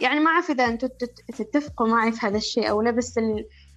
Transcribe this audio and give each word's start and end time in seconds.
يعني 0.00 0.20
ما 0.20 0.30
أعرف 0.30 0.50
إذا 0.50 0.64
أنتم 0.66 0.88
تتفقوا 1.38 1.88
معي 1.88 2.12
في 2.12 2.26
هذا 2.26 2.36
الشيء 2.36 2.70
أو 2.70 2.82
لا 2.82 2.90
بس 2.90 3.18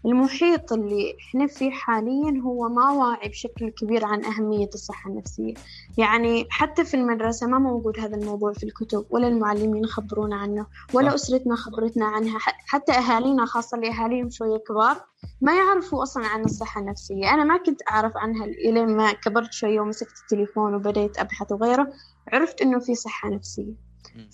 المحيط 0.05 0.73
اللي 0.73 1.17
إحنا 1.19 1.47
فيه 1.47 1.71
حاليا 1.71 2.41
هو 2.41 2.69
ما 2.69 2.91
واعي 2.91 3.29
بشكل 3.29 3.69
كبير 3.69 4.05
عن 4.05 4.25
أهمية 4.25 4.69
الصحة 4.73 5.09
النفسية. 5.09 5.53
يعني 5.97 6.47
حتى 6.49 6.85
في 6.85 6.93
المدرسة 6.93 7.47
ما 7.47 7.59
موجود 7.59 7.99
هذا 7.99 8.15
الموضوع 8.15 8.53
في 8.53 8.63
الكتب 8.63 9.05
ولا 9.09 9.27
المعلمين 9.27 9.85
خبرونا 9.85 10.35
عنه 10.35 10.65
ولا 10.93 11.15
أسرتنا 11.15 11.55
خبرتنا 11.55 12.05
عنها 12.05 12.39
حتى 12.67 12.91
أهالينا 12.91 13.45
خاصة 13.45 13.77
اللي 13.77 13.89
أهاليهم 13.89 14.29
شوية 14.29 14.57
كبار 14.57 15.03
ما 15.41 15.55
يعرفوا 15.55 16.03
أصلا 16.03 16.27
عن 16.27 16.43
الصحة 16.43 16.81
النفسية. 16.81 17.33
أنا 17.33 17.43
ما 17.43 17.57
كنت 17.57 17.81
أعرف 17.91 18.17
عنها 18.17 18.45
إلين 18.45 18.97
ما 18.97 19.11
كبرت 19.11 19.53
شوية 19.53 19.79
ومسكت 19.79 20.13
التليفون 20.23 20.75
وبديت 20.75 21.19
أبحث 21.19 21.51
وغيره 21.51 21.87
عرفت 22.33 22.61
إنه 22.61 22.79
في 22.79 22.95
صحة 22.95 23.29
نفسية. 23.29 23.86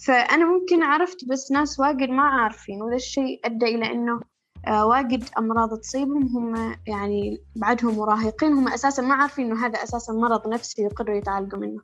فأنا 0.05 0.45
ممكن 0.45 0.83
عرفت 0.83 1.25
بس 1.25 1.51
ناس 1.51 1.79
واجد 1.79 2.09
ما 2.09 2.23
عارفين 2.23 2.81
وذا 2.81 2.95
الشيء 2.95 3.39
أدى 3.45 3.65
إلى 3.65 3.91
إنه 3.91 4.19
آه، 4.67 4.85
واجد 4.85 5.23
أمراض 5.37 5.79
تصيبهم 5.79 6.23
هم 6.23 6.75
يعني 6.87 7.41
بعدهم 7.55 7.97
مراهقين 7.97 8.53
هم 8.53 8.67
أساسا 8.67 9.01
ما 9.01 9.13
عارفين 9.13 9.45
إنه 9.45 9.65
هذا 9.65 9.83
أساسا 9.83 10.13
مرض 10.13 10.47
نفسي 10.47 10.81
يقدروا 10.81 11.15
يتعالجوا 11.15 11.59
منه. 11.59 11.81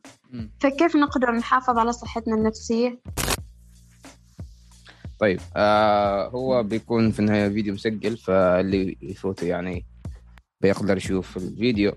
فكيف 0.59 0.95
نقدر 0.95 1.31
نحافظ 1.31 1.77
على 1.77 1.91
صحتنا 1.91 2.35
النفسية؟ 2.35 2.99
طيب 5.19 5.39
آه 5.55 6.29
هو 6.29 6.63
بيكون 6.63 7.11
في 7.11 7.19
النهاية 7.19 7.49
فيديو 7.49 7.73
مسجل 7.73 8.17
فاللي 8.17 8.97
يفوته 9.01 9.47
يعني 9.47 9.85
بيقدر 10.61 10.97
يشوف 10.97 11.37
الفيديو. 11.37 11.91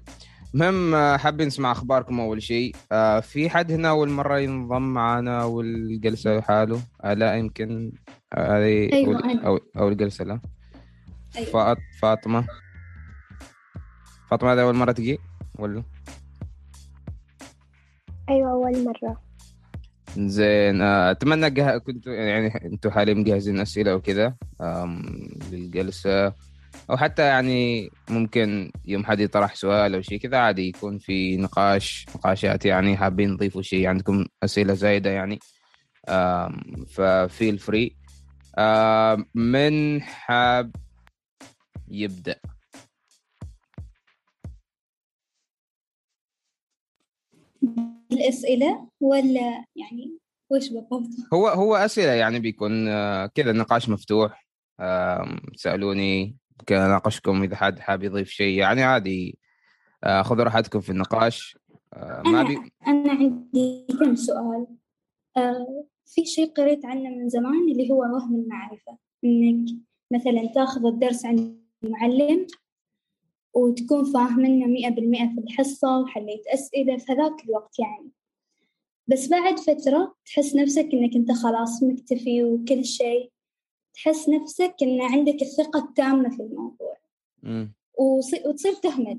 المهم 0.55 0.95
آه، 0.95 1.17
حابين 1.17 1.47
نسمع 1.47 1.73
أخباركم 1.73 2.21
أول 2.21 2.43
شيء. 2.43 2.75
آه 2.93 3.21
في 3.21 3.51
حد 3.51 3.73
هنا 3.73 3.89
أول 3.89 4.09
مرة 4.11 4.39
ينضم 4.39 4.83
معنا 4.83 5.45
والجلسة 5.45 6.39
لحاله 6.39 6.81
آه 7.05 7.15
لا 7.15 7.35
يمكن 7.35 7.93
هذه 8.35 8.89
آه 8.93 8.93
أيوة. 8.93 9.47
أو 9.47 9.61
أو 9.77 9.89
الجلسه 9.89 10.25
لا 10.25 10.41
أيوة. 11.37 11.77
فاطمة. 12.01 12.47
فاطمة 14.31 14.53
هذه 14.53 14.63
أول 14.63 14.75
مرة 14.75 14.93
تجي؟ 14.93 15.19
ولا؟ 15.59 15.83
أيوه 18.29 18.51
أول 18.51 18.85
مرة. 18.85 19.21
زين 20.19 20.83
آه، 20.83 21.11
أتمنى 21.11 21.51
جه... 21.51 21.79
كنتوا 21.79 22.13
يعني 22.13 22.65
أنتوا 22.65 22.91
حاليا 22.91 23.15
مجهزين 23.15 23.61
أسئلة 23.61 23.95
وكذا 23.95 24.35
للجلسة. 25.53 26.33
أو 26.91 26.97
حتى 26.97 27.23
يعني 27.23 27.91
ممكن 28.11 28.73
يوم 28.85 29.05
حد 29.05 29.21
يطرح 29.21 29.55
سؤال 29.55 29.95
أو 29.95 30.01
شيء 30.03 30.19
كذا 30.19 30.39
عادي 30.39 30.69
يكون 30.69 30.99
في 30.99 31.37
نقاش 31.37 32.07
نقاشات 32.17 32.67
يعني 32.67 32.97
حابين 32.97 33.31
نضيفوا 33.31 33.63
شيء 33.63 33.87
عندكم 33.87 34.27
أسئلة 34.43 34.75
زايدة 34.75 35.11
يعني. 35.11 35.39
ففيل 36.89 37.59
فري 37.59 37.97
من 39.35 40.03
حاب 40.03 40.77
يبدأ؟ 41.89 42.37
الاسئله 48.13 48.89
ولا 49.01 49.65
يعني 49.77 50.19
وش 50.51 50.69
بالضبط؟ 50.69 51.09
هو 51.35 51.49
هو 51.49 51.77
أسئلة 51.77 52.13
يعني 52.13 52.41
بيكون 52.41 52.89
آه، 52.89 53.27
كذا 53.27 53.53
نقاش 53.53 53.89
مفتوح. 53.89 54.43
سألوني 55.57 56.37
أناقشكم 56.71 57.43
إذا 57.43 57.57
حد 57.57 57.79
حاب 57.79 58.03
يضيف 58.03 58.29
شيء. 58.29 58.59
يعني 58.59 58.83
عادي 58.83 59.39
آه، 60.05 60.23
خذوا 60.23 60.45
راحتكم 60.45 60.81
في 60.81 60.91
النقاش. 60.91 61.59
آه، 61.95 62.23
ما 62.25 62.41
أنا, 62.41 62.49
بي... 62.49 62.73
أنا 62.87 63.13
عندي 63.13 63.87
كم 64.01 64.15
سؤال. 64.15 64.67
آه 65.37 65.87
في 66.07 66.25
شيء 66.25 66.53
قريت 66.53 66.85
عنه 66.87 67.11
من 67.11 67.29
زمان 67.29 67.71
اللي 67.73 67.91
هو 67.91 67.99
وهم 67.99 68.35
المعرفة. 68.35 68.99
إنك 69.25 69.69
مثلا 70.11 70.53
تاخذ 70.55 70.87
الدرس 70.87 71.27
عند 71.27 71.63
المعلم 71.85 72.47
وتكون 73.55 74.13
فاهمنا 74.13 74.67
مئة 74.67 74.89
بالمئة 74.89 75.35
في 75.35 75.41
الحصة 75.41 75.99
وحليت 75.99 76.47
أسئلة 76.47 76.97
في 76.97 77.13
هذاك 77.13 77.45
الوقت 77.45 77.79
يعني. 77.79 78.11
بس 79.07 79.29
بعد 79.29 79.59
فترة 79.59 80.15
تحس 80.27 80.57
نفسك 80.57 80.89
إنك 80.93 81.17
أنت 81.17 81.33
خلاص 81.33 81.83
مكتفي 81.83 82.45
وكل 82.45 82.85
شيء. 82.85 83.33
تحس 83.95 84.29
نفسك 84.29 84.75
إن 84.83 85.03
عندك 85.03 85.43
الثقة 85.43 85.79
التامة 85.85 86.29
في 86.31 86.43
الموضوع. 86.43 86.97
وتصير 88.47 88.73
تهمل 88.75 89.19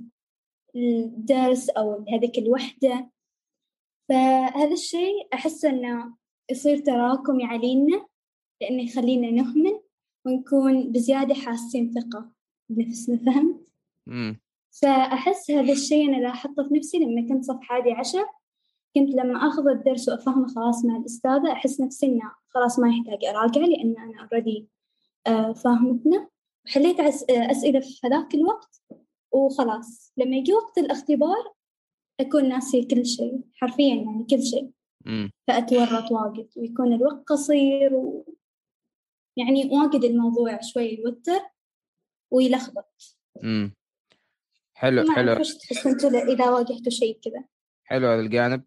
الدرس 0.75 1.69
أو 1.69 2.05
هذيك 2.09 2.37
الوحدة. 2.37 3.09
فهذا 4.09 4.73
الشيء 4.73 5.27
أحس 5.33 5.65
إنه 5.65 6.15
يصير 6.51 6.77
تراكمي 6.77 7.45
علينا 7.45 8.05
لأنه 8.61 8.83
يخلينا 8.83 9.31
نهمل 9.31 9.81
ونكون 10.25 10.91
بزيادة 10.91 11.33
حاسين 11.33 11.91
ثقة 11.93 12.31
بنفسنا 12.69 13.17
فهمت؟ 13.17 13.67
فأحس 14.81 15.51
هذا 15.51 15.73
الشيء 15.73 16.09
أنا 16.09 16.17
لاحظته 16.17 16.67
في 16.67 16.73
نفسي 16.73 16.97
لما 16.97 17.27
كنت 17.29 17.43
صف 17.43 17.59
حادي 17.61 17.91
عشر. 17.91 18.25
كنت 18.95 19.09
لما 19.09 19.47
أخذ 19.47 19.67
الدرس 19.67 20.09
وأفهمه 20.09 20.47
خلاص 20.55 20.85
مع 20.85 20.97
الأستاذة 20.97 21.51
أحس 21.51 21.81
نفسي 21.81 22.05
إنه 22.05 22.31
خلاص 22.49 22.79
ما 22.79 22.89
يحتاج 22.89 23.25
أراجع 23.25 23.61
لأن 23.61 23.95
أنا 23.97 24.27
أوريدي 24.31 24.67
آه، 25.27 25.53
فاهمتنا. 25.53 26.29
وحليت 26.65 26.99
آه، 26.99 27.51
أسئلة 27.51 27.79
في 27.79 27.99
هذاك 28.03 28.35
الوقت 28.35 28.81
وخلاص. 29.31 30.13
لما 30.17 30.35
يجي 30.35 30.53
وقت 30.53 30.77
الاختبار 30.77 31.53
أكون 32.19 32.49
ناسية 32.49 32.87
كل 32.87 33.05
شيء 33.05 33.41
حرفيا 33.55 33.95
يعني 33.95 34.25
كل 34.29 34.43
شيء. 34.43 34.71
فأتورط 35.47 36.11
واجد 36.11 36.49
ويكون 36.55 36.93
الوقت 36.93 37.23
قصير 37.27 37.93
و... 37.93 38.35
يعني 39.37 39.69
واجد 39.71 40.03
الموضوع 40.03 40.59
شوي 40.61 40.85
يوتر 40.85 41.41
ويلخبط. 42.31 43.17
امم 43.43 43.75
حلو 44.73 45.11
حلو. 45.11 45.39
وش 45.39 45.53
تحسون 45.53 46.15
إذا 46.15 46.49
واجهتوا 46.49 46.89
شيء 46.91 47.19
كذا. 47.23 47.43
حلو 47.83 48.07
هذا 48.07 48.21
الجانب. 48.21 48.63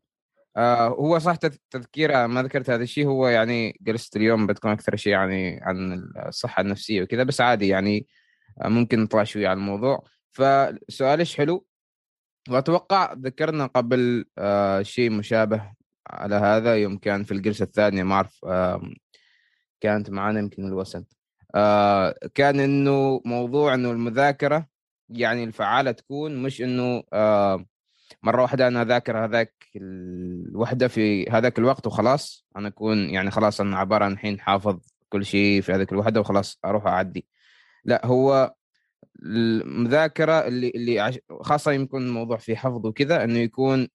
آه 0.56 0.88
هو 0.88 1.18
صح 1.18 1.36
تذكير 1.70 2.26
ما 2.26 2.42
ذكرت 2.42 2.70
هذا 2.70 2.82
الشيء 2.82 3.06
هو 3.06 3.28
يعني 3.28 3.78
جلست 3.80 4.16
اليوم 4.16 4.46
بتكون 4.46 4.70
أكثر 4.70 4.96
شيء 4.96 5.12
يعني 5.12 5.60
عن 5.62 6.02
الصحة 6.26 6.60
النفسية 6.60 7.02
وكذا 7.02 7.22
بس 7.22 7.40
عادي 7.40 7.68
يعني 7.68 8.06
آه 8.62 8.68
ممكن 8.68 9.00
نطلع 9.02 9.24
شوي 9.24 9.46
على 9.46 9.56
الموضوع. 9.56 10.04
فسؤالش 10.32 11.36
حلو؟ 11.36 11.66
وأتوقع 12.50 13.12
ذكرنا 13.12 13.66
قبل 13.66 14.24
آه 14.38 14.82
شيء 14.82 15.10
مشابه 15.10 15.72
على 16.10 16.34
هذا 16.34 16.76
يوم 16.76 16.98
كان 16.98 17.24
في 17.24 17.32
الجلسة 17.32 17.62
الثانية 17.64 18.02
ما 18.02 18.14
أعرف 18.14 18.40
آه 18.44 18.82
كانت 19.80 20.10
معنا 20.10 20.40
يمكن 20.40 20.66
الوسن 20.66 21.04
آه 21.54 22.14
كان 22.34 22.60
إنه 22.60 23.20
موضوع 23.24 23.74
إنه 23.74 23.90
المذاكرة 23.90 24.66
يعني 25.08 25.44
الفعالة 25.44 25.90
تكون 25.92 26.42
مش 26.42 26.62
إنه 26.62 27.02
آه 27.12 27.66
مرة 28.22 28.42
واحدة 28.42 28.68
أنا 28.68 28.82
أذاكر 28.82 29.24
هذاك 29.24 29.54
الوحده 29.76 30.88
في 30.88 31.30
هذاك 31.30 31.58
الوقت 31.58 31.86
وخلاص 31.86 32.46
أنا 32.56 32.68
أكون 32.68 33.10
يعني 33.10 33.30
خلاص 33.30 33.60
أنا 33.60 33.78
عبارة 33.78 34.04
عن 34.04 34.12
الحين 34.12 34.40
حافظ 34.40 34.78
كل 35.08 35.24
شيء 35.24 35.60
في 35.60 35.72
هذيك 35.72 35.92
الوحدة 35.92 36.20
وخلاص 36.20 36.58
أروح 36.64 36.86
أعدي. 36.86 37.26
لا 37.84 38.06
هو 38.06 38.54
المذاكرة 39.22 40.46
اللي 40.46 40.70
اللي 40.70 41.20
خاصة 41.40 41.72
يكون 41.72 42.06
الموضوع 42.06 42.36
في 42.36 42.56
حفظ 42.56 42.86
وكذا 42.86 43.24
إنه 43.24 43.38
يكون 43.38 43.88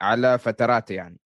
على 0.00 0.38
فترات 0.38 0.90
يعني. 0.90 1.18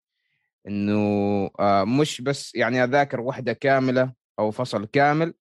إنه 0.69 1.51
مش 1.85 2.21
بس 2.21 2.55
يعني 2.55 2.85
أذاكر 2.85 3.21
وحدة 3.21 3.53
كاملة 3.53 4.13
أو 4.39 4.51
فصل 4.51 4.87
كامل 4.87 5.35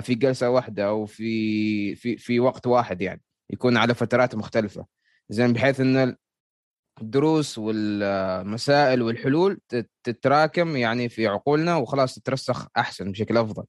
في 0.00 0.14
جلسة 0.14 0.50
واحدة 0.50 0.86
أو 0.88 1.06
في 1.06 1.94
في 1.94 2.16
في 2.16 2.40
وقت 2.40 2.66
واحد 2.66 3.02
يعني 3.02 3.22
يكون 3.50 3.76
على 3.76 3.94
فترات 3.94 4.34
مختلفة. 4.34 4.86
زين 5.28 5.52
بحيث 5.52 5.80
إن 5.80 6.16
الدروس 7.02 7.58
والمسائل 7.58 9.02
والحلول 9.02 9.60
تتراكم 10.04 10.76
يعني 10.76 11.08
في 11.08 11.26
عقولنا 11.26 11.76
وخلاص 11.76 12.14
تترسخ 12.14 12.68
أحسن 12.76 13.12
بشكل 13.12 13.36
أفضل. 13.36 13.64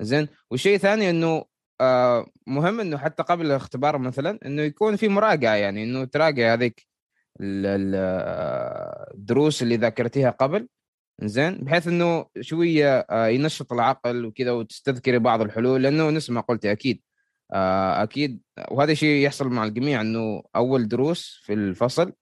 زين 0.00 0.28
والشيء 0.50 0.78
ثاني 0.78 1.10
إنه 1.10 1.44
آه 1.80 2.26
مهم 2.46 2.80
إنه 2.80 2.98
حتى 2.98 3.22
قبل 3.22 3.46
الاختبار 3.46 3.98
مثلا 3.98 4.38
إنه 4.46 4.62
يكون 4.62 4.96
في 4.96 5.08
مراجعة 5.08 5.54
يعني 5.54 5.84
إنه 5.84 6.04
تراجع 6.04 6.52
هذيك 6.54 6.86
الدروس 9.14 9.62
اللي 9.62 9.76
ذاكرتيها 9.76 10.30
قبل. 10.30 10.68
زين 11.22 11.58
بحيث 11.58 11.88
إنه 11.88 12.26
شوية 12.40 12.98
آه 12.98 13.26
ينشط 13.26 13.72
العقل 13.72 14.24
وكذا 14.24 14.52
وتستذكري 14.52 15.18
بعض 15.18 15.40
الحلول 15.40 15.82
لأنه 15.82 16.10
نفس 16.10 16.30
ما 16.30 16.40
قلتي 16.40 16.72
أكيد. 16.72 17.02
أكيد. 17.52 18.40
وهذا 18.70 18.92
الشيء 18.92 19.26
يحصل 19.26 19.48
مع 19.48 19.64
الجميع 19.64 20.00
إنه 20.00 20.42
أول 20.56 20.88
دروس 20.88 21.40
في 21.44 21.52
الفصل 21.52 22.12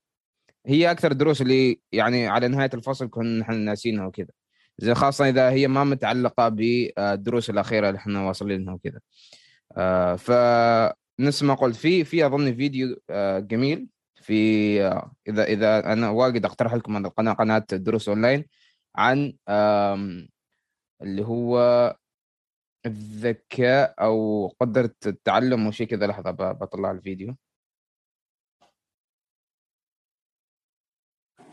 هي 0.66 0.90
أكثر 0.90 1.12
دروس 1.12 1.42
اللي 1.42 1.80
يعني 1.92 2.28
على 2.28 2.48
نهاية 2.48 2.70
الفصل 2.74 3.10
كنا 3.10 3.40
نحن 3.40 3.54
ناسينها 3.54 4.06
وكذا. 4.06 4.30
زي 4.78 4.94
خاصة 4.94 5.28
إذا 5.28 5.50
هي 5.50 5.68
ما 5.68 5.84
متعلقة 5.84 6.48
بالدروس 6.48 7.50
الأخيرة 7.50 7.88
اللي 7.88 7.98
إحنا 7.98 8.26
واصلين 8.26 8.64
لها 8.64 8.74
وكذا. 8.74 9.00
آه، 9.76 10.16
فنفس 10.16 11.42
ما 11.42 11.54
قلت 11.54 11.76
في 11.76 12.04
في 12.04 12.26
أظن 12.26 12.54
فيديو 12.54 12.96
آه، 13.10 13.38
جميل 13.38 13.88
في 14.22 14.80
اذا 15.28 15.44
إذا 15.44 15.92
أنا 15.92 16.10
واجد 16.10 16.44
أقترح 16.44 16.74
لكم 16.74 16.96
هذه 16.96 17.06
القناه 17.06 17.32
قناة 17.32 17.66
دروس 17.72 18.08
أونلاين 18.08 18.44
عن 18.96 19.32
اللي 21.02 21.22
هو 21.24 21.58
الذكاء 22.86 23.94
أو 24.00 24.46
قدرة 24.60 24.94
التعلم 25.06 25.66
وشيء 25.66 25.86
كذا. 25.86 26.06
لحظة 26.06 26.30
بطلع 26.30 26.90
الفيديو. 26.90 27.36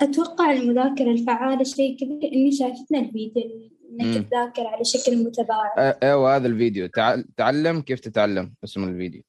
أتوقع 0.01 0.51
المذاكرة 0.51 1.12
الفعالة 1.12 1.63
شيء 1.63 2.00
كذا 2.00 2.31
إني 2.33 2.51
شايفتنا 2.51 3.00
الفيديو 3.00 3.69
إنك 3.92 4.28
تذاكر 4.28 4.68
على 4.68 4.83
شكل 4.83 5.24
متباعد. 5.24 5.95
أيوة 6.04 6.36
هذا 6.36 6.48
الفيديو. 6.48 6.89
تعلم 7.38 7.81
كيف 7.81 8.00
تتعلم 8.00 8.54
اسم 8.63 8.83
الفيديو. 8.83 9.24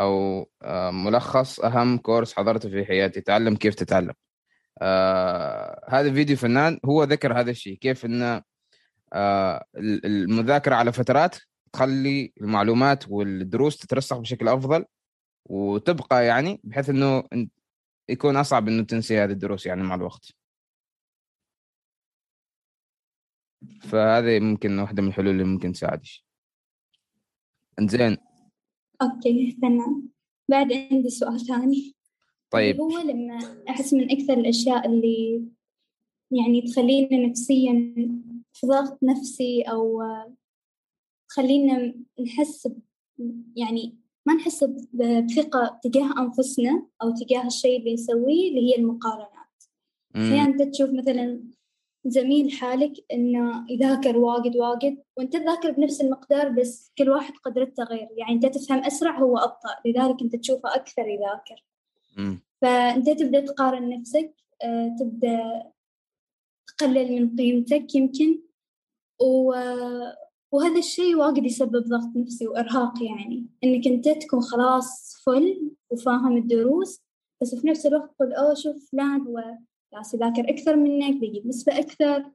أو 0.00 0.46
آه، 0.62 0.90
ملخص 0.90 1.60
أهم 1.60 1.98
كورس 1.98 2.34
حضرته 2.34 2.68
في 2.68 2.84
حياتي 2.84 3.20
تعلم 3.20 3.56
كيف 3.56 3.74
تتعلم. 3.74 4.14
آه 4.82 5.84
هذا 5.88 6.08
الفيديو 6.08 6.36
فنان 6.36 6.80
هو 6.84 7.04
ذكر 7.04 7.40
هذا 7.40 7.50
الشيء 7.50 7.76
كيف 7.76 8.04
ان 8.04 8.22
آه 8.22 8.44
المذاكرة 9.14 10.74
على 10.74 10.92
فترات 10.92 11.36
تخلي 11.72 12.32
المعلومات 12.40 13.04
والدروس 13.08 13.76
تترسخ 13.76 14.18
بشكل 14.18 14.48
أفضل 14.48 14.84
وتبقى 15.44 16.26
يعني 16.26 16.60
بحيث 16.64 16.90
إنه 16.90 17.24
يكون 18.08 18.36
أصعب 18.36 18.68
إنه 18.68 18.82
تنسي 18.82 19.18
هذه 19.18 19.30
الدروس 19.30 19.66
يعني 19.66 19.82
مع 19.82 19.94
الوقت. 19.94 20.32
فهذه 23.80 24.40
ممكن 24.40 24.78
واحدة 24.78 25.02
من 25.02 25.08
الحلول 25.08 25.28
اللي 25.28 25.44
ممكن 25.44 25.72
تساعدك. 25.72 26.08
زين 27.80 28.16
أوكي 29.02 29.58
تمام. 29.62 30.08
بعد 30.48 30.72
عندي 30.72 31.10
سؤال 31.10 31.46
ثاني. 31.46 31.94
طيب. 32.50 32.80
هو 32.80 32.98
لما 32.98 33.64
أحس 33.68 33.94
من 33.94 34.10
أكثر 34.10 34.32
الأشياء 34.32 34.86
اللي 34.86 35.44
يعني 36.30 36.62
تخلينا 36.62 37.26
نفسيا 37.26 37.94
في 38.52 38.66
ضغط 38.66 38.98
نفسي 39.02 39.62
أو 39.62 40.02
تخلينا 41.28 41.94
نحس 42.20 42.68
يعني 43.56 43.98
ما 44.26 44.34
نحس 44.34 44.64
بثقة 44.92 45.80
تجاه 45.82 46.14
أنفسنا 46.18 46.86
أو 47.02 47.10
تجاه 47.10 47.46
الشيء 47.46 47.78
اللي 47.78 47.94
نسويه 47.94 48.48
اللي 48.48 48.70
هي 48.70 48.76
المقارنات. 48.76 49.32
أحيانا 50.16 50.44
أنت 50.44 50.62
تشوف 50.62 50.90
مثلا 50.90 51.44
زميل 52.04 52.52
حالك 52.52 52.92
إنه 53.12 53.66
يذاكر 53.70 54.18
واجد 54.18 54.56
واجد 54.56 55.02
وأنت 55.16 55.36
تذاكر 55.36 55.70
بنفس 55.70 56.00
المقدار 56.00 56.48
بس 56.48 56.92
كل 56.98 57.10
واحد 57.10 57.32
قدرته 57.44 57.82
غير. 57.84 58.08
يعني 58.16 58.32
أنت 58.32 58.46
تفهم 58.46 58.78
أسرع 58.78 59.18
هو 59.18 59.38
أبطأ 59.38 59.76
لذلك 59.86 60.22
أنت 60.22 60.36
تشوفه 60.36 60.74
أكثر 60.74 61.08
يذاكر. 61.08 61.64
فأنت 62.62 63.10
تبدأ 63.10 63.40
تقارن 63.40 63.88
نفسك 63.90 64.34
آه، 64.64 64.96
تبدأ 65.00 65.71
تقلل 66.78 67.22
من 67.22 67.36
قيمتك 67.36 67.94
يمكن. 67.94 68.42
و 69.20 69.52
وهذا 70.52 70.78
الشيء 70.78 71.16
واجد 71.16 71.44
يسبب 71.44 71.84
ضغط 71.88 72.16
نفسي 72.16 72.48
وإرهاق 72.48 73.02
يعني. 73.02 73.46
إنك 73.64 73.86
أنت 73.86 74.08
تكون 74.08 74.40
خلاص 74.40 75.16
فل 75.26 75.70
وفاهم 75.90 76.36
الدروس 76.36 77.02
بس 77.42 77.54
في 77.54 77.66
نفس 77.66 77.86
الوقت 77.86 78.14
تقول 78.14 78.32
أوه 78.32 78.54
شوف 78.54 78.90
فلان 78.92 79.20
هو 79.20 79.58
جالس 79.94 80.14
يذاكر 80.14 80.50
أكثر 80.50 80.76
منك 80.76 81.20
بيجيب 81.20 81.46
نسبة 81.46 81.78
أكثر. 81.78 82.30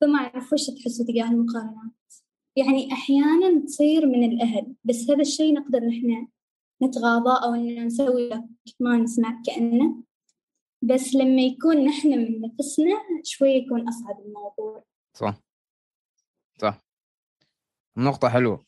فما 0.00 0.18
أعرف 0.18 0.52
وش 0.52 0.70
تحسوا 0.70 1.06
تجاه 1.06 1.30
المقارنات. 1.30 1.92
يعني 2.56 2.92
أحيانا 2.92 3.60
تصير 3.66 4.06
من 4.06 4.24
الأهل 4.32 4.74
بس 4.84 5.10
هذا 5.10 5.20
الشيء 5.20 5.54
نقدر 5.54 5.84
نحن 5.84 6.28
نتغاضى 6.82 7.44
أو 7.46 7.54
إن 7.54 7.86
نسوي 7.86 8.30
ما 8.80 8.96
نسمع 8.96 9.42
كأنه. 9.46 10.02
بس 10.82 11.14
لما 11.14 11.42
يكون 11.42 11.84
نحن 11.84 12.08
من 12.08 12.40
نفسنا 12.40 12.94
شوي 13.24 13.48
يكون 13.48 13.88
أصعب 13.88 14.20
الموضوع. 14.20 14.84
صح. 15.14 15.40
صح. 16.60 16.84
نقطة 17.96 18.28
حلوة. 18.28 18.64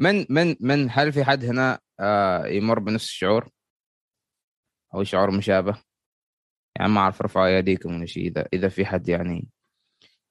من 0.00 0.26
من 0.30 0.56
من 0.60 0.88
هل 0.90 1.12
في 1.12 1.24
حد 1.24 1.44
هنا 1.44 1.80
آه 2.00 2.46
يمر 2.46 2.78
بنفس 2.78 3.04
الشعور؟ 3.04 3.48
أو 4.94 5.04
شعور 5.04 5.30
مشابه؟ 5.30 5.82
يعني 6.76 6.92
ما 6.92 7.00
أعرف 7.00 7.22
ارفعوا 7.22 7.56
أيديكم 7.56 7.94
ولا 7.96 8.06
شيء 8.06 8.26
إذا 8.26 8.48
إذا 8.52 8.68
في 8.68 8.86
حد 8.86 9.08
يعني 9.08 9.48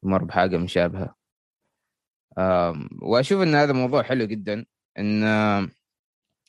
يمر 0.04 0.24
بحاجة 0.24 0.58
مشابهة. 0.58 1.16
وأشوف 3.02 3.42
إن 3.42 3.56
هذا 3.56 3.74
موضوع 3.74 4.04
حلو 4.04 4.26
جدا 4.26 4.66
إن 4.98 5.24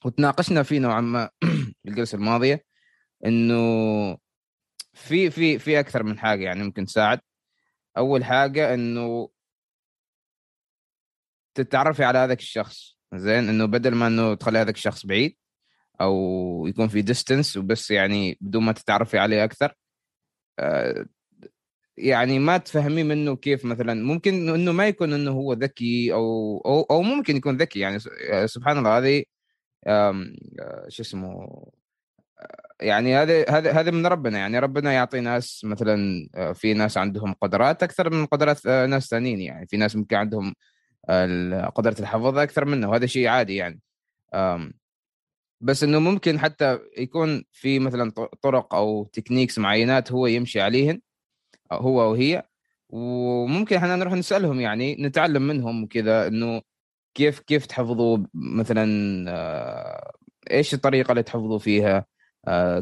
وتناقشنا 0.05 0.63
فيه 0.63 0.79
نوعا 0.79 1.01
ما 1.01 1.31
الجلسة 1.89 2.17
الماضية 2.17 2.65
إنه 3.27 4.19
في 4.97 5.31
في 5.31 5.59
في 5.59 5.81
أكثر 5.81 6.03
من 6.03 6.19
حاجة 6.19 6.45
يعني 6.45 6.65
ممكن 6.65 6.85
تساعد. 6.87 7.21
أول 7.99 8.25
حاجة 8.25 8.75
إنه 8.75 9.31
تتعرفي 11.55 12.05
على 12.05 12.19
هذاك 12.19 12.39
الشخص. 12.41 12.99
زين؟ 13.15 13.49
إنه 13.49 13.67
بدل 13.67 13.95
ما 13.95 14.07
إنه 14.07 14.35
تخلي 14.35 14.59
هذاك 14.59 14.75
الشخص 14.75 15.07
بعيد 15.07 15.37
أو 16.01 16.67
يكون 16.69 16.89
في 16.89 17.03
ديستنس 17.03 17.57
وبس 17.57 17.91
يعني 17.91 18.39
بدون 18.41 18.65
ما 18.65 18.73
تتعرفي 18.73 19.19
عليه 19.19 19.45
أكثر 19.45 19.75
آه، 20.59 21.07
يعني 21.99 22.39
ما 22.39 22.59
تفهمي 22.59 23.03
منه 23.03 23.37
كيف 23.37 23.65
مثلا 23.65 23.95
ممكن 24.05 24.49
إنه 24.51 24.73
ما 24.73 24.89
يكون 24.89 25.13
إنه 25.13 25.31
هو 25.33 25.53
ذكي 25.53 26.13
أو 26.13 26.59
أو, 26.67 26.83
أو 26.83 27.03
ممكن 27.03 27.37
يكون 27.37 27.57
ذكي 27.57 27.81
يعني 27.81 27.99
آه، 28.31 28.47
سبحان 28.47 28.79
الله 28.79 28.99
هذه 28.99 29.25
آه، 29.87 30.25
شو 30.89 31.03
اسمه 31.03 31.49
يعني 32.81 33.17
هذا 33.17 33.51
هذا 33.51 33.73
هذا 33.73 33.91
من 33.91 34.07
ربنا. 34.07 34.39
يعني 34.39 34.59
ربنا 34.59 34.93
يعطي 34.93 35.21
ناس 35.21 35.65
مثلا 35.65 36.29
في 36.55 36.75
ناس 36.75 36.99
عندهم 36.99 37.33
قدرات 37.33 37.83
أكثر 37.83 38.11
من 38.11 38.27
قدرات 38.27 38.67
ناس 38.67 39.07
ثانيين. 39.07 39.41
يعني 39.41 39.67
في 39.67 39.77
ناس 39.77 39.97
ممكن 39.97 40.17
عندهم 40.17 40.55
قدرة 41.75 41.97
الحفظ 42.01 42.39
أكثر 42.39 42.65
منه. 42.65 42.91
وهذا 42.91 43.07
شيء 43.07 43.29
عادي 43.29 43.57
يعني. 43.57 43.81
بس 45.61 45.83
إنه 45.85 45.99
ممكن 45.99 46.39
حتى 46.39 46.79
يكون 46.99 47.45
في 47.53 47.79
مثلا 47.79 48.11
طرق 48.43 48.75
أو 48.75 49.05
تكنيكس 49.13 49.59
معينات 49.59 50.13
هو 50.13 50.27
يمشي 50.27 50.61
عليهن 50.61 51.01
هو 51.73 52.11
وهي 52.11 52.43
وممكن 52.89 53.77
إحنا 53.77 53.97
نروح 53.97 54.13
نسألهم 54.13 54.61
يعني 54.61 54.97
نتعلم 55.01 55.43
منهم 55.43 55.85
وكذا 55.85 56.27
إنه 56.27 56.63
كيف 57.15 57.41
كيف 57.41 57.67
تحفظوا 57.67 58.19
مثلا 58.35 58.87
آه، 59.31 60.13
إيش 60.51 60.75
الطريقة 60.75 61.13
اللي 61.13 61.23
تحفظوا 61.23 61.59
فيها؟ 61.59 61.97
آه، 61.99 62.07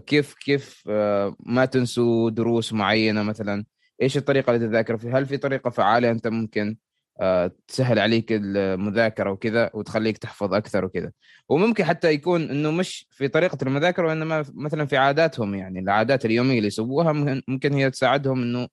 كيف 0.06 0.34
كيف 0.34 0.84
آه، 0.88 1.36
ما 1.40 1.64
تنسوا 1.64 2.30
دروس 2.30 2.72
معينة 2.72 3.22
مثلا؟ 3.22 3.64
إيش 4.02 4.16
الطريقة 4.16 4.54
اللي 4.54 4.68
تذاكر 4.68 4.96
فيها؟ 4.98 5.18
هل 5.18 5.26
في 5.26 5.36
طريقة 5.36 5.70
فعالة 5.70 6.10
أنت 6.10 6.28
ممكن 6.28 6.76
آه، 7.20 7.52
تسهل 7.68 7.98
عليك 7.98 8.26
المذاكرة 8.30 9.30
وكذا 9.30 9.70
وتخليك 9.74 10.18
تحفظ 10.18 10.54
أكثر 10.54 10.84
وكذا؟ 10.84 11.12
وممكن 11.48 11.84
حتى 11.84 12.10
يكون 12.12 12.50
إنه 12.50 12.70
مش 12.70 13.06
في 13.10 13.28
طريقة 13.28 13.58
المذاكرة 13.62 14.08
وإنما 14.08 14.44
مثلا 14.54 14.86
في 14.86 14.96
عاداتهم 14.96 15.54
يعني 15.54 15.80
العادات 15.80 16.24
اليومية 16.24 16.56
اللي 16.56 16.66
يسووها 16.66 17.12
ممكن 17.48 17.72
هي 17.72 17.90
تساعدهم 17.90 18.42
إنه 18.42 18.68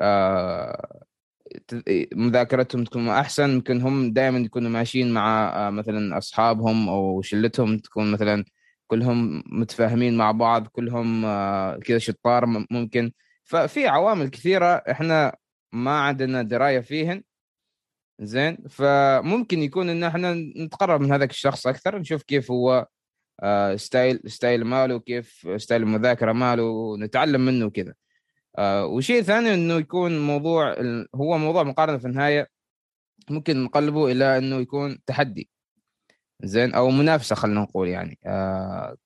آه، 0.00 1.06
مذاكرتهم 2.14 2.84
تكون 2.84 3.08
أحسن 3.08 3.54
ممكن 3.54 3.80
هم 3.80 4.12
دائما 4.12 4.38
يكونوا 4.38 4.70
ماشيين 4.70 5.12
مع 5.12 5.48
آه، 5.66 5.70
مثلا 5.70 6.18
أصحابهم 6.18 6.88
أو 6.88 7.22
شلتهم 7.22 7.78
تكون 7.78 8.12
مثلا 8.12 8.44
كلهم 8.86 9.42
متفاهمين 9.46 10.16
مع 10.16 10.30
بعض 10.32 10.66
كلهم 10.66 11.22
كذا 11.78 11.98
شطار 11.98 12.46
ممكن. 12.70 13.12
ففي 13.44 13.86
عوامل 13.88 14.28
كثيرة 14.28 14.66
إحنا 14.90 15.36
ما 15.72 16.00
عندنا 16.00 16.42
دراية 16.42 16.80
فيهن. 16.80 17.22
زين؟ 18.20 18.58
فممكن 18.68 19.58
يكون 19.62 19.90
إن 19.90 20.04
إحنا 20.04 20.34
نتقرب 20.34 21.00
من 21.00 21.12
هذاك 21.12 21.30
الشخص 21.30 21.66
أكثر 21.66 21.98
نشوف 21.98 22.22
كيف 22.22 22.50
هو 22.50 22.86
آه، 23.42 23.76
style 23.76 24.20
style 24.26 24.64
ماله 24.64 24.98
كيف 25.00 25.48
style 25.56 25.82
المذاكرة 25.82 26.32
ماله 26.32 26.96
نتعلم 26.98 27.40
منه 27.40 27.66
وكذا. 27.66 27.94
آه، 28.58 28.86
وشيء 28.86 29.22
ثاني 29.22 29.54
إنه 29.54 29.74
يكون 29.74 30.26
موضوع 30.26 30.76
هو 31.14 31.38
موضوع 31.38 31.62
مقارنة 31.62 31.98
في 31.98 32.06
النهاية 32.06 32.48
ممكن 33.30 33.64
نقلبه 33.64 34.12
إلى 34.12 34.38
إنه 34.38 34.56
يكون 34.56 34.98
تحدي. 35.06 35.50
زين 36.42 36.74
أو 36.74 36.90
منافسة 36.90 37.36
خلينا 37.36 37.60
نقول 37.60 37.88
يعني 37.88 38.18
آه 38.26 38.96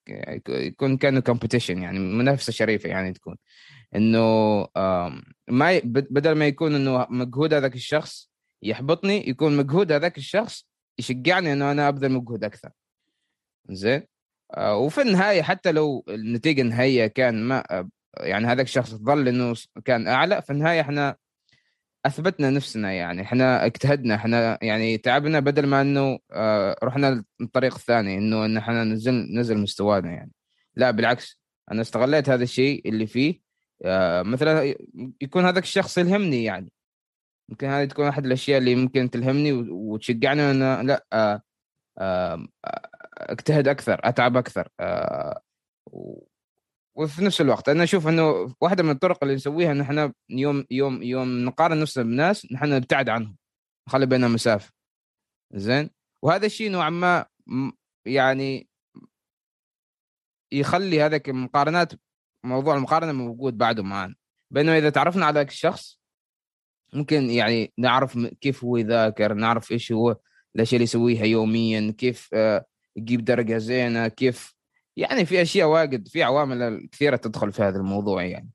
يكون 0.48 0.96
كأنه 0.96 1.20
competition 1.20 1.82
يعني 1.82 1.98
منافسة 1.98 2.52
شريفة 2.52 2.88
يعني 2.88 3.12
تكون. 3.12 3.36
إنه 3.94 4.18
آه 4.76 5.22
ما 5.48 5.80
بدل 5.84 6.32
ما 6.32 6.46
يكون 6.46 6.74
إنه 6.74 7.06
مجهود 7.10 7.54
هذاك 7.54 7.74
الشخص 7.74 8.30
يحبطني 8.62 9.28
يكون 9.28 9.56
مجهود 9.56 9.92
هذاك 9.92 10.18
الشخص 10.18 10.66
يشجعني 10.98 11.52
إنه 11.52 11.72
أنا 11.72 11.88
أبذل 11.88 12.12
مجهود 12.12 12.44
أكثر. 12.44 12.70
زين؟ 13.70 14.02
آه 14.54 14.76
وفي 14.76 15.02
النهاية 15.02 15.42
حتى 15.42 15.72
لو 15.72 16.04
النتيجة 16.08 16.62
النهائية 16.62 17.06
كان 17.06 17.42
ما 17.44 17.64
يعني 18.20 18.46
هذاك 18.46 18.66
الشخص 18.66 18.94
ظل 18.94 19.28
إنه 19.28 19.54
كان 19.84 20.08
أعلى 20.08 20.42
في 20.42 20.50
النهاية 20.50 20.80
إحنا 20.80 21.16
أثبتنا 22.06 22.50
نفسنا 22.50 22.92
يعني 22.92 23.22
إحنا 23.22 23.66
اجتهدنا 23.66 24.14
إحنا 24.14 24.58
يعني 24.62 24.98
تعبنا 24.98 25.40
بدل 25.40 25.66
ما 25.66 25.80
إنه 25.80 26.18
آه 26.32 26.76
رحنا 26.84 27.24
للطريق 27.40 27.74
الثاني 27.74 28.18
إنه 28.18 28.44
إن 28.44 28.56
إحنا 28.56 28.84
نزل 28.84 29.12
نزل 29.38 29.58
مستوانا 29.58 30.12
يعني. 30.12 30.32
لا 30.76 30.90
بالعكس 30.90 31.40
أنا 31.72 31.80
استغليت 31.80 32.28
هذا 32.30 32.42
الشيء 32.42 32.88
اللي 32.88 33.06
فيه 33.06 33.40
آه 33.84 34.22
مثلا 34.22 34.74
يكون 35.22 35.44
هذاك 35.44 35.62
الشخص 35.62 35.98
يلهمني 35.98 36.44
يعني. 36.44 36.72
ممكن 37.48 37.66
هذه 37.66 37.84
تكون 37.88 38.06
أحد 38.06 38.26
الأشياء 38.26 38.58
اللي 38.58 38.74
ممكن 38.74 39.10
تلهمني 39.10 39.52
وتشجعني 39.52 40.50
انه 40.50 40.82
لا 40.82 41.42
آه، 41.98 42.46
أجتهد 43.18 43.68
أكثر 43.68 44.00
أتعب 44.04 44.36
أكثر 44.36 44.68
وفي 47.00 47.24
نفس 47.24 47.40
الوقت 47.40 47.68
أنا 47.68 47.84
أشوف 47.84 48.08
إنه 48.08 48.54
واحدة 48.60 48.82
من 48.82 48.90
الطرق 48.90 49.18
اللي 49.22 49.34
نسويها 49.34 49.72
ان 49.72 49.80
إحنا 49.80 50.12
يوم 50.28 50.64
يوم 50.70 51.02
يوم 51.02 51.44
نقارن 51.44 51.80
نفسنا 51.80 52.04
بناس 52.04 52.52
نحن 52.52 52.70
نبتعد 52.74 53.08
عنهم 53.08 53.36
نخلي 53.88 54.06
بيننا 54.06 54.28
مسافة. 54.28 54.72
زين؟ 55.54 55.90
وهذا 56.22 56.46
الشيء 56.46 56.70
نوعا 56.70 56.90
ما 56.90 57.26
يعني 58.06 58.68
يخلي 60.52 61.02
هذاك 61.02 61.28
المقارنات 61.28 61.92
موضوع 62.44 62.74
المقارنة 62.74 63.12
موجود 63.12 63.58
بعده 63.58 63.82
معنا 63.82 64.14
بينما 64.50 64.78
إذا 64.78 64.90
تعرفنا 64.90 65.26
على 65.26 65.34
ذاك 65.34 65.48
الشخص 65.48 66.00
ممكن 66.92 67.30
يعني 67.30 67.72
نعرف 67.78 68.18
كيف 68.18 68.64
هو 68.64 68.76
يذاكر 68.76 69.34
نعرف 69.34 69.72
إيش 69.72 69.92
هو 69.92 70.16
الأشياء 70.56 70.76
اللي 70.76 70.84
يسويها 70.84 71.24
يوميا 71.24 71.94
كيف 71.98 72.28
آه، 72.34 72.66
يجيب 72.96 73.24
درجة 73.24 73.58
زينة 73.58 74.08
كيف 74.08 74.59
يعني 75.00 75.26
في 75.26 75.42
أشياء 75.42 75.68
واجد 75.68 76.08
في 76.08 76.22
عوامل 76.22 76.88
كثيرة 76.92 77.16
تدخل 77.16 77.52
في 77.52 77.62
هذا 77.62 77.78
الموضوع 77.78 78.24
يعني. 78.24 78.50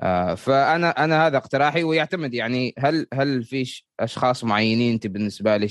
آه، 0.00 0.34
فأنا 0.34 1.04
أنا 1.04 1.26
هذا 1.26 1.36
اقتراحي 1.36 1.82
ويعتمد 1.84 2.34
يعني 2.34 2.74
هل 2.78 3.06
هل 3.14 3.44
في 3.44 3.82
أشخاص 4.00 4.44
معينين 4.44 4.92
أنت 4.92 5.06
بالنسبة 5.06 5.56
لك 5.56 5.70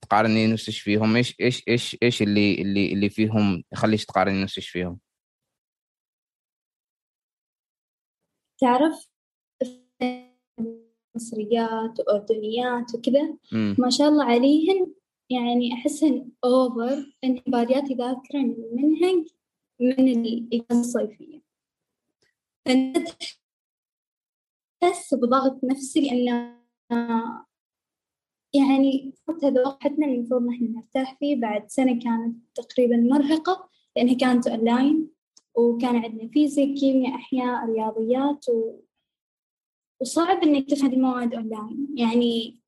تقارني 0.00 0.46
نفسك 0.46 0.72
فيهم؟ 0.72 1.16
إيش 1.16 1.36
إيش 1.40 1.62
إيش 1.68 1.96
إيش 2.02 2.22
اللي 2.22 2.62
اللي 2.62 2.92
اللي 2.92 3.08
فيهم 3.08 3.62
يخليش 3.72 4.06
تقارني 4.06 4.42
نفسك 4.42 4.62
فيهم؟ 4.62 4.98
تعرف 8.58 9.08
مصريات 11.16 12.00
وأردنيات 12.00 12.94
وكذا؟ 12.94 13.36
ما 13.78 13.90
شاء 13.90 14.08
الله 14.08 14.24
عليهن 14.24 14.92
يعني 15.30 15.74
أحسهن 15.74 16.30
أوفر 16.44 17.12
إن 17.24 17.42
باديات 17.46 17.90
يذاكرن 17.90 18.50
المنهج 18.50 19.28
من 19.80 20.08
الإجازة 20.08 20.80
الصيفية. 20.80 21.42
تحس 24.80 25.14
بضغط 25.14 25.64
نفسي 25.64 26.00
لأن 26.00 26.56
يعني 28.54 29.14
هذا 29.42 29.66
وقتنا 29.66 30.06
المفروض 30.06 30.42
نحن 30.42 30.74
نرتاح 30.74 31.18
فيه. 31.18 31.36
بعد 31.36 31.70
سنة 31.70 31.98
كانت 31.98 32.36
تقريبا 32.54 32.96
مرهقة 32.96 33.68
لأنها 33.96 34.14
كانت 34.14 34.46
أونلاين 34.46 35.10
وكان 35.54 35.96
عندنا 35.96 36.28
فيزياء 36.28 36.74
كيمياء 36.74 37.14
أحياء 37.14 37.66
رياضيات 37.66 38.48
و... 38.48 38.80
وصعب 40.00 40.42
إنك 40.42 40.70
تفهم 40.70 40.92
المواد 40.92 41.34
أونلاين 41.34 41.88
يعني 41.96 42.61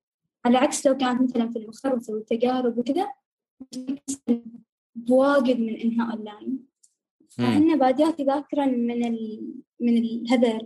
على 0.44 0.58
عكس 0.58 0.86
لو 0.86 0.96
كانت 0.96 1.22
مثلا 1.22 1.50
في 1.50 1.58
المختبر 1.58 1.98
تسوي 1.98 2.22
تجارب 2.22 2.78
وكذا 2.78 3.08
بواجد 4.94 5.60
من 5.60 5.76
إنها 5.76 6.12
أونلاين 6.12 6.66
فإحنا 7.28 7.76
باديات 7.76 8.20
ذاكرا 8.20 8.66
من 8.66 9.06
ال... 9.06 9.52
من 9.80 9.96
ال... 9.96 10.24
هذا 10.30 10.60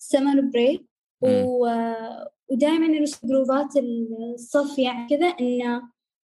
ال 0.00 0.06
summer 0.06 0.40
break 0.40 0.84
و... 1.22 1.66
ودائما 2.48 2.86
نرسل 2.86 3.28
group 3.28 3.68
ات 3.68 3.76
الصف 3.76 4.78
يعني 4.78 5.08
كذا 5.08 5.26
إن 5.26 5.82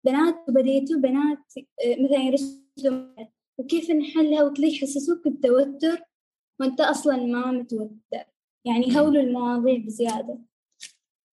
بنات 0.05 0.35
بديتوا 0.47 0.99
بنات 0.99 1.39
مثلا 1.99 2.17
يرسلوا 2.17 3.25
وكيف 3.57 3.91
نحلها 3.91 4.43
وكذا 4.43 4.65
يحسسوك 4.65 5.27
بالتوتر 5.27 6.03
وأنت 6.59 6.81
أصلا 6.81 7.25
ما 7.25 7.51
متوتر. 7.51 8.25
يعني 8.65 8.99
هولوا 8.99 9.21
المواضيع 9.21 9.77
بزيادة. 9.77 10.39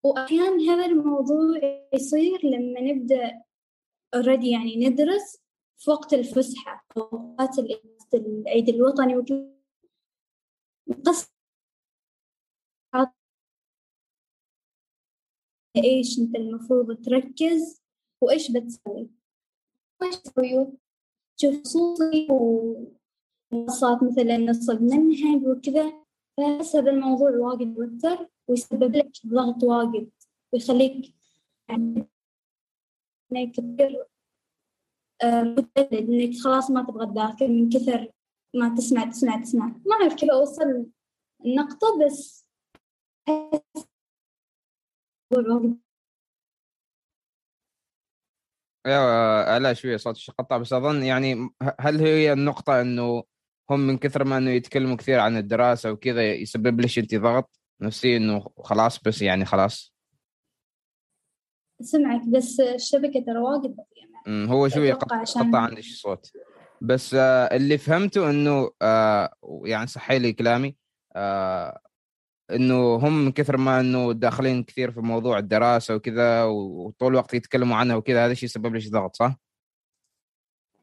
وأحيانا 0.04 0.74
هذا 0.74 0.86
الموضوع 0.86 1.60
يصير 1.92 2.46
لما 2.46 2.80
نبدأ 2.80 3.42
already 4.14 4.50
يعني 4.50 4.88
ندرس 4.88 5.42
في 5.78 5.90
وقت 5.90 6.14
الفسحة 6.14 6.86
أوقات 6.96 7.58
العيد 8.14 8.68
الوطني 8.68 9.16
وكذا. 9.16 9.54
إيش 15.76 16.18
أنت 16.18 16.36
المفروض 16.36 17.02
تركز 17.02 17.82
وإيش 18.20 18.50
بتسوي؟ 18.50 19.10
وإيش 20.00 20.16
تسوي 20.16 20.72
تشوف 21.36 21.62
خصوصي 21.62 22.28
ومنصات 22.30 24.02
مثلا 24.02 24.36
نصب 24.36 24.82
منهج 24.82 25.46
وكذا 25.46 26.04
فأحس 26.36 26.76
هذا 26.76 26.90
الموضوع 26.90 27.30
واجد 27.30 27.76
يوتر 27.78 28.33
ويسبب 28.48 28.96
لك 28.96 29.10
ضغط 29.26 29.62
واجد 29.62 30.10
ويخليك 30.52 31.14
يعني 31.68 32.08
تصير 33.52 34.06
آه، 35.22 35.42
متجلد 35.42 36.10
إنك 36.10 36.38
خلاص 36.44 36.70
ما 36.70 36.82
تبغى 36.82 37.06
تذاكر 37.06 37.48
من 37.48 37.70
كثر 37.70 38.08
ما 38.54 38.74
تسمع 38.74 39.04
تسمع 39.04 39.40
تسمع. 39.40 39.66
ما 39.66 39.96
أعرف 40.00 40.14
كيف 40.14 40.30
أوصل 40.30 40.86
النقطة 41.44 41.86
بس 42.06 42.44
أيوه 48.86 49.58
لا 49.58 49.72
شوية 49.72 49.96
صوت 49.96 50.30
قطع 50.38 50.58
بس 50.58 50.72
أظن 50.72 51.02
يعني 51.02 51.50
هل 51.80 52.00
هي 52.00 52.32
النقطة 52.32 52.80
إنه 52.80 53.24
هم 53.70 53.80
من 53.80 53.98
كثر 53.98 54.24
ما 54.24 54.38
إنه 54.38 54.50
يتكلموا 54.50 54.96
كثير 54.96 55.20
عن 55.20 55.36
الدراسة 55.36 55.92
وكذا 55.92 56.32
يسبب 56.32 56.80
لك 56.80 56.98
أنت 56.98 57.14
ضغط؟ 57.14 57.63
نفسي 57.80 58.16
إنه 58.16 58.46
خلاص 58.58 59.02
بس 59.02 59.22
يعني 59.22 59.44
خلاص 59.44 59.94
سمعك 61.80 62.28
بس 62.28 62.60
الشبكة 62.60 63.20
ترى 63.20 63.38
واجد 63.38 63.76
بطيئة 63.76 64.04
هو 64.28 64.68
شوية 64.68 64.94
قطع 64.94 65.16
عشان... 65.16 65.54
عندي 65.54 65.80
الصوت 65.80 66.32
بس 66.80 67.14
آه 67.14 67.56
اللي 67.56 67.78
فهمته 67.78 68.30
إنه 68.30 68.70
آه 68.82 69.34
يعني 69.64 69.86
صحي 69.86 70.18
لي 70.18 70.32
كلامي 70.32 70.76
آه 71.16 71.80
إنه 72.50 72.94
هم 72.94 73.24
من 73.24 73.32
كثر 73.32 73.56
ما 73.56 73.80
إنه 73.80 74.12
داخلين 74.12 74.62
كثير 74.62 74.90
في 74.90 75.00
موضوع 75.00 75.38
الدراسة 75.38 75.94
وكذا 75.94 76.44
وطول 76.44 77.12
الوقت 77.12 77.34
يتكلموا 77.34 77.76
عنها 77.76 77.96
وكذا 77.96 78.24
هذا 78.24 78.32
الشيء 78.32 78.44
يسبب 78.44 78.74
لك 78.74 78.90
ضغط 78.90 79.16
صح؟ 79.16 79.36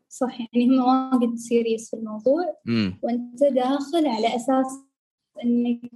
صح 0.10 0.40
يعني 0.40 0.68
هم 0.68 0.80
واجد 0.80 1.36
سيريس 1.36 1.90
في 1.90 1.96
الموضوع 1.98 2.56
مم. 2.66 3.00
وأنت 3.02 3.44
داخل 3.44 4.08
على 4.08 4.36
أساس 4.36 4.86
إنك 5.44 5.92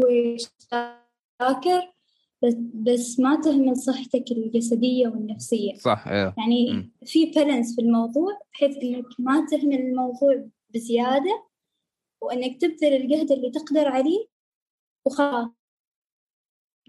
تذاكر 0.00 1.92
بس 2.42 2.54
بس 2.74 3.20
ما 3.20 3.40
تهمل 3.40 3.76
صحتك 3.76 4.24
الجسدية 4.30 5.08
والنفسية. 5.08 5.74
صح 5.74 6.08
أيوه 6.08 6.34
يعني 6.38 6.72
م. 6.72 6.92
في 7.04 7.26
بالانس 7.26 7.74
في 7.74 7.82
الموضوع 7.82 8.40
بحيث 8.52 8.76
إنك 8.76 9.04
ما 9.18 9.46
تهمل 9.50 9.80
الموضوع 9.80 10.48
بزيادة 10.70 11.46
وإنك 12.20 12.60
تبذل 12.60 12.94
الجهد 12.96 13.32
اللي 13.32 13.50
تقدر 13.50 13.88
عليه 13.88 14.26
وخلاص. 15.04 15.48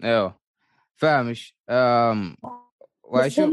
أيوه 0.04 0.40
فاهمش. 0.96 1.56
أم... 1.70 2.36
وأشوف 3.02 3.50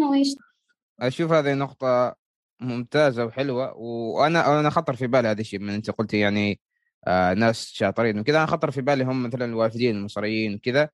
أشوف 1.00 1.32
هذه 1.32 1.54
نقطة 1.54 2.16
ممتازة 2.60 3.26
وحلوة 3.26 3.78
وأنا 3.78 4.60
أنا 4.60 4.70
خطر 4.70 4.96
في 4.96 5.08
بالي 5.08 5.28
هذا 5.28 5.42
الشيء 5.42 5.60
من 5.60 5.70
أنت 5.70 5.92
قلتي. 5.92 6.20
يعني 6.20 6.60
آه 7.08 7.34
ناس 7.34 7.72
شاطرين 7.74 8.20
وكذا. 8.20 8.38
أنا 8.38 8.46
خطر 8.46 8.72
في 8.72 8.82
بالي 8.82 9.04
هم 9.04 9.24
مثلا 9.24 9.46
الوافدين 9.46 9.96
المصريين 9.96 10.56
وكذا 10.56 10.90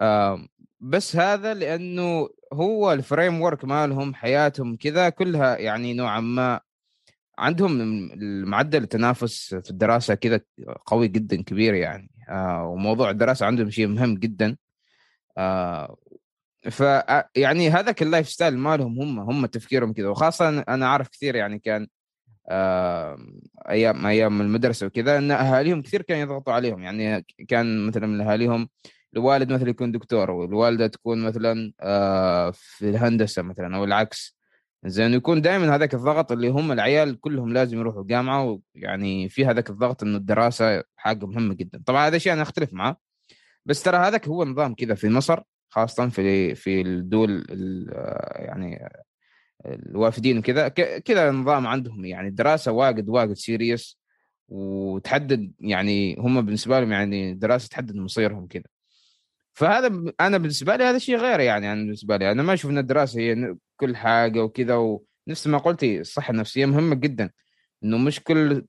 آه 0.00 0.46
بس 0.80 1.16
هذا 1.16 1.54
لأنه 1.54 2.28
هو 2.52 2.92
ال 2.92 3.40
framework 3.40 3.64
مالهم 3.64 4.14
حياتهم 4.14 4.76
كذا 4.76 5.08
كلها 5.08 5.58
يعني 5.58 5.94
نوعا 5.94 6.20
ما 6.20 6.60
عندهم 7.38 7.80
المعدل 8.12 8.82
التنافس 8.82 9.54
في 9.54 9.70
الدراسة 9.70 10.14
كذا 10.14 10.40
قوي 10.86 11.08
جدا 11.08 11.42
كبير 11.42 11.74
يعني. 11.74 12.10
آه 12.28 12.66
وموضوع 12.66 13.10
الدراسة 13.10 13.46
عندهم 13.46 13.70
شيء 13.70 13.86
مهم 13.86 14.14
جدا. 14.14 14.56
آه 15.38 15.96
ف 16.70 16.80
يعني 17.36 17.70
هذاك 17.70 18.02
ال 18.02 18.28
lifestyle 18.28 18.58
مالهم 18.58 19.00
هم 19.00 19.20
هم 19.20 19.46
تفكيرهم 19.46 19.92
كذا. 19.92 20.08
وخاصة 20.08 20.48
أنا 20.48 20.86
أعرف 20.86 21.08
كثير 21.08 21.34
يعني 21.36 21.58
كان 21.58 21.82
آه 21.82 21.86
أيام 22.50 24.06
أيام 24.06 24.40
المدرسة 24.40 24.86
وكذا 24.86 25.18
إن 25.18 25.30
أهاليهم 25.30 25.82
كثير 25.82 26.02
كانوا 26.02 26.22
يضغطوا 26.22 26.52
عليهم. 26.52 26.82
يعني 26.82 27.26
كان 27.48 27.86
مثلا 27.86 28.06
من 28.06 28.20
أهاليهم 28.20 28.68
الوالد 29.16 29.52
مثلا 29.52 29.70
يكون 29.70 29.92
دكتور 29.92 30.30
والوالدة 30.30 30.86
تكون 30.86 31.24
مثلا 31.24 31.72
آه 31.80 32.50
في 32.54 32.90
الهندسة 32.90 33.42
مثلا 33.42 33.76
أو 33.76 33.84
العكس. 33.84 34.36
زين 34.84 35.14
يكون 35.14 35.42
دائما 35.42 35.74
هذاك 35.74 35.94
الضغط 35.94 36.32
اللي 36.32 36.48
هم 36.48 36.72
العيال 36.72 37.20
كلهم 37.20 37.52
لازم 37.52 37.78
يروحوا 37.78 38.04
جامعة 38.06 38.60
ويعني 38.76 39.28
في 39.28 39.46
هذاك 39.46 39.70
الضغط 39.70 40.02
إنه 40.02 40.16
الدراسة 40.16 40.84
حاجة 40.96 41.26
مهمة 41.26 41.54
جدا. 41.54 41.82
طبعا 41.86 42.06
هذا 42.06 42.16
الشيء 42.16 42.32
أنا 42.32 42.42
أختلف 42.42 42.72
معه 42.72 42.96
بس 43.66 43.82
ترى 43.82 43.96
هذاك 43.96 44.28
هو 44.28 44.44
نظام 44.44 44.74
كذا 44.74 44.94
في 44.94 45.08
مصر 45.08 45.40
خاصه 45.70 46.08
في 46.08 46.54
في 46.54 46.80
الدول 46.80 47.46
يعني 48.36 48.88
الوافدين 49.66 50.38
وكذا 50.38 50.68
كذا 50.68 51.30
نظام 51.30 51.66
عندهم 51.66 52.04
يعني 52.04 52.28
الدراسه 52.28 52.72
واجد 52.72 53.08
واجد 53.08 53.32
سيريس 53.32 53.98
وتحدد 54.48 55.52
يعني 55.60 56.16
هم 56.18 56.40
بالنسبة 56.40 56.80
لهم 56.80 56.92
يعني 56.92 57.34
دراسة 57.34 57.68
تحدد 57.68 57.96
مصيرهم 57.96 58.46
كذا. 58.46 58.64
فهذا 59.54 60.12
أنا 60.20 60.38
بالنسبة 60.38 60.76
لي 60.76 60.84
هذا 60.84 60.98
شيء 60.98 61.16
غير 61.16 61.40
يعني 61.40 61.72
أنا 61.72 61.82
بالنسبة 61.82 62.16
لي 62.16 62.32
أنا 62.32 62.42
ما 62.42 62.54
أشوف 62.54 62.70
إن 62.70 62.78
الدراسة 62.78 63.20
هي 63.20 63.56
كل 63.76 63.96
حاجة 63.96 64.44
وكذا 64.44 64.74
ونفس 64.76 65.46
ما 65.46 65.58
قلتي 65.58 66.00
الصحة 66.00 66.30
النفسية 66.30 66.66
مهمة 66.66 66.94
جدا. 66.94 67.30
إنه 67.84 67.98
مش 67.98 68.20
كل 68.20 68.66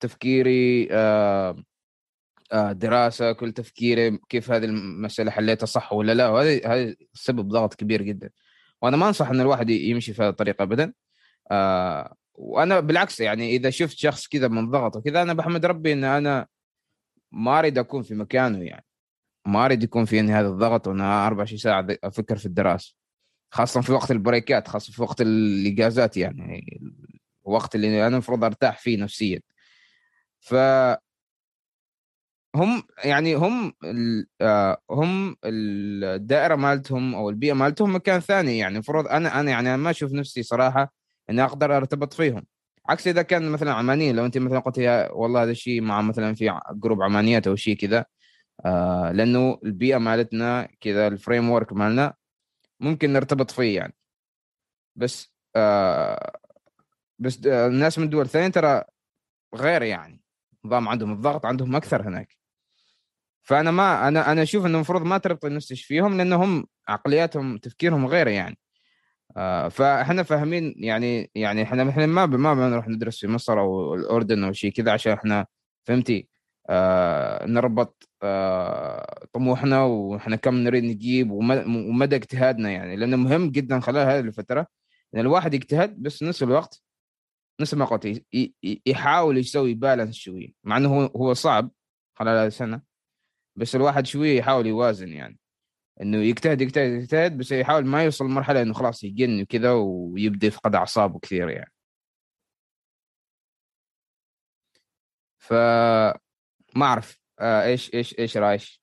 تفكيري 0.00 0.88
آه، 0.92 1.56
آه، 2.52 2.72
دراسة 2.72 3.32
كل 3.32 3.52
تفكيري 3.52 4.18
كيف 4.28 4.50
هذه 4.50 4.64
المسألة 4.64 5.30
حليتها 5.30 5.66
صح 5.66 5.92
ولا 5.92 6.14
لا 6.14 6.28
وهذا 6.28 6.66
هذا 6.66 6.94
سبب 7.14 7.48
ضغط 7.48 7.74
كبير 7.74 8.02
جدا. 8.02 8.30
وأنا 8.82 8.96
ما 8.96 9.08
أنصح 9.08 9.28
إن 9.30 9.40
الواحد 9.40 9.70
يمشي 9.70 10.12
في 10.14 10.22
هذه 10.22 10.28
الطريقة 10.28 10.62
ابدا. 10.62 10.92
آه، 11.50 12.14
وأنا 12.34 12.80
بالعكس 12.80 13.20
يعني 13.20 13.50
إذا 13.56 13.70
شفت 13.70 13.96
شخص 13.98 14.28
كذا 14.28 14.48
منضغط 14.48 14.96
وكذا 14.96 15.22
أنا 15.22 15.32
بحمد 15.32 15.66
ربي 15.66 15.92
إن 15.92 16.04
أنا 16.04 16.46
ما 17.32 17.58
أريد 17.58 17.78
أكون 17.78 18.02
في 18.02 18.14
مكانه 18.14 18.64
يعني. 18.64 18.84
ما 19.46 19.64
أريد 19.64 19.82
يكون 19.82 20.04
فيني 20.04 20.32
هذا 20.32 20.48
الضغط 20.48 20.88
وأنا 20.88 21.26
24 21.26 21.58
ساعة 21.58 21.86
أفكر 22.04 22.36
في 22.36 22.46
الدراسة. 22.46 22.94
خاصة 23.50 23.80
في 23.80 23.92
وقت 23.92 24.10
البريكات 24.10 24.68
خاصة 24.68 24.92
في 24.92 25.02
وقت 25.02 25.20
الإجازات 25.20 26.16
يعني 26.16 26.80
الوقت 27.46 27.74
اللي 27.74 28.06
أنا 28.06 28.06
المفروض 28.06 28.44
أرتاح 28.44 28.78
فيه 28.78 28.96
نفسيا. 28.98 29.40
ف 30.40 30.54
هم 32.54 32.82
يعني 33.04 33.34
هم 33.34 33.72
ال- 33.84 34.26
آه، 34.40 34.78
هم 34.90 35.36
الدائرة 35.44 36.54
مالتهم 36.56 37.14
أو 37.14 37.30
البيئة 37.30 37.52
مالتهم 37.52 37.94
مكان 37.94 38.20
ثاني. 38.20 38.58
يعني 38.58 38.74
المفروض 38.74 39.06
أنا 39.08 39.40
أنا 39.40 39.50
يعني 39.50 39.76
ما 39.76 39.90
أشوف 39.90 40.12
نفسي 40.12 40.42
صراحة 40.42 40.92
إني 41.30 41.44
أقدر 41.44 41.76
أرتبط 41.76 42.12
فيهم. 42.12 42.44
عكس 42.88 43.08
إذا 43.08 43.22
كان 43.22 43.50
مثلا 43.50 43.72
عمانيين 43.74 44.16
لو 44.16 44.24
أنت 44.26 44.38
مثلا 44.38 44.58
قلت 44.60 44.78
يا 44.78 45.12
والله 45.12 45.42
هذا 45.42 45.50
الشيء 45.50 45.80
مع 45.82 46.02
مثلا 46.02 46.34
في 46.34 46.60
group 46.72 47.02
عمانيات 47.02 47.46
أو 47.46 47.56
شيء 47.56 47.76
كذا 47.76 48.04
آه 48.64 49.12
لأنه 49.12 49.58
البيئة 49.64 49.98
مالتنا 49.98 50.68
كذا 50.80 51.06
ال 51.08 51.50
framework 51.50 51.72
مالنا 51.72 52.14
ممكن 52.80 53.12
نرتبط 53.12 53.50
فيه 53.50 53.76
يعني. 53.76 53.94
بس 54.96 55.32
آه 55.56 56.32
بس 57.18 57.46
الناس 57.46 57.98
من 57.98 58.10
دول 58.10 58.28
ثانية 58.28 58.48
ترى 58.48 58.84
غير 59.54 59.82
يعني. 59.82 60.22
نظام 60.64 60.88
عندهم 60.88 61.12
الضغط 61.12 61.46
عندهم 61.46 61.76
أكثر 61.76 62.08
هناك. 62.08 62.41
فأنا 63.42 63.70
ما 63.70 64.08
أنا 64.08 64.32
أنا 64.32 64.42
أشوف 64.42 64.66
إنه 64.66 64.74
المفروض 64.74 65.02
ما 65.02 65.18
تربط 65.18 65.44
نفسك 65.46 65.76
فيهم 65.76 66.16
لأنهم 66.16 66.66
عقلياتهم 66.88 67.58
تفكيرهم 67.58 68.06
غير 68.06 68.28
يعني. 68.28 68.58
آه 69.36 69.68
فإحنا 69.68 70.22
فاهمين 70.22 70.74
يعني 70.76 71.30
يعني 71.34 71.62
إحنا 71.62 71.88
إحنا 71.90 72.06
ما 72.06 72.26
ما 72.26 72.54
بنروح 72.54 72.88
ندرس 72.88 73.20
في 73.20 73.28
مصر 73.28 73.60
أو 73.60 73.94
الأردن 73.94 74.44
أو 74.44 74.52
شيء 74.52 74.72
كذا 74.72 74.92
عشان 74.92 75.12
إحنا 75.12 75.46
فهمتي؟ 75.84 76.28
آه 76.70 77.46
نربط 77.46 78.08
آه 78.22 79.26
طموحنا 79.32 79.82
وإحنا 79.84 80.36
كم 80.36 80.54
نريد 80.54 80.84
نجيب 80.84 81.30
وم- 81.30 81.76
ومدى 81.88 82.16
اجتهادنا 82.16 82.70
يعني. 82.70 82.96
لأنه 82.96 83.16
مهم 83.16 83.50
جدا 83.50 83.80
خلال 83.80 84.08
هذه 84.08 84.20
الفترة 84.20 84.66
إن 85.14 85.20
الواحد 85.20 85.54
يجتهد 85.54 86.02
بس 86.02 86.22
نفس 86.22 86.42
الوقت 86.42 86.82
نفس 87.60 87.74
ما 87.74 87.84
قلت 87.84 88.24
يحاول 88.86 89.38
يسوي 89.38 89.74
بالانس 89.74 90.14
شوي. 90.14 90.54
مع 90.64 90.76
إنه 90.76 91.10
هو 91.16 91.34
صعب 91.34 91.70
خلال 92.14 92.38
هذه 92.38 92.46
السنة. 92.46 92.91
بس 93.56 93.76
الواحد 93.76 94.06
شوية 94.06 94.38
يحاول 94.38 94.66
يوازن 94.66 95.08
يعني. 95.08 95.38
إنه 96.00 96.18
يجتهد 96.18 96.60
يجتهد 96.60 96.92
يجتهد 96.92 97.38
بس 97.38 97.52
يحاول 97.52 97.86
ما 97.86 98.04
يوصل 98.04 98.24
لمرحلة 98.24 98.62
إنه 98.62 98.74
خلاص 98.74 99.04
يجن 99.04 99.42
وكذا 99.42 99.72
ويبدأ 99.72 100.46
يفقد 100.46 100.74
أعصابه 100.74 101.18
كثير 101.18 101.48
يعني. 101.48 101.72
ف 105.38 105.52
ما 106.76 106.86
أعرف 106.86 107.18
آه 107.40 107.64
إيش 107.64 107.94
إيش 107.94 108.18
إيش 108.18 108.36
رايش 108.36 108.82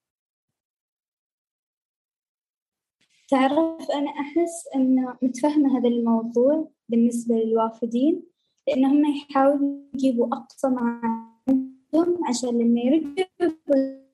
تعرف 3.30 3.92
أنا 3.94 4.12
أحس 4.12 4.68
أن 4.76 5.16
متفهمة 5.22 5.80
هذا 5.80 5.88
الموضوع 5.90 6.72
بالنسبة 6.90 7.36
للوافدين 7.36 8.24
لأنهم 8.68 9.06
يحاولوا 9.06 9.82
يجيبوا 9.94 10.28
أقصى 10.28 10.68
ما 10.68 11.02
عندهم 11.48 12.26
عشان 12.28 12.50
لما 12.50 12.82
يرجعوا 12.82 14.09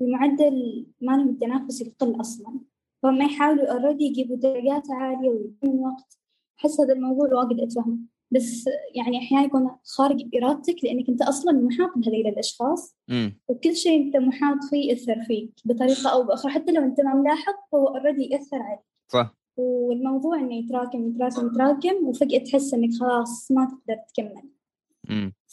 المعدل 0.00 0.86
مالهم 1.00 1.28
التنافسي 1.28 1.84
يقل 1.84 2.20
أصلا. 2.20 2.60
فهم 3.02 3.22
يحاولوا 3.22 3.72
أوريدي 3.72 4.04
يجيبوا 4.04 4.36
درجات 4.36 4.90
عالية 4.90 5.28
ويكون 5.28 5.80
وقت. 5.80 6.18
أحس 6.60 6.80
هذا 6.80 6.92
الموضوع 6.92 7.34
واجد 7.34 7.60
أتفهمه 7.60 7.98
بس 8.30 8.64
يعني 8.94 9.18
أحيانا 9.18 9.44
يكون 9.44 9.70
خارج 9.84 10.36
إرادتك 10.36 10.84
لأنك 10.84 11.08
أنت 11.08 11.22
أصلا 11.22 11.52
محاط 11.52 11.90
بهذيل 11.96 12.26
الأشخاص. 12.26 12.96
امم 13.10 13.40
وكل 13.48 13.76
شيء 13.76 14.06
أنت 14.06 14.16
محاط 14.16 14.64
فيه 14.70 14.90
يأثر 14.90 15.22
فيك 15.22 15.52
بطريقة 15.64 16.10
أو 16.12 16.22
بأخرى. 16.22 16.52
حتى 16.52 16.72
لو 16.72 16.82
أنت 16.82 17.00
ما 17.00 17.14
ملاحظ 17.14 17.54
هو 17.74 17.86
أوريدي 17.86 18.24
يأثر 18.24 18.56
عليك. 18.56 18.80
صح. 19.08 19.34
والموضوع 19.56 20.38
إنه 20.38 20.54
يتراكم 20.54 21.08
يتراكم 21.08 21.46
يتراكم 21.46 22.08
وفجأة 22.08 22.38
تحس 22.38 22.74
إنك 22.74 22.90
خلاص 23.00 23.50
ما 23.52 23.64
تقدر 23.64 24.00
تكمل. 24.08 24.50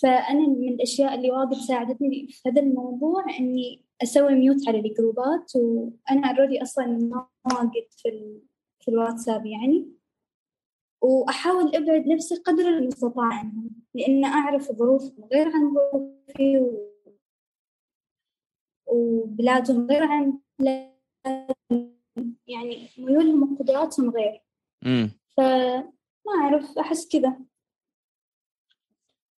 فأنا 0.01 0.47
من 0.47 0.69
الأشياء 0.69 1.15
اللي 1.15 1.31
واجد 1.31 1.53
ساعدتني 1.53 2.27
في 2.29 2.49
هذا 2.49 2.61
الموضوع 2.61 3.25
إني 3.39 3.85
أسوي 4.03 4.35
ميوت 4.35 4.67
على 4.67 4.79
الجروبات 4.79 5.51
وأنا 5.55 6.31
أوريدي 6.31 6.61
أصلا 6.61 6.85
ما 6.85 7.27
واجد 7.45 7.87
في 7.89 8.09
ال... 8.09 8.41
في 8.79 8.91
الواتساب 8.91 9.45
يعني. 9.45 9.91
وأحاول 11.01 11.75
أبعد 11.75 12.07
نفسي 12.07 12.35
قدر 12.35 12.67
المستطاع 12.67 13.25
عنهم 13.25 13.69
لأن 13.93 14.25
أعرف 14.25 14.71
ظروفهم 14.71 15.25
غير 15.33 15.47
عن 15.47 15.73
ظروفي 15.73 16.57
و... 16.57 16.91
وبلادهم 18.87 19.87
غير 19.87 20.03
عن 20.03 20.39
يعني 22.47 22.87
ميولهم 22.97 23.53
وقدراتهم 23.53 24.09
غير. 24.09 24.41
امم 24.85 25.11
فما 25.37 25.91
أعرف 26.41 26.77
أحس 26.77 27.07
كذا. 27.07 27.39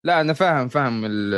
لا 0.04 0.22
أنا 0.22 0.34
فاهم 0.34 0.68
فاهم 0.68 1.06
ال- 1.06 1.34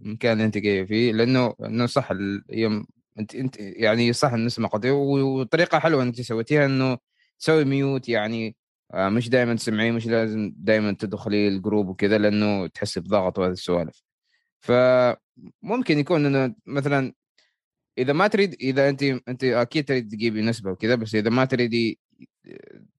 المكان 0.00 0.32
اللي 0.32 0.44
أنت 0.44 0.58
جاي 0.58 0.86
فيه 0.86 1.12
لأنه 1.12 1.54
انه 1.60 1.86
صح 1.86 2.08
يوم 2.50 2.86
أنت 3.18 3.34
أنت 3.34 3.56
يعني 3.58 4.12
صح 4.12 4.32
نسمع 4.32 4.68
قضية 4.68 4.90
وطريقة 4.92 5.78
حلوة 5.78 6.02
أنت 6.02 6.20
سويتيها 6.20 6.66
إنه 6.66 6.98
تسوي 7.38 7.64
mute 7.64 8.08
يعني 8.08 8.56
آه، 8.94 9.08
مش 9.08 9.28
دائما 9.28 9.54
تسمعيه 9.54 9.92
مش 9.92 10.06
لازم 10.06 10.52
دائما 10.56 10.92
تدخلي 10.92 11.48
ال 11.48 11.55
group 11.55 11.88
وكذا 11.88 12.18
لأنه 12.18 12.66
تحس 12.66 12.98
بضغط 12.98 13.38
وهذه 13.38 13.52
السوالف. 13.52 14.02
فممكن 14.60 15.98
يكون 15.98 16.26
إنه 16.26 16.54
مثلا 16.66 17.14
إذا 17.98 18.12
ما 18.12 18.28
تريد 18.28 18.54
إذا 18.54 18.88
أنت 18.88 19.02
أنت 19.02 19.44
أكيد 19.44 19.84
تريد 19.88 20.08
تجيبي 20.12 20.42
نسبة 20.42 20.70
وكذا 20.70 20.94
بس 20.94 21.14
إذا 21.14 21.30
ما 21.30 21.44
تريدي 21.44 22.00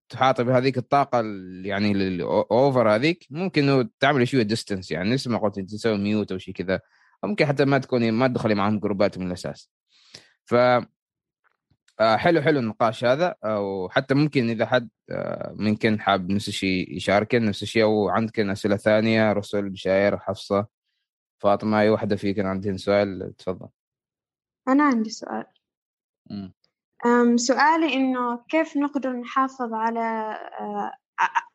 تحاطي 0.10 0.44
بهذيك 0.44 0.78
الطاقة 0.78 1.20
ال- 1.20 1.66
يعني 1.66 1.92
ال 1.92 2.12
over 2.12 2.96
هذيك 2.96 3.28
ممكن 3.30 3.70
إنه 3.70 3.90
تعملي 4.00 4.26
شوية 4.26 4.44
distance 4.44 4.92
يعني 4.92 5.14
نفس 5.14 5.28
ما 5.28 5.38
قلت 5.38 5.60
تسوي 5.60 5.98
mute 5.98 6.32
أو 6.32 6.38
شيء 6.38 6.54
كذا. 6.54 6.80
أو 7.24 7.30
ممكن 7.30 7.46
حتى 7.46 7.66
ما 7.66 7.78
تكوني 7.78 8.12
ما 8.12 8.28
تدخلي 8.28 8.56
معهم 8.56 8.80
group 8.80 9.11
ات 9.11 9.18
من 9.18 9.28
الأساس. 9.28 9.70
ف 10.46 10.56
آه، 12.00 12.16
حلو 12.18 12.42
حلو 12.42 12.60
النقاش 12.60 13.06
هذا. 13.06 13.36
أو 13.44 13.90
حتى 13.90 14.14
ممكن 14.14 14.50
إذا 14.50 14.66
حد 14.66 14.90
آه، 15.12 15.56
ممكن 15.60 16.00
حاب 16.02 16.30
نفس 16.32 16.48
الشيء 16.48 16.96
يشاركن 16.96 17.46
نفس 17.46 17.64
الشيء. 17.64 17.84
أو 17.84 18.10
عندك 18.10 18.40
أسئلة 18.40 18.78
ثانية 18.78 19.34
رسل 19.34 19.70
بشاير 19.70 20.18
حفصة 20.18 20.68
فاطمة 21.40 21.80
أي 21.80 21.90
واحدة 21.90 22.16
فيكن 22.16 22.46
عندهن 22.46 22.78
سؤال 22.78 23.34
تفضل. 23.38 23.68
أنا 24.68 24.84
عندي 24.84 25.10
سؤال. 25.10 25.46
مم. 26.30 26.54
سؤالي 27.36 27.94
إنه 27.94 28.38
كيف 28.50 28.78
نقدر 28.78 29.10
نحافظ 29.14 29.74
على 29.74 30.00
آه، 30.60 30.92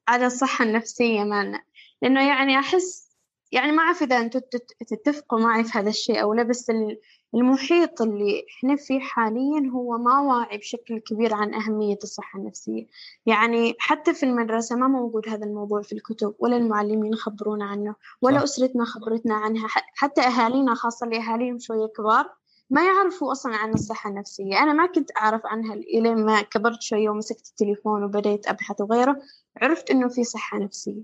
على 0.08 0.26
الصحة 0.26 0.64
النفسية 0.64 1.24
مالنا 1.24 1.62
لأنه 2.02 2.28
يعني 2.28 2.58
أحس 2.58 3.08
يعني 3.52 3.72
ما 3.72 3.82
أعرف 3.82 4.02
إذا 4.02 4.28
تت- 4.28 4.72
تتفقوا 4.88 5.40
معي 5.40 5.64
في 5.64 5.78
هذا 5.78 5.88
الشيء 5.88 6.22
أو 6.22 6.34
لا 6.34 6.42
بس 6.42 6.70
ال- 6.70 7.00
المحيط 7.34 8.02
اللي 8.02 8.46
إحنا 8.58 8.76
فيه 8.76 9.00
حاليا 9.00 9.70
هو 9.74 9.98
ما 9.98 10.20
واعي 10.20 10.58
بشكل 10.58 10.98
كبير 10.98 11.34
عن 11.34 11.54
أهمية 11.54 11.98
الصحة 12.02 12.38
النفسية 12.38 12.86
يعني 13.26 13.74
حتى 13.78 14.14
في 14.14 14.22
المدرسة 14.22 14.76
ما 14.76 14.88
موجود 14.88 15.28
هذا 15.28 15.44
الموضوع 15.46 15.82
في 15.82 15.92
الكتب 15.92 16.34
ولا 16.38 16.56
المعلمين 16.56 17.14
خبرونا 17.14 17.64
عنه 17.64 17.94
ولا 18.22 18.36
صح. 18.36 18.42
أسرتنا 18.42 18.84
خبرتنا 18.84 19.34
عنها 19.34 19.66
حتى 19.96 20.20
أهالينا 20.20 20.74
خاصة 20.74 21.04
اللي 21.06 21.18
أهاليهم 21.18 21.58
شوية 21.58 21.86
كبار 21.96 22.30
ما 22.70 22.86
يعرفوا 22.86 23.32
أصلا 23.32 23.56
عن 23.56 23.74
الصحة 23.74 24.10
النفسية. 24.10 24.62
أنا 24.62 24.72
ما 24.72 24.86
كنت 24.86 25.10
أعرف 25.16 25.46
عنها 25.46 25.74
إلين 25.74 26.24
ما 26.24 26.42
كبرت 26.42 26.82
شوية 26.82 27.08
ومسكت 27.08 27.48
التليفون 27.48 28.04
وبديت 28.04 28.48
أبحث 28.48 28.80
وغيره 28.80 29.16
عرفت 29.56 29.90
إنه 29.90 30.08
في 30.08 30.24
صحة 30.24 30.58
نفسية. 30.58 31.02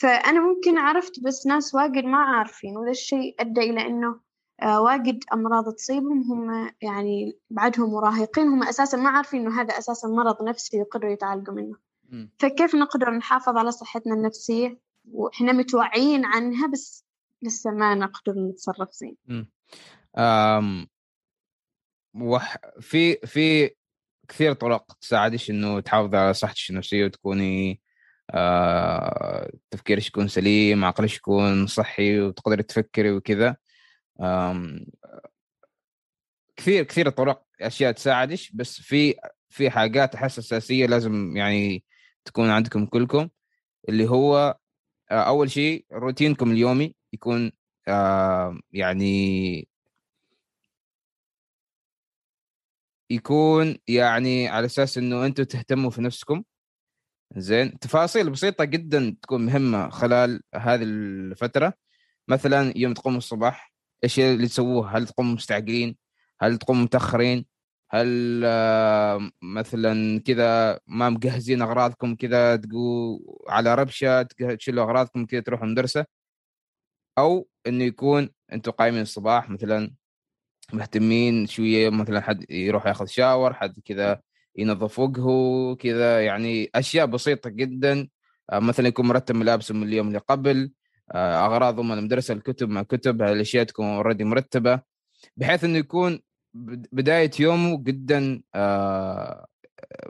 فأنا 0.00 0.40
ممكن 0.40 0.78
عرفت 0.78 1.20
بس 1.20 1.46
ناس 1.46 1.74
واجد 1.74 2.04
ما 2.04 2.18
عارفين 2.18 2.76
وذا 2.76 2.90
الشيء 2.90 3.34
أدى 3.40 3.60
إلى 3.60 3.86
إنه 3.86 4.20
آه، 4.62 4.80
واجد 4.80 5.24
أمراض 5.32 5.72
تصيبهم 5.74 6.32
هم 6.32 6.70
يعني 6.82 7.38
بعدهم 7.50 7.90
مراهقين 7.92 8.48
هم 8.48 8.62
أساسا 8.62 8.96
ما 8.96 9.10
عارفين 9.10 9.40
إنه 9.40 9.60
هذا 9.60 9.78
أساسا 9.78 10.08
مرض 10.08 10.42
نفسي 10.42 10.76
يقدروا 10.76 11.12
يتعالجوا 11.12 11.54
منه. 11.54 11.76
فكيف 12.38 12.74
نقدر 12.74 13.10
نحافظ 13.10 13.56
على 13.56 13.72
صحتنا 13.72 14.14
النفسية؟ 14.14 14.78
وإحنا 15.12 15.52
متوعيين 15.52 16.24
عنها 16.24 16.66
بس 16.66 17.04
لسه 17.42 17.70
ما 17.70 17.94
نقدر 17.94 18.32
نتصرف 18.32 18.92
زين. 18.92 19.16
وح 22.14 22.56
في 22.80 23.14
في 23.26 23.70
كثير 24.28 24.52
طرق 24.52 24.92
تساعدك 25.00 25.50
إنه 25.50 25.80
تحافظ 25.80 26.14
على 26.14 26.34
صحتك 26.34 26.70
النفسية 26.70 27.04
وتكوني 27.04 27.80
آه 28.30 29.50
تفكيرك 29.70 30.06
يكون 30.06 30.28
سليم 30.28 30.84
عقلك 30.84 31.14
يكون 31.16 31.66
صحي 31.66 32.20
وتقدري 32.20 32.62
تفكري 32.62 33.10
وكذا. 33.12 33.56
كثير 36.56 36.84
كثير 36.84 37.10
طرق 37.10 37.42
أشياء 37.60 37.92
تساعدك 37.92 38.38
بس 38.54 38.80
في 38.80 39.14
في 39.50 39.70
حاجات 39.70 40.14
أحس 40.14 40.38
أساسية 40.38 40.86
لازم 40.86 41.36
يعني 41.36 41.84
تكون 42.24 42.50
عندكم 42.50 42.86
كلكم 42.86 43.28
اللي 43.88 44.08
هو 44.10 44.58
آه، 45.10 45.14
أول 45.22 45.50
شيء 45.50 45.86
روتينكم 45.92 46.50
اليومي 46.50 46.94
يكون 47.12 47.52
آه 47.88 48.60
يعني 48.72 49.68
يكون 53.10 53.76
يعني 53.88 54.48
على 54.48 54.66
أساس 54.66 54.98
إنه 54.98 55.26
أنتم 55.26 55.44
تهتموا 55.44 55.90
في 55.90 56.02
نفسكم. 56.02 56.42
زين 57.36 57.78
تفاصيل 57.78 58.30
بسيطة 58.30 58.64
جدا 58.64 59.16
تكون 59.22 59.46
مهمة 59.46 59.90
خلال 59.90 60.42
هذه 60.54 60.82
الفترة. 60.82 61.74
مثلا 62.28 62.72
يوم 62.78 62.94
تقوموا 62.94 63.18
الصباح 63.18 63.72
إيش 64.04 64.20
اللي 64.20 64.46
تسووه؟ 64.46 64.96
هل 64.96 65.06
تقوموا 65.06 65.34
مستعجلين؟ 65.34 65.96
هل 66.40 66.58
تقوموا 66.58 66.82
متأخرين؟ 66.82 67.46
هل 67.90 68.40
مثلا 69.42 70.20
كذا 70.20 70.80
ما 70.86 71.10
مجهزين 71.10 71.62
أغراضكم 71.62 72.14
كذا 72.16 72.56
تقول 72.56 73.20
على 73.48 73.74
ربشة 73.74 74.22
تشيلوا 74.22 74.84
أغراضكم 74.84 75.26
كذا 75.26 75.40
تروحوا 75.40 75.66
المدرسة؟ 75.66 76.06
أو 77.18 77.48
إنه 77.66 77.84
يكون 77.84 78.30
أنتم 78.52 78.70
قايمين 78.72 79.02
الصباح 79.02 79.50
مثلا 79.50 79.92
مهتمين 80.74 81.46
شوية 81.46 81.90
مثلا 81.90 82.20
حد 82.20 82.50
يروح 82.50 82.86
ياخذ 82.86 83.06
شاور 83.06 83.54
حد 83.54 83.80
كذا 83.84 84.20
ينظف 84.56 84.98
وجهه 84.98 85.74
كذا 85.74 86.24
يعني 86.24 86.70
أشياء 86.74 87.06
بسيطة 87.06 87.50
جدا. 87.50 88.08
آه، 88.50 88.58
مثلا 88.58 88.88
يكون 88.88 89.06
مرتب 89.06 89.34
ملابسه 89.34 89.74
من 89.74 89.82
اليوم 89.82 90.08
اللي 90.08 90.18
قبل. 90.18 90.72
آه، 91.12 91.46
أغراضه 91.46 91.82
من 91.82 91.98
المدرسة 91.98 92.34
الكتب 92.34 92.68
مع 92.68 92.82
كتب 92.82 93.22
هالاشياء 93.22 93.64
تكون 93.64 93.86
اوريدي 93.86 94.24
مرتبة. 94.24 94.80
بحيث 95.36 95.64
إنه 95.64 95.78
يكون 95.78 96.20
بداية 96.92 97.30
يومه 97.40 97.82
جدا 97.84 98.42
آه، 98.54 99.46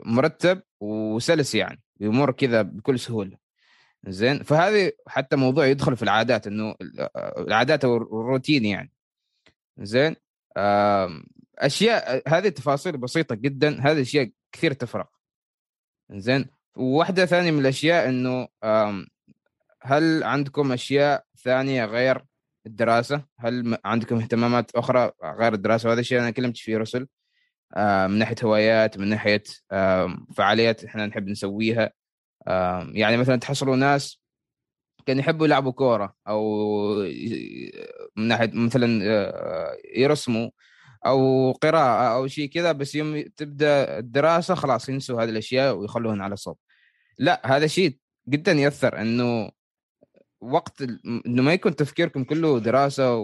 مرتب 0.05 0.61
وسلس 0.79 1.55
يعني 1.55 1.81
يمر 1.99 2.31
كذا 2.31 2.61
بكل 2.61 2.99
سهولة. 2.99 3.37
زين؟ 4.07 4.43
فهذه 4.43 4.91
حتى 5.07 5.35
موضوع 5.35 5.65
يدخل 5.65 5.95
في 5.95 6.03
العادات 6.03 6.47
إنه 6.47 6.75
العادات 7.37 7.85
أو 7.85 7.97
الروتين 7.97 8.65
يعني. 8.65 8.91
زين؟ 9.79 10.15
أشياء 11.57 12.23
هذه 12.27 12.49
تفاصيل 12.49 12.97
بسيطة 12.97 13.35
جدا 13.35 13.81
هذه 13.81 13.91
الاشياء 13.91 14.29
كثير 14.51 14.73
تفرق. 14.73 15.09
زين 16.11 16.45
وواحده 16.75 17.25
ثانية 17.25 17.51
من 17.51 17.59
الأشياء 17.59 18.09
إنه 18.09 18.47
هل 19.83 20.23
عندكم 20.23 20.71
أشياء 20.71 21.25
ثانية 21.43 21.85
غير 21.85 22.25
الدراسة؟ 22.65 23.25
هل 23.39 23.77
عندكم 23.85 24.17
اهتمامات 24.17 24.71
أخرى 24.75 25.11
غير 25.23 25.53
الدراسة؟ 25.53 25.89
وهذا 25.89 25.99
الشيء 25.99 26.19
أنا 26.19 26.31
كلمت 26.31 26.57
فيه 26.57 26.77
رسل. 26.77 27.07
من 27.77 28.17
ناحية 28.17 28.35
هوايات 28.43 28.97
من 28.97 29.07
ناحية 29.07 29.43
فعاليات 30.35 30.83
إحنا 30.83 31.05
نحب 31.05 31.27
نسويها. 31.27 31.91
يعني 32.91 33.17
مثلا 33.17 33.35
تحصلوا 33.35 33.75
ناس 33.75 34.20
كان 35.11 35.19
يحبوا 35.19 35.45
يلعبوا 35.45 35.71
كورة 35.71 36.15
أو 36.27 36.95
من 38.15 38.27
ناحية 38.27 38.51
مثلا 38.53 39.01
آه، 39.03 39.77
يرسموا 39.95 40.49
أو 41.05 41.51
قراءة 41.51 42.15
أو 42.15 42.27
شيء 42.27 42.49
كذا 42.49 42.71
بس 42.71 42.95
يوم 42.95 43.21
تبدأ 43.21 43.99
الدراسة 43.99 44.55
خلاص 44.55 44.89
ينسوا 44.89 45.23
هذه 45.23 45.29
الأشياء 45.29 45.75
ويخلوهن 45.75 46.21
على 46.21 46.35
صوب. 46.35 46.57
لا 47.17 47.41
هذا 47.57 47.67
شيء 47.67 47.97
جدا 48.29 48.51
يأثر 48.51 49.01
إنه 49.01 49.51
وقت 50.41 50.81
إنه 51.25 51.43
ما 51.43 51.53
يكون 51.53 51.75
تفكيركم 51.75 52.23
كله 52.23 52.59
دراسة 52.59 53.15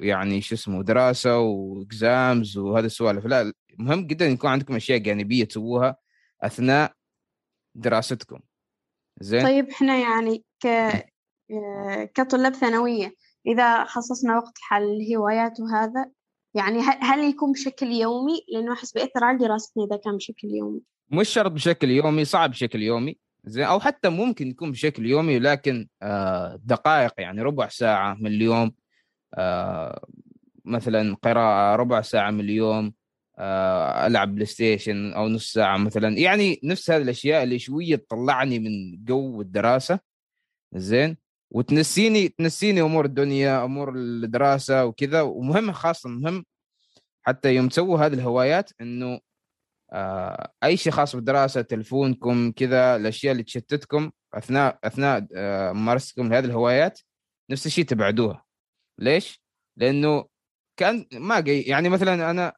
ويعني 0.00 0.38
و... 0.38 0.40
شو 0.40 0.54
اسمه 0.54 0.82
دراسة 0.82 1.38
واكزامز 1.38 2.58
وهذا 2.58 2.86
السوالف. 2.86 3.26
لا 3.26 3.52
مهم 3.78 4.06
جدا 4.06 4.26
يكون 4.26 4.50
عندكم 4.50 4.76
أشياء 4.76 4.98
جانبية 4.98 5.44
تسووها 5.44 5.96
أثناء 6.42 6.92
دراستكم. 7.74 8.40
زين؟ 9.20 9.42
طيب 9.42 9.68
إحنا 9.68 9.98
يعني 9.98 10.44
كطلاب 12.14 12.54
ثانوية 12.54 13.14
إذا 13.46 13.84
خصصنا 13.84 14.36
وقت 14.36 14.58
حل 14.60 14.82
الهوايات 14.82 15.60
وهذا 15.60 16.10
يعني 16.54 16.80
هل 16.80 17.18
يكون 17.18 17.52
بشكل 17.52 17.86
يومي؟ 17.86 18.40
لأنه 18.52 18.72
أحس 18.72 18.92
بيأثر 18.92 19.24
على 19.24 19.38
دراستنا 19.38 19.84
إذا 19.84 19.96
كان 19.96 20.16
بشكل 20.16 20.48
يومي. 20.48 20.80
مش 21.10 21.28
شرط 21.28 21.52
بشكل 21.52 21.90
يومي 21.90 22.24
صعب 22.24 22.50
بشكل 22.50 22.82
يومي 22.82 23.18
زين 23.44 23.64
أو 23.64 23.80
حتى 23.80 24.08
ممكن 24.08 24.48
يكون 24.48 24.70
بشكل 24.70 25.06
يومي 25.06 25.38
لكن 25.38 25.88
آه 26.02 26.60
دقائق 26.64 27.12
يعني 27.18 27.42
ربع 27.42 27.68
ساعة 27.68 28.14
من 28.14 28.26
اليوم 28.26 28.72
آه 29.34 30.06
مثلا 30.64 31.16
قراءة 31.22 31.76
ربع 31.76 32.00
ساعة 32.00 32.30
من 32.30 32.40
اليوم 32.40 32.92
آه 33.38 34.06
ألعب 34.06 34.34
بلاي 34.34 34.46
ستيشن 34.46 35.12
أو 35.12 35.28
نص 35.28 35.52
ساعة 35.52 35.76
مثلا 35.76 36.18
يعني 36.18 36.60
نفس 36.64 36.90
هذه 36.90 37.02
الأشياء 37.02 37.42
اللي 37.42 37.58
شوية 37.58 37.96
تطلعني 37.96 38.58
من 38.58 39.04
جو 39.04 39.40
الدراسة. 39.40 40.09
زين؟ 40.74 41.16
وتنسيني 41.50 42.28
تنسيني 42.28 42.80
أمور 42.82 43.04
الدنيا 43.04 43.64
أمور 43.64 43.94
الدراسة 43.96 44.84
وكذا. 44.84 45.20
ومهم 45.22 45.72
خاصة 45.72 46.08
مهم 46.08 46.44
حتى 47.22 47.54
يوم 47.54 47.68
تسووا 47.68 47.98
هذه 48.06 48.14
الهوايات 48.14 48.70
إنه 48.80 49.20
آه 49.92 50.52
أي 50.64 50.76
شيء 50.76 50.92
خاص 50.92 51.16
بالدراسة 51.16 51.60
تلفونكم 51.62 52.52
كذا 52.52 52.96
الأشياء 52.96 53.32
اللي 53.32 53.42
تشتتكم 53.42 54.10
أثناء 54.34 54.78
أثناء 54.84 55.26
آه 55.34 55.72
ممارستكم 55.72 56.28
لهذه 56.28 56.44
الهوايات 56.44 57.00
نفس 57.50 57.66
الشيء 57.66 57.84
تبعدوها. 57.84 58.44
ليش؟ 58.98 59.42
لأنه 59.76 60.26
كأن 60.76 61.06
ما 61.12 61.40
جاي 61.40 61.62
يعني 61.62 61.88
مثلا 61.88 62.30
أنا 62.30 62.52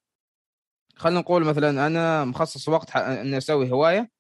خلينا 0.96 1.20
نقول 1.20 1.44
مثلا 1.44 1.86
أنا 1.86 2.24
مخصص 2.24 2.68
وقت 2.68 2.96
إني 2.96 3.38
أسوي 3.38 3.70
هواية. 3.70 4.10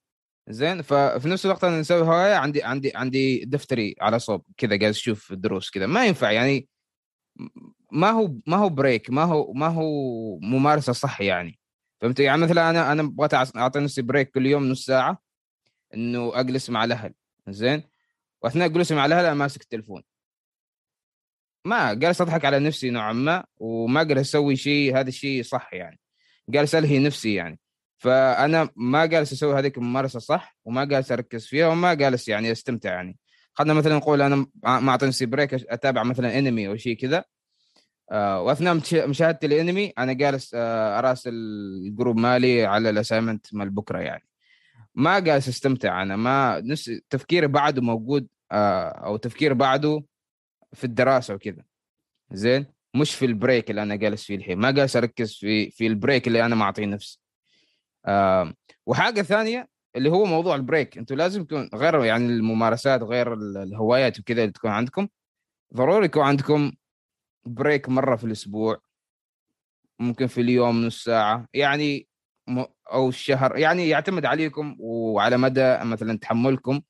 زين 0.48 0.82
ففي 0.82 1.28
نفس 1.28 1.46
الوقت 1.46 1.64
أنا 1.64 1.80
نسوي 1.80 2.02
هواية 2.02 2.34
عندي 2.34 2.62
عندي 2.62 2.92
عندي 2.96 3.44
دفتري 3.44 3.94
على 4.00 4.18
صوب 4.18 4.42
كذا 4.56 4.78
قاعد 4.78 4.90
أشوف 4.90 5.32
الدروس 5.32 5.70
كذا. 5.70 5.86
ما 5.86 6.06
ينفع 6.06 6.30
يعني 6.30 6.68
ما 7.92 8.10
هو 8.10 8.34
ما 8.46 8.56
هو 8.56 8.68
break 8.68 9.10
ما 9.10 9.24
هو 9.24 9.52
ما 9.52 9.66
هو 9.68 10.38
ممارسة 10.38 10.92
صح 10.92 11.20
يعني. 11.20 11.58
فهمت؟ 12.00 12.20
يعني 12.20 12.42
مثلا 12.42 12.70
أنا 12.70 12.92
أنا 12.92 13.02
بغيت 13.02 13.34
أعطي 13.34 13.80
نفسي 13.80 14.02
break 14.02 14.30
كل 14.30 14.46
يوم 14.46 14.64
نص 14.68 14.86
ساعة 14.86 15.22
إنه 15.94 16.40
أجلس 16.40 16.70
مع 16.70 16.84
الأهل. 16.84 17.14
زين؟ 17.48 17.82
وأثناء 18.42 18.68
جلوسي 18.68 18.94
مع 18.94 19.06
الأهل 19.06 19.24
أنا 19.24 19.34
ماسك 19.34 19.62
التلفون 19.62 20.02
ما 21.66 21.94
جالس 21.94 22.20
أضحك 22.20 22.44
على 22.44 22.58
نفسي 22.58 22.90
نوعا 22.90 23.12
ما 23.12 23.44
وما 23.56 24.02
جالس 24.02 24.28
أسوي 24.28 24.56
شيء 24.56 24.96
هذا 24.98 25.08
الشيء 25.08 25.42
صح 25.42 25.74
يعني. 25.74 26.00
جالس 26.48 26.74
ألهي 26.74 26.98
نفسي 26.98 27.34
يعني. 27.34 27.58
فأنا 28.02 28.68
ما 28.76 29.06
جالس 29.06 29.32
أسوي 29.32 29.58
هذيك 29.58 29.78
الممارسة 29.78 30.18
صح 30.18 30.56
وما 30.64 30.84
جالس 30.84 31.12
أركز 31.12 31.46
فيها 31.46 31.68
وما 31.68 31.94
جالس 31.94 32.28
يعني 32.28 32.52
أستمتع 32.52 32.90
يعني. 32.92 33.18
خلينا 33.54 33.74
مثلا 33.74 33.96
نقول 33.96 34.22
أنا 34.22 34.46
ما 34.64 34.90
اعطي 34.90 35.06
نفسي 35.06 35.26
break 35.26 35.54
أتابع 35.54 36.02
مثلا 36.02 36.38
أنمي 36.38 36.68
أو 36.68 36.76
شيء 36.76 36.96
كذا. 36.96 37.24
آه 38.10 38.42
وأثناء 38.42 38.74
مشاهدتي 39.08 39.46
الانمي 39.46 39.92
أنا 39.98 40.12
جالس 40.12 40.54
آه 40.54 40.98
أراسل 40.98 41.30
ال 41.34 41.48
group 41.48 42.16
مالي 42.16 42.64
على 42.64 42.90
ال 42.90 42.96
assignment 42.96 43.54
مال 43.54 43.70
بكرة 43.70 43.98
يعني. 43.98 44.24
ما 44.94 45.18
جالس 45.18 45.48
أستمتع 45.48 46.02
أنا 46.02 46.16
ما 46.16 46.60
نفس 46.60 46.90
تفكيري 47.10 47.46
بعده 47.46 47.82
موجود 47.82 48.28
آه 48.52 48.88
أو 48.88 49.16
تفكيري 49.16 49.54
بعده 49.54 50.04
في 50.72 50.84
الدراسة 50.84 51.34
وكذا. 51.34 51.64
زين؟ 52.32 52.66
مش 52.94 53.14
في 53.14 53.26
ال 53.26 53.33
break 53.33 53.70
اللي 53.70 53.82
أنا 53.82 53.96
جالس 53.96 54.24
فيه 54.24 54.36
الحين. 54.36 54.58
ما 54.58 54.70
جالس 54.70 54.96
أركز 54.96 55.34
في 55.34 55.70
في 55.70 55.86
البريك 55.86 56.26
اللي 56.28 56.46
أنا 56.46 56.54
معطيه 56.54 56.86
نفسي 56.86 57.21
وحاجة 58.86 59.22
ثانية 59.22 59.68
اللي 59.96 60.10
هو 60.10 60.24
موضوع 60.24 60.54
ال 60.54 60.60
break. 60.60 60.98
أنتم 60.98 61.14
لازم 61.16 61.40
يكون 61.42 61.70
غير 61.74 62.04
يعني 62.04 62.26
الممارسات 62.26 63.02
غير 63.02 63.34
الهوايات 63.34 64.18
وكذا 64.20 64.40
اللي 64.42 64.52
تكون 64.52 64.70
عندكم. 64.70 65.08
ضروري 65.74 66.06
يكون 66.06 66.22
عندكم 66.22 66.72
break 67.46 67.88
مرة 67.88 68.16
في 68.16 68.24
الأسبوع. 68.24 68.78
ممكن 70.00 70.26
في 70.26 70.40
اليوم 70.40 70.86
نص 70.86 71.04
ساعة. 71.04 71.46
يعني 71.54 72.08
أو 72.92 73.08
الشهر. 73.08 73.56
يعني 73.58 73.88
يعتمد 73.88 74.26
عليكم 74.26 74.76
وعلى 74.80 75.36
مدى 75.36 75.78
مثلا 75.84 76.18
تحملكم. 76.18 76.80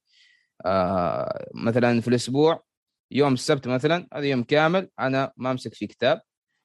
آه 0.66 1.50
مثلا 1.54 2.00
في 2.00 2.08
الأسبوع 2.08 2.62
يوم 3.10 3.32
السبت 3.32 3.68
مثلا 3.68 4.08
هذا 4.14 4.26
يوم 4.26 4.42
كامل 4.42 4.90
أنا 5.00 5.32
ما 5.36 5.50
أمسك 5.50 5.74
فيه 5.74 5.86
كتاب 5.86 6.20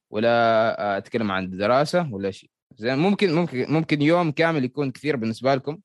ولا 0.10 0.98
أتكلم 0.98 1.32
عن 1.32 1.50
دراسة 1.50 2.10
ولا 2.14 2.32
شيء. 2.32 2.50
زين 2.78 2.98
ممكن 2.98 3.34
ممكن 3.34 3.66
ممكن 3.70 4.02
يوم 4.02 4.32
كامل 4.32 4.64
يكون 4.64 4.92
كثير 4.92 5.16
بالنسبة 5.16 5.56
لكم. 5.56 5.80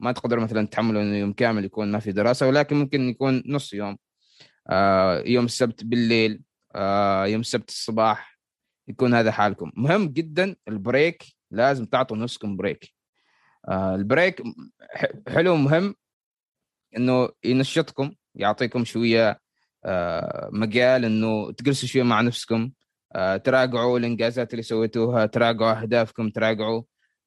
ما 0.00 0.12
تقدروا 0.12 0.44
مثلا 0.44 0.66
تحملوا 0.66 1.02
إنه 1.02 1.16
يوم 1.16 1.32
كامل 1.32 1.64
يكون 1.64 1.92
ما 1.92 1.98
في 1.98 2.12
دراسة 2.12 2.48
ولكن 2.48 2.76
ممكن 2.76 3.08
يكون 3.08 3.42
نص 3.46 3.72
يوم. 3.74 3.98
آه 4.70 5.22
يوم 5.26 5.44
السبت 5.44 5.84
بالليل 5.84 6.42
آه 6.74 7.26
يوم 7.26 7.40
السبت 7.40 7.68
الصباح 7.68 8.38
يكون 8.88 9.14
هذا 9.14 9.32
حالكم. 9.32 9.72
مهم 9.76 10.08
جدا 10.08 10.56
ال 10.68 10.77
break 10.77 11.24
لازم 11.50 11.84
تعطوا 11.84 12.16
نفسكم 12.16 12.56
break. 12.56 12.92
آه 13.68 13.94
ال 13.94 14.02
break 14.02 14.42
حلو 15.28 15.56
مهم 15.56 15.94
إنه 16.96 17.28
ينشطكم 17.44 18.12
يعطيكم 18.34 18.84
شوية 18.84 19.40
آه 19.84 20.50
مجال 20.52 21.04
إنه 21.04 21.52
تجلسوا 21.52 21.88
شوية 21.88 22.02
مع 22.02 22.20
نفسكم. 22.20 22.70
تراجعوا 23.44 23.98
الإنجازات 23.98 24.52
اللي 24.52 24.62
سويتوها 24.62 25.26
تراجعوا 25.26 25.82
أهدافكم 25.82 26.30
تراجعوا 26.30 26.82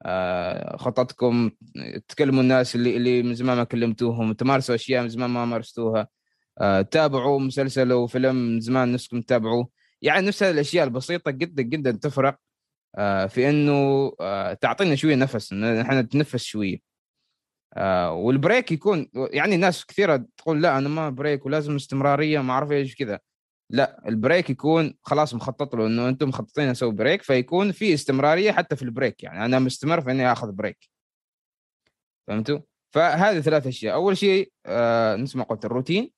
آه 0.05 0.77
خططكم 0.77 1.51
تكلموا 2.07 2.43
الناس 2.43 2.75
اللي 2.75 2.97
اللي 2.97 3.23
من 3.23 3.35
زمان 3.35 3.57
ما 3.57 3.63
كلمتوهم 3.63 4.33
تمارسوا 4.33 4.75
أشياء 4.75 5.03
من 5.03 5.09
زمان 5.09 5.29
ما 5.29 5.45
مارستوها 5.45 6.07
آه 6.61 6.81
تابعوا 6.81 7.39
مسلسل 7.39 7.93
وفيلم 7.93 8.35
من 8.35 8.59
زمان 8.59 8.91
نفسكم 8.91 9.21
تتابعوه 9.21 9.69
يعني 10.01 10.27
نفس 10.27 10.43
الأشياء 10.43 10.85
البسيطة 10.85 11.31
جدا 11.31 11.63
جدا 11.63 11.91
تفرق 11.91 12.37
آه 12.95 13.25
في 13.27 13.49
إنه 13.49 14.11
آه 14.21 14.53
تعطينا 14.53 14.95
شوية 14.95 15.15
نفس 15.15 15.53
إحنا 15.53 16.01
نتنفس 16.01 16.43
شوية. 16.43 16.79
آه 17.77 18.11
وال 18.13 18.30
break 18.30 18.71
يكون 18.71 19.09
يعني 19.15 19.57
ناس 19.57 19.85
كثيرة 19.85 20.25
تقول 20.37 20.61
لا 20.61 20.77
أنا 20.77 20.89
ما 20.89 21.09
break 21.09 21.45
ولازم 21.45 21.75
استمرارية 21.75 22.39
ما 22.41 22.53
أعرف 22.53 22.71
إيش 22.71 22.95
كذا. 22.95 23.19
لا 23.69 24.07
ال 24.07 24.14
break 24.14 24.49
يكون 24.49 24.93
خلاص 25.03 25.33
مخطط 25.33 25.75
له 25.75 25.87
إنه 25.87 26.09
أنتم 26.09 26.29
مخططين 26.29 26.69
أسوي 26.69 26.91
break 26.91 27.21
فيكون 27.21 27.71
في 27.71 27.93
استمرارية 27.93 28.51
حتى 28.51 28.75
في 28.75 28.83
ال 28.83 28.89
break. 28.89 29.23
يعني 29.23 29.45
أنا 29.45 29.59
مستمر 29.59 30.01
في 30.01 30.11
إني 30.11 30.31
آخذ 30.31 30.51
break. 30.51 30.89
فهمتوا؟ 32.27 32.59
فهذه 32.91 33.39
ثلاث 33.39 33.67
أشياء. 33.67 33.95
أول 33.95 34.17
شيء 34.17 34.51
آه 34.65 35.15
نسمع 35.15 35.43
قلت 35.43 35.65
الروتين. 35.65 36.11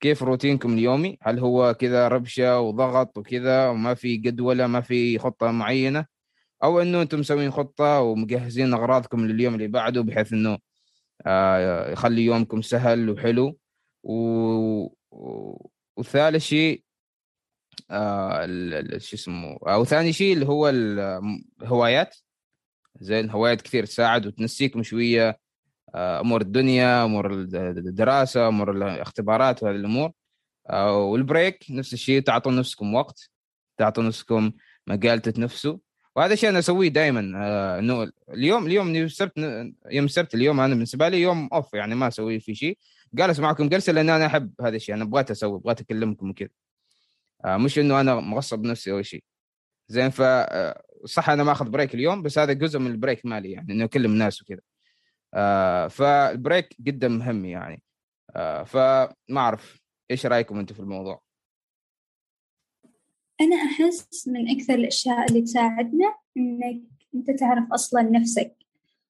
كيف 0.00 0.22
روتينكم 0.22 0.72
اليومي؟ 0.72 1.18
هل 1.22 1.38
هو 1.38 1.74
كذا 1.74 2.08
ربشة 2.08 2.60
وضغط 2.60 3.18
وكذا 3.18 3.68
وما 3.68 3.94
في 3.94 4.16
جدولة 4.16 4.66
ما 4.66 4.80
في 4.80 5.18
خطة 5.18 5.50
معينة؟ 5.50 6.06
أو 6.62 6.80
إنه 6.80 7.02
أنتم 7.02 7.20
مسوين 7.20 7.50
خطة 7.50 8.00
ومجهزين 8.00 8.74
أغراضكم 8.74 9.26
لليوم 9.26 9.54
اللي 9.54 9.68
بعده 9.68 10.02
بحيث 10.02 10.32
إنه 10.32 10.58
آه 11.26 11.90
يخلي 11.92 12.24
يومكم 12.24 12.62
سهل 12.62 13.10
وحلو 13.10 13.58
و... 14.02 14.14
وثالث 15.96 16.42
شيء 16.42 16.82
آه 17.90 18.46
شو 18.98 19.16
اسمه 19.16 19.58
أو 19.62 19.84
ثاني 19.84 20.12
شيء 20.12 20.32
اللي 20.32 20.46
هو 20.46 20.68
الهوايات. 20.68 22.16
زين 23.00 23.30
هوايات 23.30 23.62
كثير 23.62 23.84
تساعد 23.86 24.26
وتنسيكم 24.26 24.82
شوية 24.82 25.38
آه 25.94 26.20
أمور 26.20 26.40
الدنيا 26.40 27.04
أمور 27.04 27.32
الدراسة 27.32 28.48
أمور 28.48 28.70
الاختبارات 28.70 29.62
وهذه 29.62 29.76
الأمور. 29.76 30.12
آه 30.70 31.02
والبريك 31.04 31.64
نفس 31.70 31.92
الشيء 31.92 32.20
تعطوا 32.22 32.52
نفسكم 32.52 32.94
وقت 32.94 33.30
تعطوا 33.78 34.02
نفسكم 34.02 34.52
مجال 34.86 35.20
تتنفسوا. 35.22 35.78
وهذا 36.16 36.32
الشيء 36.32 36.48
أنا 36.50 36.58
أسويه 36.58 36.88
دائما 36.88 37.20
إنه 37.78 38.10
اليوم 38.28 38.66
اليوم 38.66 38.94
يوم 38.94 39.06
السبت 39.06 39.38
يوم 39.90 40.04
السبت 40.04 40.34
اليوم 40.34 40.60
أنا 40.60 40.74
بالنسبة 40.74 41.08
لي 41.08 41.22
يوم 41.22 41.48
off 41.52 41.74
يعني 41.74 41.94
ما 41.94 42.08
أسوي 42.08 42.40
فيه 42.40 42.54
شيء. 42.54 42.78
جالس 43.14 43.40
معكم 43.40 43.68
جلسة 43.68 43.92
لأن 43.92 44.10
أنا 44.10 44.26
أحب 44.26 44.52
هذا 44.60 44.76
الشيء 44.76 44.94
أنا 44.94 45.04
بغيت 45.04 45.30
أسوي 45.30 45.60
بغيت 45.60 45.80
اكلمكم 45.80 46.30
وكذا. 46.30 46.48
آه 47.44 47.56
مش 47.56 47.78
إنه 47.78 48.00
أنا 48.00 48.14
مغصب 48.14 48.64
نفسي 48.64 48.92
أو 48.92 49.02
شيء. 49.02 49.24
زين 49.88 50.10
ف 50.10 50.20
آه، 50.22 50.82
صح 51.04 51.30
أنا 51.30 51.44
ماخذ 51.44 51.70
break 51.70 51.94
اليوم 51.94 52.22
بس 52.22 52.38
هذا 52.38 52.52
جزء 52.52 52.78
من 52.78 52.90
ال 52.90 52.96
break 52.96 53.26
مالي 53.26 53.50
يعني 53.52 53.72
إنه 53.72 53.84
اكلم 53.84 54.12
الناس 54.12 54.42
وكذا. 54.42 54.60
آه 55.34 55.88
فال 55.88 56.13
break 56.13 56.76
جدا 56.80 57.08
مهم 57.08 57.44
يعني. 57.44 57.82
آه 58.36 58.62
فما 58.62 59.14
أعرف 59.36 59.80
إيش 60.10 60.26
رأيكم 60.26 60.58
أنتم 60.58 60.74
في 60.74 60.80
الموضوع؟ 60.80 61.22
أنا 63.40 63.56
أحس 63.56 64.28
من 64.28 64.50
أكثر 64.50 64.74
الأشياء 64.74 65.28
اللي 65.28 65.42
تساعدنا 65.42 66.14
إنك 66.36 66.82
أنت 67.14 67.30
تعرف 67.30 67.72
أصلا 67.72 68.02
نفسك. 68.02 68.59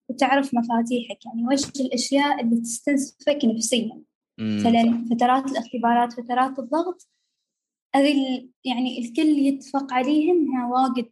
وتعرف 0.10 0.54
مفاتيحك. 0.54 1.26
يعني 1.26 1.46
وش 1.48 1.82
الأشياء 1.82 2.42
اللي 2.42 2.62
تستنزفك 2.62 3.40
نفسيا. 3.44 4.02
مثلا 4.40 5.06
فترات 5.12 5.52
الاختبارات 5.52 6.14
فترات 6.14 6.60
الضغط. 6.60 7.08
هذه 7.96 8.50
يعني 8.66 9.00
الكل 9.00 9.28
يتفق 9.28 9.94
عليها 9.94 10.34
إنها 10.34 10.68
واجد 10.68 11.12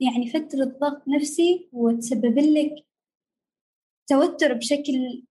يعني 0.00 0.26
فترة 0.30 0.64
ضغط 0.64 1.08
نفسي 1.08 1.68
وتسبب 1.72 2.38
لك 2.38 2.86
توتر 4.06 4.54
بشكل 4.54 5.22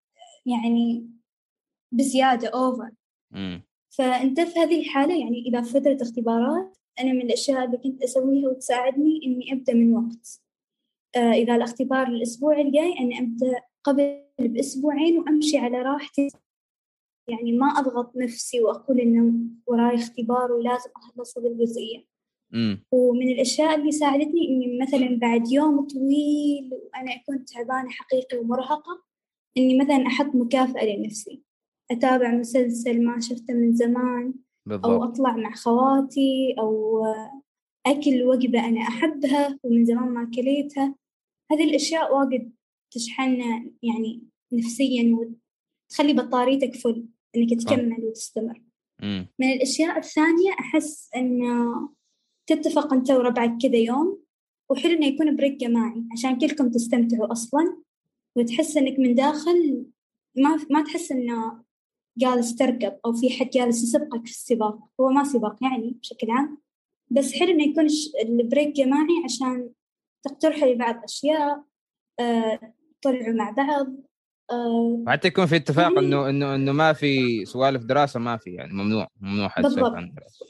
يعني 0.46 1.10
بزيادة 1.92 2.48
أوفر 2.48 2.92
فأنت 3.90 4.42
في 4.42 4.60
هذه 4.60 4.80
الحالة 4.80 5.20
يعني 5.20 5.42
إذا 5.48 5.62
فترة 5.62 5.98
اختبارات 6.02 6.78
أنا 7.00 7.14
من 7.14 7.22
الأشياء 7.22 7.66
اللي 7.66 7.78
كنت 7.78 8.04
أسويها 8.04 8.50
وتساعدني 8.50 9.22
إني 9.26 9.54
أبدأ 9.54 9.74
من 9.74 9.94
وقت. 9.94 10.42
إذا 11.18 11.56
الاختبار 11.56 12.08
الأسبوع 12.08 12.62
الجاي. 12.62 13.00
أنا 13.00 13.20
أبدأ 13.20 13.62
قبل 13.84 14.22
بأسبوعين 14.40 15.20
وأمشي 15.20 15.58
على 15.58 15.82
راحتي. 15.82 16.30
يعني 17.30 17.52
ما 17.52 17.68
أضغط 17.68 18.16
نفسي 18.16 18.62
وأقول 18.62 19.00
إنه 19.00 19.34
وراي 19.68 19.96
اختبار 19.96 20.52
ولازم 20.52 20.90
أخلصه 20.96 21.42
بالجزئية. 21.42 22.06
ومن 22.92 23.28
الأشياء 23.28 23.76
اللي 23.76 23.92
ساعدتني 23.92 24.48
إني 24.50 24.80
مثلا 24.82 25.18
بعد 25.20 25.52
يوم 25.52 25.88
طويل 25.88 26.72
وأنا 26.74 27.12
أكون 27.16 27.46
تعبانة 27.46 27.90
حقيقي 27.90 28.38
ومرهقة 28.38 29.04
إني 29.58 29.80
مثلا 29.80 30.08
أحط 30.08 30.36
مكافأة 30.36 30.86
لنفسي. 30.86 31.42
أتابع 31.92 32.32
مسلسل 32.32 33.06
ما 33.06 33.20
شفته 33.20 33.54
من 33.54 33.76
زمان 33.76 34.34
بالضبط. 34.66 34.86
أو 34.86 35.04
أطلع 35.04 35.36
مع 35.36 35.52
خواتي 35.52 36.56
أو 36.60 37.04
أكل 37.86 38.24
وجبة 38.24 38.68
أنا 38.68 38.82
أحبها 38.82 39.60
ومن 39.64 39.86
زمان 39.86 40.08
ما 40.08 40.24
أكليتها 40.24 40.96
هذه 41.52 41.64
الأشياء 41.64 42.16
واجد 42.18 42.52
تشحننا 42.92 43.72
يعني 43.84 44.24
نفسيا 44.54 45.16
وتخلي 45.16 46.14
بطاريتك 46.14 46.76
فل 46.76 47.06
إنك 47.36 47.62
تكمل 47.62 48.04
وتستمر. 48.04 48.62
مم. 49.02 49.28
من 49.40 49.52
الأشياء 49.52 49.98
الثانية 49.98 50.52
أحس 50.60 51.10
إن 51.16 51.42
تتفق 52.48 52.94
أنت 52.94 53.12
وربعك 53.12 53.58
كذا 53.62 53.78
يوم 53.78 54.20
وحلو 54.70 54.92
إنه 54.92 55.06
يكون 55.06 55.36
بريك 55.36 55.54
جماعي 55.54 56.04
عشان 56.12 56.38
كلكم 56.38 56.72
تستمتعوا 56.72 57.32
أصلا 57.32 57.78
وتحس 58.36 58.78
إنك 58.78 59.00
من 59.00 59.16
داخل 59.16 59.86
ما 60.38 60.66
ما 60.70 60.84
تحس 60.84 61.12
إنه 61.12 61.64
جالس 62.18 62.56
تركض 62.56 62.94
أو 63.06 63.14
في 63.14 63.30
حد 63.30 63.50
جالس 63.50 63.84
يسبقك 63.84 64.26
في 64.26 64.32
السباق. 64.32 64.80
هو 65.02 65.10
ما 65.10 65.24
سباق 65.24 65.64
يعني 65.64 65.98
بشكل 66.02 66.32
عام 66.32 66.58
بس 67.12 67.34
حلو 67.34 67.52
إنه 67.52 67.64
يكون 67.64 67.88
البريك 68.22 68.76
جماعي 68.76 69.24
عشان 69.24 69.70
تقترحوا 70.26 70.68
لبعض 70.68 71.04
أشياء 71.04 71.64
آه، 72.20 72.74
طلعوا 73.02 73.34
مع 73.34 73.50
بعض 73.50 73.88
آه، 74.52 75.04
حتى 75.08 75.28
يكون 75.28 75.46
في 75.46 75.56
اتفاق 75.56 75.94
يعني 75.94 76.00
إنه 76.00 76.30
إنه 76.30 76.56
إنه 76.56 76.72
ما 76.72 76.94
في 76.94 77.46
سوالف 77.46 77.84
دراسة 77.84 78.20
ما 78.20 78.38
في 78.38 78.50
يعني 78.50 78.74
ممنوع 78.74 79.08
ممنوع 79.22 79.48
حد 79.48 79.64
بالضبط. 79.64 79.94
عن 79.94 80.14
دراسة. 80.14 80.46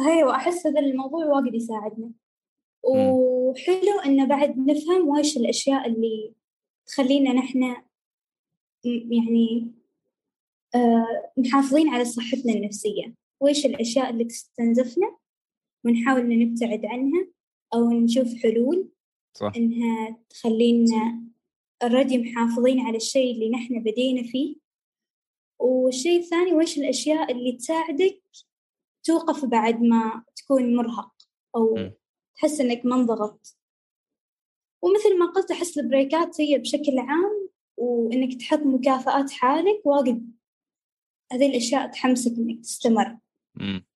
أيوه 0.00 0.36
احس 0.36 0.66
هذا 0.66 0.80
الموضوع 0.80 1.24
واجد 1.24 1.54
يساعدنا 1.54 2.10
وحلو 2.82 4.00
انه 4.06 4.26
بعد 4.26 4.58
نفهم 4.58 5.08
وش 5.08 5.36
الأشياء 5.36 5.88
اللي 5.88 6.34
تخلينا 6.86 7.32
نحن 7.32 7.76
يعني 8.84 9.72
آه 10.74 11.32
محافظين 11.36 11.88
على 11.88 12.04
صحتنا 12.04 12.52
النفسية. 12.52 13.14
وإيش 13.40 13.66
الأشياء 13.66 14.10
اللي 14.10 14.24
تستنزفنا 14.24 15.16
ونحاول 15.84 16.38
نبتعد 16.38 16.86
عنها. 16.86 17.26
أو 17.74 17.90
نشوف 17.90 18.34
حلول 18.42 18.88
صح. 19.34 19.52
إنها 19.56 20.18
تخلينا 20.30 21.22
already 21.82 22.18
محافظين 22.18 22.80
على 22.80 22.96
الشيء 22.96 23.34
اللي 23.34 23.50
نحن 23.50 23.82
بدينا 23.82 24.22
فيه 24.22 24.56
والشيء 25.58 26.20
الثاني 26.20 26.52
وإيش 26.52 26.78
الأشياء 26.78 27.32
اللي 27.32 27.52
تساعدك 27.52 28.22
توقف 29.04 29.44
بعد 29.44 29.82
ما 29.82 30.24
تكون 30.36 30.76
مرهق 30.76 31.12
أو 31.56 31.74
م. 31.74 31.92
تحس 32.34 32.60
إنك 32.60 32.86
منضغط 32.86 33.56
ومثل 34.82 35.18
ما 35.18 35.26
قلت 35.26 35.50
أحس 35.50 35.78
ال 35.78 35.87
breakات 35.87 36.40
هي 36.40 36.58
بشكل 36.58 36.98
عام 36.98 37.48
وإنك 37.76 38.40
تحط 38.40 38.58
مكافآت 38.58 39.30
حالك 39.30 39.80
واجد 39.84 40.30
هذه 41.32 41.46
الأشياء 41.46 41.90
تحمسك 41.90 42.32
إنك 42.38 42.60
تستمر. 42.60 43.18
امم 43.60 43.86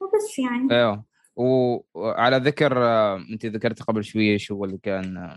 وبس 0.00 0.38
يعني. 0.38 0.72
أيوه 0.72 1.04
وعلى 1.36 2.36
ذكر 2.36 2.84
آه، 2.84 3.16
أنت 3.16 3.46
ذكرت 3.46 3.82
قبل 3.82 4.04
شوية 4.04 4.36
شو 4.38 4.64
اللي 4.64 4.78
كان 4.78 5.16
آه، 5.16 5.34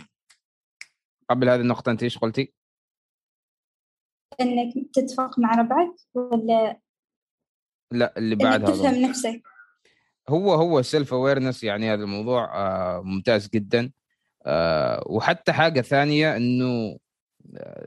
قبل 1.30 1.50
هذه 1.50 1.62
النقطة 1.62 1.92
أنت 1.92 2.04
إيش 2.04 2.18
قلتي؟ 2.18 2.54
إنك 4.42 4.74
تتفق 4.94 5.40
مع 5.40 5.56
ربعك 5.56 5.96
ولا 6.14 6.80
لا 7.92 8.18
اللي 8.18 8.36
بعد 8.36 8.64
هذا 8.64 8.74
تفهم 8.74 9.02
نفسك؟ 9.02 9.42
هو 10.30 10.54
هو 10.54 10.82
self 10.82 11.14
awareness 11.14 11.64
يعني 11.64 11.94
هذا 11.94 12.04
الموضوع 12.04 12.56
آه، 12.56 13.02
ممتاز 13.02 13.50
جدا. 13.50 13.92
وحتى 15.06 15.54
حاجة 15.54 15.82
ثانية 15.82 16.38
إنه 16.38 16.98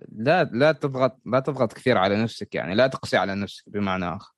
لا 0.09 0.45
لا 0.45 0.73
تضغط 0.73 1.21
لا 1.27 1.41
تضغط 1.41 1.73
كثير 1.73 1.99
على 1.99 2.23
نفسك 2.23 2.55
يعني 2.55 2.75
لا 2.75 2.87
تقسي 2.87 3.17
على 3.17 3.35
نفسك 3.35 3.69
بمعنى 3.69 4.05
آخر. 4.05 4.38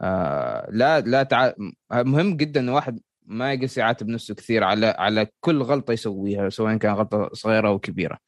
آه 0.00 0.68
لا 0.70 1.00
لا 1.00 1.22
تع... 1.22 1.52
مهم 1.92 2.36
جدا 2.36 2.60
إن 2.60 2.68
واحد 2.68 3.00
ما 3.26 3.52
يجلس 3.52 3.78
يعاتب 3.78 4.08
نفسه 4.08 4.34
كثير 4.34 4.64
على 4.64 4.86
على 4.86 5.26
كل 5.40 5.62
غلطة 5.62 5.92
يسويها 5.92 6.48
سواء 6.48 6.76
كان 6.76 6.94
غلطة 6.94 7.30
صغيرة 7.32 7.68
أو 7.68 7.78
كبيرة. 7.78 8.18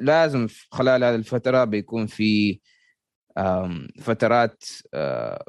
لازم 0.00 0.46
خلال 0.70 1.04
هذه 1.04 1.14
الفترة 1.14 1.64
بيكون 1.64 2.06
في 2.06 2.60
فترات 4.00 4.64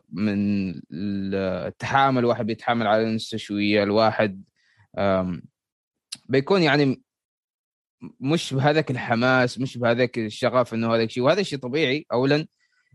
من 0.10 0.74
التحامل 0.94 2.20
الواحد 2.20 2.46
بيتحامل 2.46 2.88
على 2.88 3.14
نفسه 3.16 3.38
شوية 3.38 3.84
الواحد 3.84 4.44
بيكون 6.30 6.62
يعني 6.64 7.04
مش 8.20 8.54
بهذاك 8.54 8.92
الحماس 8.92 9.60
مش 9.60 9.78
بهذاك 9.78 10.18
الشغف 10.18 10.74
إنه 10.74 10.96
هذا 10.96 11.04
الشيء 11.04 11.24
وهذا 11.24 11.42
الشيء 11.42 11.60
طبيعي 11.60 12.06
اولا. 12.12 12.48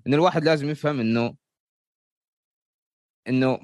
إن 0.07 0.15
الواحد 0.15 0.45
لازم 0.45 0.71
يفهم 0.71 1.01
إنه 1.01 1.35
إنه 3.29 3.59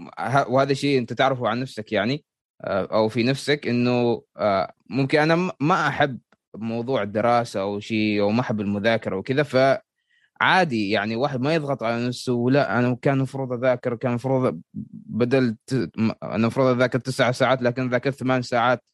وهذا 0.48 0.74
شيء 0.74 0.98
أنت 0.98 1.12
تعرفه 1.12 1.48
عن 1.48 1.61
نفسك 1.61 1.92
يعني 1.92 2.24
آه، 2.64 2.88
أو 2.92 3.09
في 3.09 3.22
نفسك 3.22 3.68
إنه 3.68 4.22
آه، 4.37 4.72
ممكن 4.90 5.18
أنا 5.18 5.53
ما 5.61 5.88
أحب 5.88 6.18
موضوع 6.55 7.03
الدراسة 7.03 7.61
أو 7.61 7.81
شيء 7.81 8.20
أو 8.20 8.31
ما 8.31 8.40
أحب 8.40 8.61
المذاكرة 8.61 9.16
وكذا 9.16 9.42
فعادي 9.42 10.90
يعني 10.90 11.16
واحد 11.16 11.40
ما 11.40 11.55
يضغط 11.55 11.83
على 11.83 12.07
نفسه 12.07 12.46
لا 12.50 12.79
أنا 12.79 12.96
كان 13.03 13.14
المفروض 13.14 13.53
أذاكر 13.53 13.94
كان 13.96 14.11
المفروض 14.11 14.61
بدل. 14.74 15.57
أنا 16.22 16.37
المفروض 16.37 16.66
أذاكر 16.76 16.98
تسع 16.98 17.33
ساعات 17.33 17.62
لكن 17.62 17.88
ذاكرت 17.90 18.14
ثمان 18.14 18.42
ساعات 18.42 18.85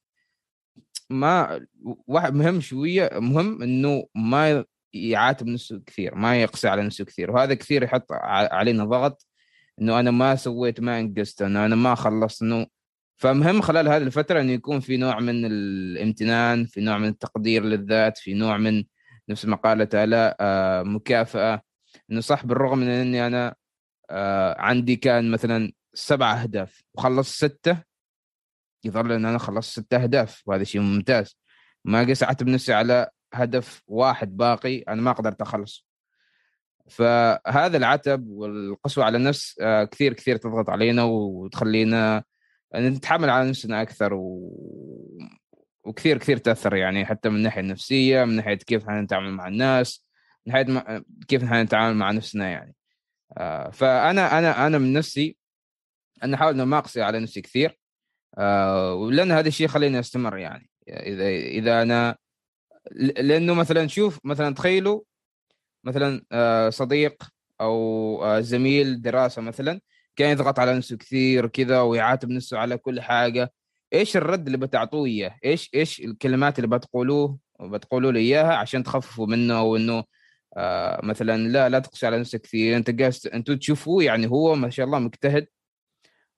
ما 1.10 1.60
واحد 2.06 2.34
مهم 2.34 2.60
شوية 2.60 3.10
مهم 3.14 3.62
إنه 3.62 4.06
ما 4.14 4.64
يعاتب 5.10 5.46
نفسه 5.46 5.82
كثير 5.86 6.14
ما 6.14 6.42
يقسى 6.42 6.68
على 6.68 6.82
نفسه 6.82 7.04
كثير. 7.04 7.30
وهذا 7.30 7.54
كثير 7.54 7.82
يحط 7.82 8.06
علينا 8.12 8.84
ضغط 8.84 9.26
إنه 9.80 10.00
أنا 10.00 10.10
ما 10.10 10.36
سويت 10.36 10.80
ما 10.80 11.00
انجزت 11.00 11.42
إنه 11.42 11.66
أنا 11.66 11.76
ما 11.76 11.94
خلصت 11.94 12.42
إنه 12.42 12.66
فمهم 13.16 13.60
خلال 13.60 13.88
هذه 13.88 14.02
الفترة 14.02 14.40
إنه 14.40 14.52
يكون 14.52 14.80
في 14.80 14.96
نوع 14.96 15.20
من 15.20 15.44
الامتنان 15.44 16.64
في 16.64 16.80
نوع 16.80 16.98
من 16.98 17.08
التقدير 17.08 17.64
للذات 17.64 18.18
في 18.18 18.34
نوع 18.34 18.56
من 18.56 18.84
نفس 19.28 19.44
ما 19.44 19.56
قالت 19.56 19.94
الاء 19.94 20.36
آه 20.40 20.82
مكافأة. 20.82 21.62
إنه 22.10 22.20
صح 22.20 22.46
بالرغم 22.46 22.78
من 22.78 22.88
إني 22.88 23.26
أنا 23.26 23.54
آه 24.10 24.60
عندي 24.60 24.96
كان 24.96 25.30
مثلا 25.30 25.72
سبع 25.94 26.42
أهداف 26.42 26.82
وخلصت 26.94 27.34
ستة 27.34 27.82
يظل 28.84 29.12
إن 29.12 29.24
أنا 29.26 29.38
خلصت 29.38 29.70
ست 29.80 29.94
أهداف 29.94 30.42
وهذا 30.46 30.64
شيء 30.64 30.80
ممتاز. 30.80 31.38
ما 31.84 32.00
قسعت 32.04 32.42
بنفسي 32.42 32.72
على 32.72 33.10
هدف 33.42 33.82
واحد 33.86 34.36
باقي 34.36 34.78
أنا 34.78 35.02
ما 35.02 35.12
قدرت 35.12 35.40
أخلص. 35.40 35.86
فهذا 36.88 37.76
العتب 37.76 38.28
والقسوة 38.28 39.04
على 39.04 39.16
النفس 39.16 39.58
آه، 39.60 39.84
كثير 39.84 40.12
كثير 40.12 40.36
تضغط 40.36 40.70
علينا 40.70 41.02
وتخلينا 41.04 42.24
نتحمل 42.76 43.30
على 43.30 43.48
نفسنا 43.48 43.82
أكثر 43.82 44.14
و... 44.14 44.52
وكثير 45.84 46.18
كثير 46.18 46.36
تأثر 46.36 46.76
يعني 46.76 47.06
حتى 47.06 47.28
من 47.28 47.36
الناحيه 47.36 47.60
النفسية 47.60 48.24
من 48.24 48.36
ناحية 48.36 48.56
كيف 48.56 48.82
إحنا 48.82 49.00
نتعامل 49.00 49.32
مع 49.32 49.48
الناس 49.48 50.04
من 50.46 50.52
ناحية 50.52 51.02
كيف 51.28 51.44
إحنا 51.44 51.62
نتعامل 51.62 51.96
مع 51.96 52.10
نفسنا 52.10 52.48
يعني. 52.48 52.74
آه، 53.38 53.70
فأنا 53.70 54.38
أنا 54.38 54.66
أنا 54.66 54.78
من 54.78 54.92
نفسي 54.92 55.36
أنا 56.24 56.36
أحاول 56.36 56.62
ما 56.62 56.78
أقسي 56.78 57.02
على 57.02 57.20
نفسي 57.20 57.40
كثير 57.40 57.78
آه، 58.38 58.94
ولان 58.94 59.32
هذا 59.32 59.48
الشيء 59.48 59.66
يخليني 59.66 60.00
أستمر 60.00 60.38
يعني. 60.38 60.70
إذا 60.88 61.28
إذا 61.28 61.82
أنا 61.82 62.16
لأنه 62.92 63.54
مثلا 63.54 63.86
شوف 63.86 64.20
مثلا 64.24 64.54
تخيلوا 64.54 65.00
مثلا 65.84 66.24
آه، 66.32 66.70
صديق 66.70 67.22
أو 67.60 68.24
آه، 68.24 68.40
زميل 68.40 69.02
دراسة 69.02 69.42
مثلا 69.42 69.80
كان 70.16 70.30
يضغط 70.30 70.58
على 70.58 70.76
نفسه 70.76 70.96
كثير 70.96 71.46
كذا 71.46 71.80
ويعاتب 71.80 72.30
نفسه 72.30 72.58
على 72.58 72.78
كل 72.78 73.00
حاجة 73.00 73.52
إيش 73.92 74.16
الرد 74.16 74.46
اللي 74.46 74.58
بتعطوه 74.58 75.06
إياه؟ 75.06 75.36
إيش 75.44 75.70
إيش 75.74 76.00
الكلمات 76.00 76.58
اللي 76.58 76.68
بتقولوه 76.78 77.38
بتقولوا 77.60 78.12
له 78.12 78.20
إياها 78.20 78.54
عشان 78.54 78.82
تخففوا 78.82 79.26
منه 79.26 79.58
أو 79.58 79.76
إنه 79.76 80.04
آه 80.56 81.00
مثلا 81.06 81.48
لا 81.48 81.68
لا 81.68 81.78
تقسى 81.78 82.06
على 82.06 82.18
نفسك 82.20 82.40
كثير 82.40 82.76
أنت 82.76 83.02
قاس 83.02 83.26
أنتوا 83.26 83.54
تشوفوه 83.54 84.04
يعني 84.04 84.26
هو 84.30 84.54
ما 84.54 84.70
شاء 84.70 84.86
الله 84.86 84.98
مجتهد 84.98 85.46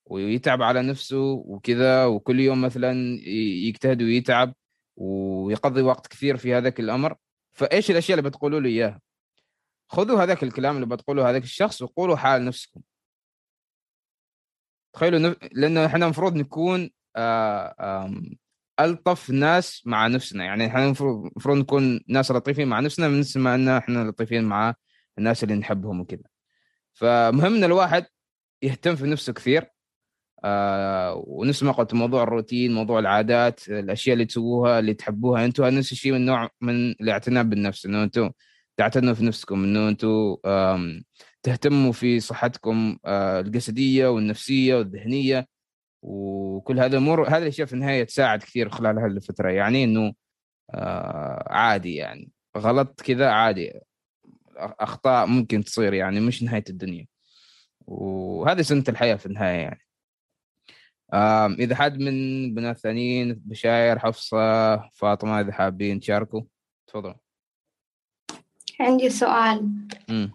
ويتعب 0.06 0.62
على 0.62 0.82
نفسه 0.82 1.18
وكذا 1.46 2.04
وكل 2.06 2.40
يوم 2.40 2.62
مثلا 2.62 3.18
يجتهد 3.66 4.02
ويتعب 4.02 4.54
ويقضي 4.98 5.82
وقت 5.82 6.06
كثير 6.06 6.36
في 6.36 6.54
هذاك 6.54 6.80
الأمر. 6.80 7.16
فإيش 7.52 7.90
الأشياء 7.90 8.18
اللي 8.18 8.30
بتقولوا 8.30 8.60
له 8.60 8.68
إياها؟ 8.68 9.00
خذوا 9.88 10.22
هذاك 10.22 10.42
الكلام 10.42 10.74
اللي 10.74 10.86
بتقوله 10.86 11.30
هذاك 11.30 11.42
الشخص 11.42 11.82
وقولوا 11.82 12.16
حال 12.16 12.44
نفسكم. 12.44 12.80
تخيلوا 14.92 15.18
نف... 15.18 15.36
لأنه 15.52 15.86
إحنا 15.86 16.04
المفروض 16.04 16.34
نكون 16.36 16.90
آه 17.16 18.12
ألطف 18.80 19.30
ناس 19.30 19.82
مع 19.86 20.06
نفسنا. 20.06 20.44
يعني 20.44 20.66
إحنا 20.66 20.84
المفروض 20.84 21.58
نكون 21.58 22.00
ناس 22.08 22.30
لطيفين 22.30 22.68
مع 22.68 22.80
نفسنا 22.80 23.08
من 23.08 23.24
ما 23.36 23.54
إن 23.54 23.68
إحنا 23.68 24.04
لطيفين 24.04 24.44
مع 24.44 24.74
الناس 25.18 25.44
اللي 25.44 25.54
نحبهم 25.54 26.00
وكذا 26.00 26.22
فمهم 26.94 27.54
إن 27.54 27.64
الواحد 27.64 28.06
يهتم 28.62 28.96
في 28.96 29.06
نفسه 29.06 29.32
كثير. 29.32 29.77
آه 30.44 31.24
ونفس 31.26 31.62
ما 31.62 31.72
قلت 31.72 31.94
موضوع 31.94 32.22
الروتين 32.22 32.74
موضوع 32.74 32.98
العادات 32.98 33.68
الأشياء 33.68 34.14
اللي 34.14 34.24
تسووها 34.24 34.78
اللي 34.78 34.94
تحبوها. 34.94 35.44
أنتم 35.44 35.64
نفس 35.64 35.92
الشيء 35.92 36.12
من 36.12 36.26
نوع 36.26 36.50
من 36.60 36.90
الاعتناء 36.90 37.44
بالنفس 37.44 37.86
إنه 37.86 38.02
أنتم 38.04 38.30
تعتنوا 38.76 39.14
في 39.14 39.24
نفسكم 39.24 39.64
إنه 39.64 39.88
أنتم 39.88 40.36
تهتموا 41.42 41.92
في 41.92 42.20
صحتكم 42.20 42.98
آه، 43.04 43.40
الجسدية 43.40 44.08
والنفسية 44.08 44.74
والذهنية. 44.76 45.46
وكل 46.02 46.78
هذا 46.80 46.86
الأمور 46.98 47.28
هذه 47.28 47.42
الأشياء 47.42 47.66
في 47.66 47.72
النهاية 47.72 48.04
تساعد 48.04 48.42
كثير 48.42 48.68
خلال 48.68 48.98
هذه 48.98 49.06
الفترة. 49.06 49.50
يعني 49.50 49.84
إنه 49.84 50.12
آه، 50.74 51.44
عادي 51.52 51.94
يعني. 51.96 52.30
غلط 52.58 53.00
كذا 53.00 53.30
عادي. 53.30 53.72
أخطاء 54.56 55.26
ممكن 55.26 55.64
تصير 55.64 55.94
يعني 55.94 56.20
مش 56.20 56.42
نهاية 56.42 56.64
الدنيا. 56.70 57.06
وهذه 57.86 58.62
سنة 58.62 58.84
الحياة 58.88 59.16
في 59.16 59.26
النهاية 59.26 59.58
يعني. 59.62 59.87
إذا 61.58 61.76
حد 61.76 61.98
من 61.98 62.54
بنات 62.54 62.78
ثانيين 62.78 63.34
بشاير 63.34 63.98
حفصة 63.98 64.76
فاطمة 64.90 65.40
إذا 65.40 65.52
حابين 65.52 66.00
تشاركوا 66.00 66.42
تفضلوا 66.86 67.14
عندي 68.80 69.10
سؤال 69.10 69.88
مم. 70.08 70.32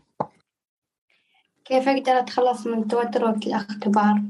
كيف 1.65 1.87
أقدر 1.87 2.11
أتخلص 2.11 2.67
من 2.67 2.83
التوتر 2.83 3.23
وقت 3.23 3.47
الاختبار؟ 3.47 4.21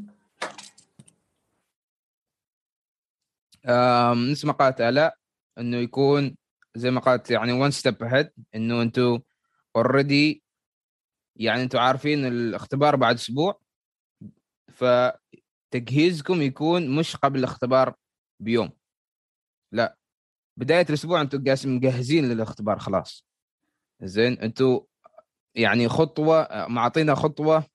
نفس 4.31 4.45
ما 4.45 4.53
قالت 4.53 4.81
آلاء 4.81 5.17
إنه 5.57 5.77
يكون 5.77 6.35
زي 6.75 6.91
ما 6.91 6.99
قالت 6.99 7.31
يعني 7.31 7.69
one 7.69 7.73
step 7.73 8.07
ahead 8.07 8.27
إنه 8.55 8.81
أنتوا 8.81 9.19
اوريدي 9.75 10.43
يعني 11.35 11.63
أنتوا 11.63 11.79
عارفين 11.79 12.25
الاختبار 12.25 12.95
بعد 12.95 13.15
أسبوع 13.15 13.59
فتجهيزكم 15.73 16.41
يكون 16.41 16.95
مش 16.95 17.15
قبل 17.15 17.39
الاختبار 17.39 17.95
بيوم. 18.39 18.69
لا. 19.71 19.97
بداية 20.57 20.85
الأسبوع 20.89 21.21
أنتوا 21.21 21.39
قاسم 21.47 21.75
مجهزين 21.75 22.29
للاختبار 22.29 22.79
خلاص. 22.79 23.25
زين. 24.03 24.33
أنتوا 24.33 24.79
يعني 25.55 25.87
خطوة 25.87 26.67
معطينا 26.67 27.15
خطوة 27.15 27.65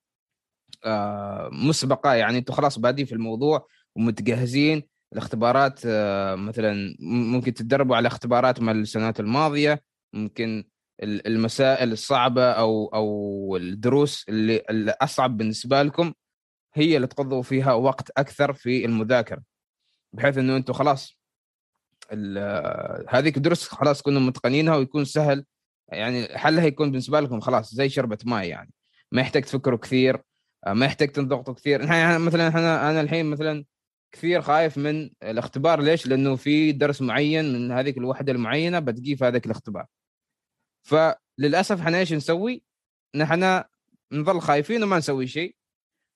آه، 0.84 1.50
مسبقة. 1.52 2.14
يعني 2.14 2.38
أنتوا 2.38 2.54
خلاص 2.54 2.78
بادين 2.78 3.06
في 3.06 3.12
الموضوع 3.12 3.68
ومتجهزين 3.96 4.82
الاختبارات 5.12 5.80
آه، 5.86 6.34
مثلا 6.34 6.96
ممكن 7.00 7.54
تتدربوا 7.54 7.96
على 7.96 8.08
اختبارات 8.08 8.60
من 8.60 8.80
السنوات 8.80 9.20
الماضية 9.20 9.82
ممكن 10.12 10.64
المسائل 11.02 11.92
الصعبة 11.92 12.50
أو 12.50 12.86
أو 12.86 13.56
الدروس 13.56 14.24
اللي 14.28 14.56
الأصعب 14.56 15.36
بالنسبة 15.36 15.82
لكم. 15.82 16.12
هي 16.74 16.96
اللي 16.96 17.06
تقضوا 17.06 17.42
فيها 17.42 17.72
وقت 17.72 18.10
أكثر 18.10 18.52
في 18.52 18.84
المذاكرة 18.84 19.42
بحيث 20.12 20.38
إنه 20.38 20.56
أنتم 20.56 20.72
خلاص 20.72 21.18
هذيك 23.08 23.36
الدروس 23.36 23.68
خلاص 23.68 24.02
كنتم 24.02 24.26
متقنينها 24.26 24.76
ويكون 24.76 25.04
سهل 25.04 25.44
يعني 25.88 26.38
حلها 26.38 26.64
يكون 26.64 26.90
بالنسبة 26.90 27.20
لكم 27.20 27.40
خلاص 27.40 27.74
زي 27.74 27.88
شربة 27.88 28.18
ماء 28.24 28.44
يعني 28.44 28.72
ما 29.12 29.20
يحتاج 29.20 29.42
تفكروا 29.42 29.78
كثير 29.78 30.22
آه، 30.66 30.72
ما 30.72 30.86
يحتاج 30.86 31.08
تنضغطوا 31.12 31.54
كثير 31.54 31.80
يعني 31.80 32.18
مثلا 32.18 32.48
أنا 32.48 32.90
أنا 32.90 33.00
الحين 33.00 33.26
مثلا 33.26 33.64
كثير 34.12 34.42
خايف 34.42 34.78
من 34.78 35.10
الاختبار 35.22 35.80
ليش؟ 35.80 36.06
لأنه 36.06 36.36
في 36.36 36.72
درس 36.72 37.02
معين 37.02 37.52
من 37.52 37.72
هذيك 37.72 37.98
الوحدة 37.98 38.32
المعينة 38.32 38.78
بتجي 38.78 39.16
في 39.16 39.24
هذاك 39.24 39.46
الاختبار. 39.46 39.86
فللأسف 40.82 41.80
إحنا 41.80 41.98
إيش 41.98 42.12
نسوي؟ 42.12 42.62
نحن 43.14 43.62
نظل 44.12 44.40
خايفين 44.40 44.82
وما 44.82 44.98
نسوي 44.98 45.26
شيء 45.26 45.56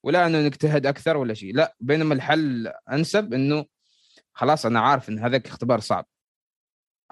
ولا 0.03 0.27
أنه 0.27 0.39
نجتهد 0.41 0.87
أكثر 0.87 1.17
ولا 1.17 1.35
شيء، 1.35 1.55
لا 1.55 1.77
بينما 1.81 2.15
الحل 2.15 2.73
أنسب 2.93 3.35
إنه 3.35 3.65
خلاص 4.35 4.67
أنا 4.67 4.81
عارف 4.81 5.09
إن 5.09 5.19
هذاك 5.19 5.47
اختبار 5.47 5.81
صعب. 5.81 6.07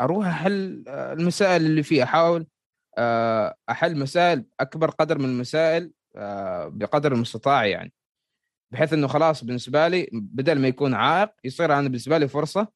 أروح 0.01 0.27
أحل 0.27 0.85
آه، 0.89 1.13
المسائل 1.13 1.67
اللي 1.67 1.83
فيه 1.83 2.03
أحاول 2.03 2.47
آه، 2.99 3.57
أحل 3.71 3.99
مسائل 3.99 4.45
أكبر 4.61 4.91
قدر 4.91 5.19
من 5.19 5.25
المسائل 5.25 5.93
آه، 6.17 6.69
بقدر 6.69 7.13
المستطاع 7.13 7.67
يعني. 7.67 7.93
بحيث 8.73 8.93
إنه 8.93 9.07
خلاص 9.07 9.45
بالنسبة 9.45 9.89
لي 9.89 10.09
بدل 10.13 10.59
ما 10.59 10.69
يكون 10.69 10.95
عائق 10.95 11.31
يصير 11.45 11.73
أنا 11.73 11.89
بالنسبة 11.89 12.19
لي 12.19 12.29
فرصة. 12.29 12.69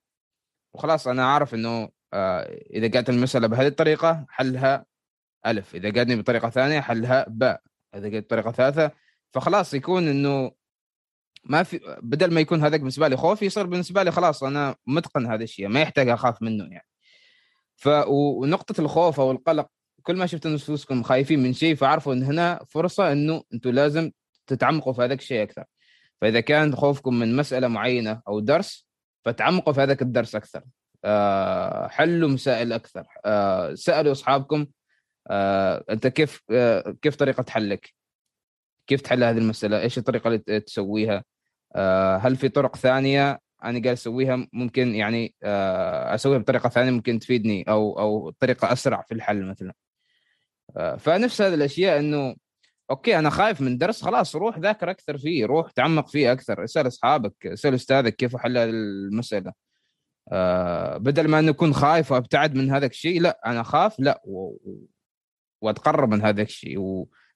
وخلاص 0.74 1.08
أنا 1.08 1.26
عارف 1.26 1.54
إنه 1.54 1.88
إذا 2.74 2.90
قالت 2.90 3.10
المسألة 3.10 3.46
بهذه 3.46 3.66
الطريقة 3.66 4.26
حلها 4.28 4.86
ألف. 5.46 5.74
إذا 5.74 5.92
قالني 5.92 6.16
بطريقة 6.16 6.50
ثانية 6.50 6.80
حلها 6.80 7.26
باء. 7.28 7.62
إذا 7.94 8.10
قالت 8.10 8.24
بطريقة 8.24 8.52
ثالثة 8.52 8.90
فخلاص 9.34 9.74
يكون 9.74 10.08
إنه 10.08 10.50
ما 11.44 11.62
في 11.62 11.80
بدل 12.02 12.34
ما 12.34 12.40
يكون 12.40 12.62
هذاك 12.62 12.80
بالنسبة 12.80 13.08
لي 13.08 13.16
خوف 13.16 13.42
يصير 13.42 13.66
بالنسبة 13.66 14.02
لي 14.02 14.10
خلاص 14.10 14.44
أنا 14.44 14.76
متقن 14.86 15.26
هذا 15.26 15.44
الشيء 15.44 15.68
ما 15.68 15.80
يحتاج 15.80 16.08
أخاف 16.08 16.42
منه 16.42 16.64
يعني. 16.64 16.86
ف 17.76 17.88
ونقطة 18.08 18.80
الخوف 18.80 19.20
أو 19.20 19.30
القلق 19.30 19.66
كل 20.02 20.16
ما 20.16 20.26
شفت 20.26 20.46
نفوسكم 20.46 21.02
خايفين 21.02 21.42
من 21.42 21.52
شيء 21.52 21.74
فعرفوا 21.74 22.14
إن 22.14 22.22
هنا 22.22 22.64
فرصة 22.68 23.12
إنه 23.12 23.42
أنتم 23.54 23.70
لازم 23.70 24.10
تتعمقوا 24.46 24.92
في 24.92 25.02
هذاك 25.02 25.18
الشيء 25.18 25.42
أكثر. 25.42 25.64
فإذا 26.20 26.40
كان 26.40 26.76
خوفكم 26.76 27.14
من 27.14 27.36
مسألة 27.36 27.68
معينة 27.68 28.22
أو 28.28 28.40
درس 28.40 28.88
فتعمقوا 29.24 29.72
في 29.72 29.80
هذاك 29.80 30.02
الدرس 30.02 30.34
أكثر. 30.34 30.62
أه 31.04 31.88
حلوا 31.88 32.28
مسائل 32.28 32.72
أكثر. 32.72 33.06
أه 33.24 33.74
سألوا 33.74 34.12
أصحابكم 34.12 34.66
أه 35.30 35.84
أنت 35.90 36.06
كيف 36.06 36.42
أه 36.50 36.96
كيف 37.02 37.16
طريقة 37.16 37.44
حلك؟ 37.48 37.94
كيف 38.86 39.00
تحل 39.00 39.24
هذه 39.24 39.38
المسألة؟ 39.38 39.80
إيش 39.80 39.98
الطريقة 39.98 40.28
اللي 40.28 40.60
تسويها؟ 40.60 41.24
أه 41.76 42.16
هل 42.16 42.36
في 42.36 42.48
طرق 42.48 42.76
ثانية 42.76 43.40
أنا 43.64 43.82
قاعد 43.82 43.86
أسويها 43.86 44.48
ممكن 44.52 44.94
يعني 44.94 45.34
أه 45.42 46.14
أسويها 46.14 46.38
بطريقة 46.38 46.68
ثانية 46.68 46.90
ممكن 46.90 47.18
تفيدني 47.18 47.64
أو 47.68 47.98
أو 48.00 48.30
طريقة 48.30 48.72
أسرع 48.72 49.02
في 49.02 49.14
الحل 49.14 49.44
مثلا. 49.44 49.72
أه 50.76 50.96
فنفس 50.96 51.42
هذه 51.42 51.54
الأشياء 51.54 51.98
إنه 52.00 52.36
أوكي 52.90 53.18
أنا 53.18 53.30
خايف 53.30 53.60
من 53.60 53.78
درس 53.78 54.02
خلاص 54.02 54.36
روح 54.36 54.58
ذاكر 54.58 54.90
أكثر 54.90 55.18
فيه 55.18 55.46
روح 55.46 55.70
تعمق 55.70 56.08
فيه 56.08 56.32
أكثر 56.32 56.64
اسأل 56.64 56.86
أصحابك 56.86 57.46
اسأل 57.46 57.74
أستاذك 57.74 58.16
كيف 58.16 58.34
احل 58.36 58.56
المسألة 58.56 59.52
آه 60.32 60.96
بدل 60.96 61.28
ما 61.28 61.38
انه 61.38 61.50
أكون 61.50 61.74
خايف 61.74 62.12
وأبتعد 62.12 62.54
من 62.54 62.70
هذا 62.70 62.86
الشيء 62.86 63.20
لا 63.20 63.40
أنا 63.46 63.60
اخاف 63.60 64.00
لا. 64.00 64.22
وأتقرب 65.62 66.08
من 66.10 66.22
هذا 66.22 66.42
الشيء 66.42 66.78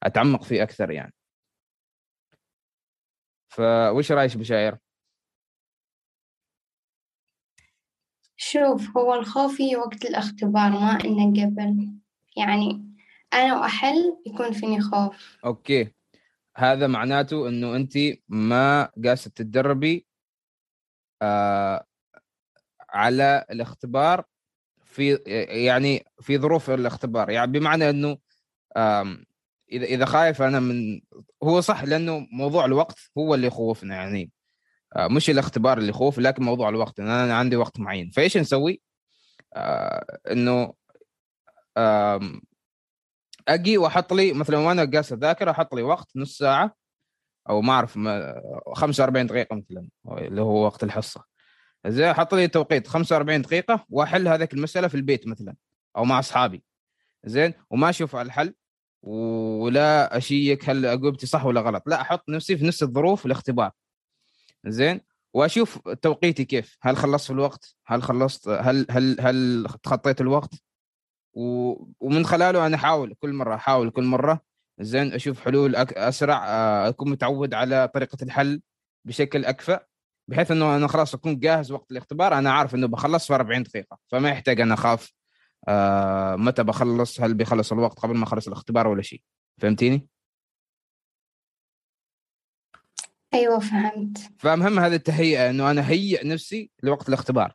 وأتعمق 0.02 0.42
فيه 0.42 0.62
أكثر 0.62 0.90
يعني 0.90 1.14
فوش 3.58 4.12
رأيك 4.12 4.36
بشاير؟ 4.36 4.78
شوف 8.36 8.96
هو 8.96 9.14
الخوف 9.14 9.60
وقت 9.60 10.04
الاختبار 10.04 10.70
ما 10.70 10.98
انه 11.04 11.44
قبل. 11.44 11.92
يعني 12.36 12.94
أنا 13.32 13.60
وأحل 13.60 14.16
يكون 14.26 14.52
فيني 14.52 14.80
خوف. 14.80 15.38
أوكي. 15.44 15.94
هذا 16.56 16.86
معناته 16.86 17.48
إنه 17.48 17.76
أنت 17.76 17.92
ما 18.28 18.84
قاعدة 19.04 19.14
تتدربي 19.14 20.06
آه 21.22 21.86
على 22.90 23.44
الاختبار 23.50 24.24
في 24.84 25.14
يعني 25.66 26.04
في 26.20 26.38
ظروف 26.38 26.70
الاختبار. 26.70 27.30
يعني 27.30 27.52
بمعنى 27.52 27.90
إنه 27.90 28.18
اذا 29.72 29.84
إذا 29.84 30.04
خايف 30.04 30.42
أنا 30.42 30.60
من 30.60 31.00
هو 31.42 31.60
صح 31.60 31.84
لأنه 31.84 32.26
موضوع 32.32 32.64
الوقت 32.64 32.98
هو 33.18 33.34
اللي 33.34 33.46
يخوفنا 33.46 33.94
يعني. 33.94 34.30
آه، 34.96 35.08
مش 35.08 35.30
الاختبار 35.30 35.78
اللي 35.78 35.88
يخوف 35.88 36.18
لكن 36.18 36.44
موضوع 36.44 36.68
الوقت. 36.68 37.00
أنا 37.00 37.34
عندي 37.34 37.56
وقت 37.56 37.80
معين. 37.80 38.10
فإيش 38.10 38.36
نسوي؟ 38.36 38.80
آه 39.54 40.18
إنه 40.30 40.74
أجي 43.48 43.78
وأحط 43.78 44.12
لي 44.12 44.32
مثلا 44.32 44.58
وأنا 44.58 44.90
قاس 44.94 45.12
أذاكر 45.12 45.50
أحط 45.50 45.74
لي 45.74 45.82
وقت 45.82 46.08
نص 46.16 46.38
ساعة 46.38 46.76
أو 47.48 47.60
ما 47.60 47.72
أعرف 47.72 47.98
45 48.74 49.26
دقيقة 49.26 49.56
مثلا 49.56 49.88
اللي 50.18 50.40
هو 50.42 50.64
وقت 50.64 50.84
الحصة. 50.84 51.24
زين 51.86 52.04
أحط 52.08 52.34
لي 52.34 52.48
توقيت 52.48 52.86
45 52.86 53.42
دقيقة 53.42 53.86
وأحل 53.90 54.28
هذيك 54.28 54.54
المسألة 54.54 54.88
في 54.88 54.94
البيت 54.94 55.26
مثلا 55.26 55.54
أو 55.96 56.04
مع 56.04 56.18
أصحابي. 56.18 56.64
زين 57.24 57.54
وما 57.70 57.90
أشوف 57.90 58.16
الحل. 58.16 58.54
ولا 59.02 60.16
أشيك 60.16 60.70
هل 60.70 60.86
اجوبتي 60.86 61.26
صح 61.26 61.44
ولا 61.44 61.60
غلط. 61.60 61.82
لا 61.86 62.00
أحط 62.00 62.28
نفسي 62.28 62.56
في 62.56 62.64
نفس 62.66 62.82
الظروف 62.82 63.26
الاختبار 63.26 63.70
زين؟ 64.66 65.00
وأشوف 65.34 65.78
توقيتي 65.88 66.44
كيف. 66.44 66.78
هل 66.82 66.96
خلصت 66.96 67.26
في 67.26 67.32
الوقت؟ 67.32 67.76
هل 67.86 68.02
خلصت 68.02 68.48
هل 68.48 68.86
هل 68.90 69.16
هل 69.20 69.66
تخطيت 69.82 70.20
الوقت؟ 70.20 70.50
ومن 72.00 72.26
خلاله 72.26 72.66
أنا 72.66 72.76
أحاول 72.76 73.14
كل 73.20 73.32
مرة 73.32 73.54
أحاول 73.54 73.90
كل 73.90 74.04
مرة. 74.04 74.40
زين؟ 74.80 75.12
أشوف 75.12 75.40
حلول 75.40 75.76
أسرع 75.76 76.46
آه، 76.48 76.88
أكون 76.88 77.10
متعود 77.10 77.54
على 77.54 77.88
طريقة 77.94 78.18
الحل 78.22 78.62
بشكل 79.04 79.44
أكفأ. 79.44 79.80
بحيث 80.28 80.50
إنه 80.50 80.76
أنا 80.76 80.88
خلاص 80.88 81.14
أكون 81.14 81.38
جاهز 81.38 81.72
وقت 81.72 81.90
الاختبار. 81.90 82.38
أنا 82.38 82.52
عارف 82.52 82.74
إنه 82.74 82.86
بخلص 82.88 83.26
في 83.26 83.34
40 83.34 83.62
دقيقة 83.62 83.98
فما 84.08 84.28
يحتاج 84.28 84.60
أنا 84.60 84.74
أخاف. 84.74 85.17
آه 85.68 86.36
متى 86.36 86.64
بخلص؟ 86.64 87.20
هل 87.20 87.34
بيخلص 87.34 87.72
الوقت 87.72 87.98
قبل 87.98 88.16
ما 88.16 88.24
أخلص 88.24 88.46
الاختبار 88.46 88.88
ولا 88.88 89.02
شيء؟ 89.02 89.22
فهمتيني؟ 89.60 90.08
أيوه 93.34 93.58
فهمت. 93.58 94.18
فمهم 94.38 94.78
هذه 94.78 94.94
التهيئه 94.94 95.50
إنه 95.50 95.70
أنا 95.70 95.88
هيئ 95.88 96.26
نفسي 96.26 96.70
لوقت 96.82 97.08
الاختبار. 97.08 97.54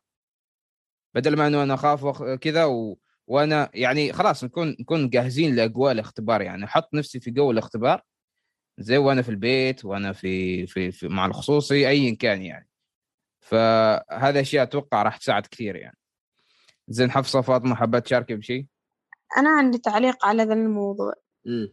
بدل 1.15 1.37
ما 1.37 1.47
إنه 1.47 1.63
أنا 1.63 1.73
أخاف 1.73 2.21
كذا 2.21 2.65
و... 2.65 2.97
وأنا 3.27 3.69
يعني 3.73 4.13
خلاص 4.13 4.43
نكون 4.43 4.75
نكون 4.79 5.09
جاهزين 5.09 5.55
لأجواء 5.55 5.91
الاختبار 5.91 6.41
يعني. 6.41 6.65
أحط 6.65 6.93
نفسي 6.93 7.19
في 7.19 7.31
جو 7.31 7.51
الاختبار 7.51 8.01
زي 8.79 8.97
وأنا 8.97 9.21
في 9.21 9.29
البيت 9.29 9.85
وأنا 9.85 10.13
في 10.13 10.67
في, 10.67 10.91
في 10.91 11.07
مع 11.07 11.25
الخصوصي 11.25 11.89
ايا 11.89 12.15
كان 12.15 12.41
يعني. 12.41 12.69
فهذا 13.41 14.41
أشياء 14.41 14.63
أتوقع 14.63 15.03
راح 15.03 15.17
تساعد 15.17 15.47
كثير 15.47 15.75
يعني. 15.75 15.97
زين 16.87 17.11
حفصة 17.11 17.41
فاطمة 17.41 17.75
حابه 17.75 17.99
تشاركي 17.99 18.35
بشيء؟ 18.35 18.65
أنا 19.37 19.49
عندي 19.49 19.77
تعليق 19.77 20.25
على 20.25 20.43
ذا 20.43 20.53
الموضوع 20.53 21.13
م. 21.45 21.67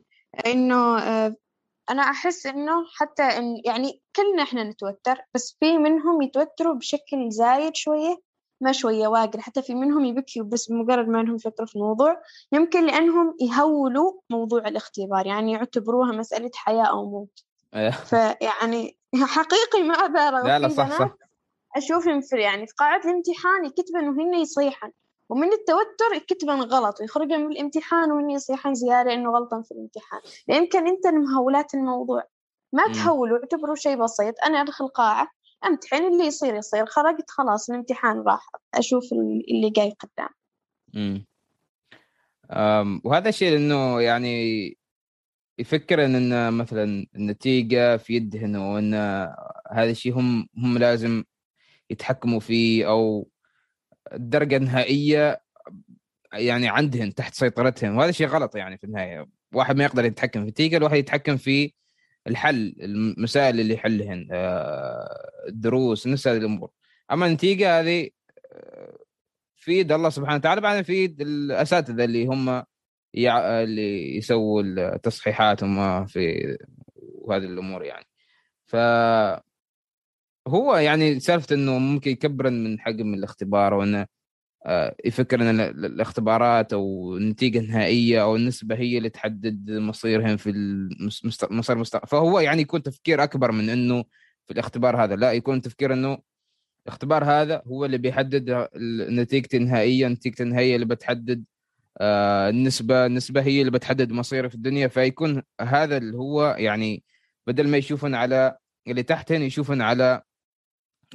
إنه 0.46 0.98
آه، 0.98 1.36
أنا 1.90 2.02
أحس 2.02 2.46
إنه 2.46 2.84
حتى 2.96 3.22
إن 3.22 3.56
يعني 3.64 4.02
كلنا 4.16 4.42
إحنا 4.42 4.64
نتوتر 4.64 5.18
بس 5.34 5.56
في 5.60 5.78
منهم 5.78 6.22
يتوتروا 6.22 6.74
بشكل 6.74 7.30
زايد 7.30 7.76
شوية 7.76 8.16
ما 8.60 8.72
شوية 8.72 9.08
واقل 9.08 9.40
حتى 9.40 9.62
في 9.62 9.74
منهم 9.74 10.04
يبكيوا 10.04 10.46
بس 10.46 10.70
بمجرد 10.70 11.08
ما 11.08 11.20
أنهم 11.20 11.36
يفكروا 11.36 11.66
في 11.66 11.76
الموضوع 11.76 12.22
يمكن 12.52 12.86
لأنهم 12.86 13.36
يهولوا 13.40 14.12
موضوع 14.30 14.68
الاختبار 14.68 15.26
يعني 15.26 15.52
يعتبروها 15.52 16.12
مسألة 16.12 16.50
حياة 16.54 16.84
أو 16.84 17.10
موت 17.10 17.44
أيه. 17.74 17.90
فيعني 17.90 18.98
حقيقي 19.36 19.82
ما 19.82 19.94
أبالغ 19.94 20.46
لا 20.46 20.58
لا 20.58 20.68
صح 20.68 20.98
صح 20.98 21.16
أشوفهم 21.76 22.20
في 22.20 22.36
يعني 22.36 22.66
في 22.66 22.74
قاعة 22.78 23.00
الامتحان 23.04 23.64
يكتبن 23.64 24.08
وهن 24.08 24.34
يصيحن 24.34 24.92
ومن 25.30 25.52
التوتر 25.52 26.14
يكتبن 26.16 26.60
غلط 26.60 27.00
ويخرجن 27.00 27.40
من 27.40 27.52
الامتحان 27.52 28.12
وهن 28.12 28.30
يصيحن 28.30 28.74
زيادة 28.74 29.14
إنه 29.14 29.30
غلطا 29.30 29.62
في 29.62 29.72
الامتحان. 29.72 30.20
يمكن 30.48 30.86
أنت 30.88 31.06
المهولات 31.06 31.74
الموضوع. 31.74 32.24
ما 32.72 32.92
تهولوا 32.92 33.38
اعتبروا 33.38 33.74
شيء 33.74 33.96
بسيط. 33.96 34.34
أنا 34.46 34.60
أدخل 34.60 34.88
قاعة 34.88 35.28
أمتحن 35.66 36.04
اللي 36.04 36.24
يصير 36.24 36.54
يصير. 36.54 36.86
خرجت 36.86 37.30
خلاص 37.30 37.70
الامتحان 37.70 38.22
راح. 38.26 38.50
أشوف 38.74 39.04
اللي 39.50 39.70
جاي 39.70 39.96
قدام. 40.00 40.28
امم 40.96 41.26
وهذا 43.04 43.28
الشيء 43.28 43.56
إنه 43.56 44.00
يعني 44.00 44.76
يفكر 45.58 46.04
إن 46.04 46.52
مثلا 46.52 47.06
النتيجة 47.16 47.96
في 47.96 48.14
يدهن 48.14 48.56
وان 48.56 48.94
هذا 49.72 49.90
الشيء 49.90 50.18
هم 50.18 50.48
هم 50.56 50.78
لازم 50.78 51.24
يتحكموا 51.90 52.40
فيه 52.40 52.88
أو 52.88 53.28
الدرجة 54.12 54.56
النهائية 54.56 55.40
يعني 56.32 56.68
عندهم 56.68 57.10
تحت 57.10 57.34
سيطرتهم 57.34 57.96
وهذا 57.96 58.10
شيء 58.10 58.26
غلط 58.26 58.56
يعني 58.56 58.78
في 58.78 58.84
النهاية. 58.84 59.26
واحد 59.54 59.76
ما 59.76 59.84
يقدر 59.84 60.04
يتحكم 60.04 60.40
في 60.40 60.44
النتيجه 60.44 60.76
الواحد 60.76 60.96
يتحكم 60.96 61.36
في 61.36 61.72
الحل 62.26 62.76
المسائل 62.80 63.60
اللي 63.60 63.74
يحلهن 63.74 64.28
آه، 64.32 65.30
الدروس 65.48 66.06
نفس 66.06 66.28
هذه 66.28 66.36
الأمور. 66.36 66.70
أما 67.12 67.26
النتيجة 67.26 67.80
هذه 67.80 68.10
آه، 68.52 68.98
في 69.56 69.78
يد 69.78 69.92
الله 69.92 70.10
سبحانه 70.10 70.36
وتعالى 70.36 70.60
بعدين 70.60 70.82
في 70.82 71.04
يد 71.04 71.20
الأساتذة 71.20 72.04
اللي 72.04 72.26
هم 72.26 72.64
يع... 73.14 73.62
اللي 73.62 74.16
يسووا 74.16 74.62
التصحيحات 74.62 75.64
هم 75.64 76.06
في 76.06 76.56
هذه 77.30 77.44
الأمور 77.44 77.84
يعني. 77.84 78.06
ف 78.66 78.76
هو 80.50 80.76
يعني 80.76 81.20
سالفة 81.20 81.54
إنه 81.56 81.78
ممكن 81.78 82.10
يكبر 82.10 82.50
من 82.50 82.80
حجم 82.80 83.14
الاختبار 83.14 83.74
وإنه 83.74 84.06
آه، 84.66 84.96
يفكر 85.04 85.40
إن 85.42 85.60
الاختبارات 85.60 86.72
أو 86.72 87.16
النتيجة 87.16 87.58
النهائية 87.58 88.22
أو 88.22 88.36
النسبة 88.36 88.74
هي 88.76 88.98
اللي 88.98 89.10
تحدد 89.10 89.70
مصيرهم 89.70 90.36
في 90.36 90.50
المصير 91.50 91.76
المستقبل 91.76 92.08
فهو 92.08 92.40
يعني 92.40 92.62
يكون 92.62 92.82
تفكير 92.82 93.22
أكبر 93.22 93.52
من 93.52 93.70
إنه 93.70 94.04
في 94.46 94.52
الاختبار 94.52 95.04
هذا 95.04 95.16
لا 95.16 95.32
يكون 95.32 95.60
تفكير 95.62 95.92
إنه 95.92 96.18
الاختبار 96.86 97.24
هذا 97.24 97.62
هو 97.66 97.84
اللي 97.84 97.98
بيحدد 97.98 98.68
نتيجتي 99.10 99.56
النهائية 99.56 100.08
نتيجتي 100.08 100.42
النهائية 100.42 100.74
اللي 100.74 100.86
بتحدد 100.86 101.44
آه، 102.00 102.48
النسبة 102.50 103.06
النسبة 103.06 103.42
هي 103.42 103.60
اللي 103.60 103.70
بتحدد 103.72 104.12
مصيري 104.12 104.48
في 104.48 104.54
الدنيا 104.54 104.88
فيكون 104.88 105.42
هذا 105.60 105.96
اللي 105.96 106.16
هو 106.16 106.56
يعني 106.58 107.04
بدل 107.46 107.68
ما 107.68 107.76
يشوفون 107.76 108.14
على 108.14 108.56
اللي 108.88 109.02
تحت 109.02 109.32
هنا 109.32 109.44
يشوفن 109.44 109.82
على 109.82 110.22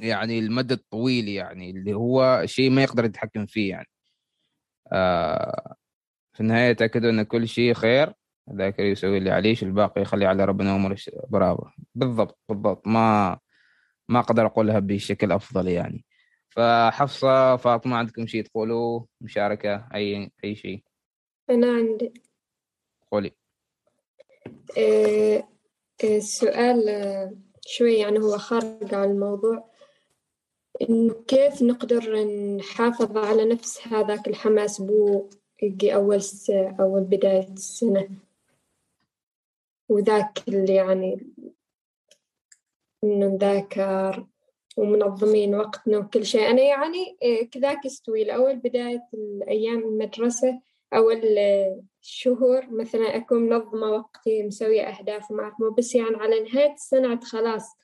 يعني 0.00 0.38
المدى 0.38 0.74
الطويل 0.74 1.28
يعني 1.28 1.70
اللي 1.70 1.94
هو 1.94 2.42
شيء 2.44 2.70
ما 2.70 2.82
يقدر 2.82 3.04
يتحكم 3.04 3.46
فيه 3.46 3.70
يعني. 3.70 3.88
آه 4.92 5.74
في 6.34 6.40
النهاية 6.40 6.72
تاكدوا 6.72 7.10
أن 7.10 7.22
كل 7.22 7.48
شيء 7.48 7.74
خير 7.74 8.12
ذاك 8.52 8.78
يسوي 8.78 9.18
اللي 9.18 9.30
عليه 9.30 9.56
الباقي؟ 9.62 10.02
يخلي 10.02 10.26
على 10.26 10.44
ربنا 10.44 10.76
امور 10.76 10.94
برافو. 11.28 11.64
بالضبط 11.94 12.38
بالضبط. 12.48 12.86
ما 12.86 13.38
ما 14.08 14.18
أقدر 14.18 14.46
أقولها 14.46 14.78
بشكل 14.78 15.32
أفضل 15.32 15.68
يعني. 15.68 16.04
فحفصة 16.48 17.56
فاطمة 17.56 17.96
عندكم 17.96 18.26
شيء 18.26 18.42
تقولوا 18.42 19.04
مشاركة؟ 19.20 19.88
أي 19.94 20.30
أي 20.44 20.54
شيء؟ 20.54 20.82
أنا 21.50 21.66
عندي. 21.66 22.22
قولي. 23.12 23.32
السؤال 26.04 26.84
شوي 27.66 27.94
يعني 27.94 28.18
هو 28.18 28.38
خارج 28.38 28.94
عن 28.94 29.10
الموضوع. 29.10 29.75
إنه 30.82 31.14
كيف 31.28 31.62
نقدر 31.62 32.24
نحافظ 32.56 33.16
على 33.16 33.44
نفس 33.44 33.86
هذاك 33.86 34.28
الحماس 34.28 34.80
بو 34.80 35.28
أول 35.84 36.22
س... 36.22 36.50
أول 36.80 37.00
بداية 37.00 37.48
السنة؟ 37.48 38.08
وذاك 39.88 40.48
اللي 40.48 40.74
يعني 40.74 41.26
إنه 43.04 43.26
نذاكر 43.26 44.26
ومنظمين 44.76 45.54
وقتنا 45.54 45.98
وكل 45.98 46.26
شيء. 46.26 46.50
أنا 46.50 46.62
يعني 46.62 47.16
كذاك 47.52 47.86
استوي 47.86 48.24
لأول 48.24 48.56
بداية 48.56 49.02
الأيام 49.14 49.78
المدرسة 49.78 50.60
أول 50.94 51.38
شهور 52.00 52.66
مثلا 52.70 53.16
أكون 53.16 53.42
منظمة 53.42 53.86
وقتي 53.90 54.42
مسوية 54.42 54.82
أهداف 54.82 55.30
مو 55.30 55.70
بس 55.78 55.94
يعني 55.94 56.16
على 56.16 56.40
نهاية 56.40 56.72
السنة 56.74 57.20
خلاص. 57.20 57.76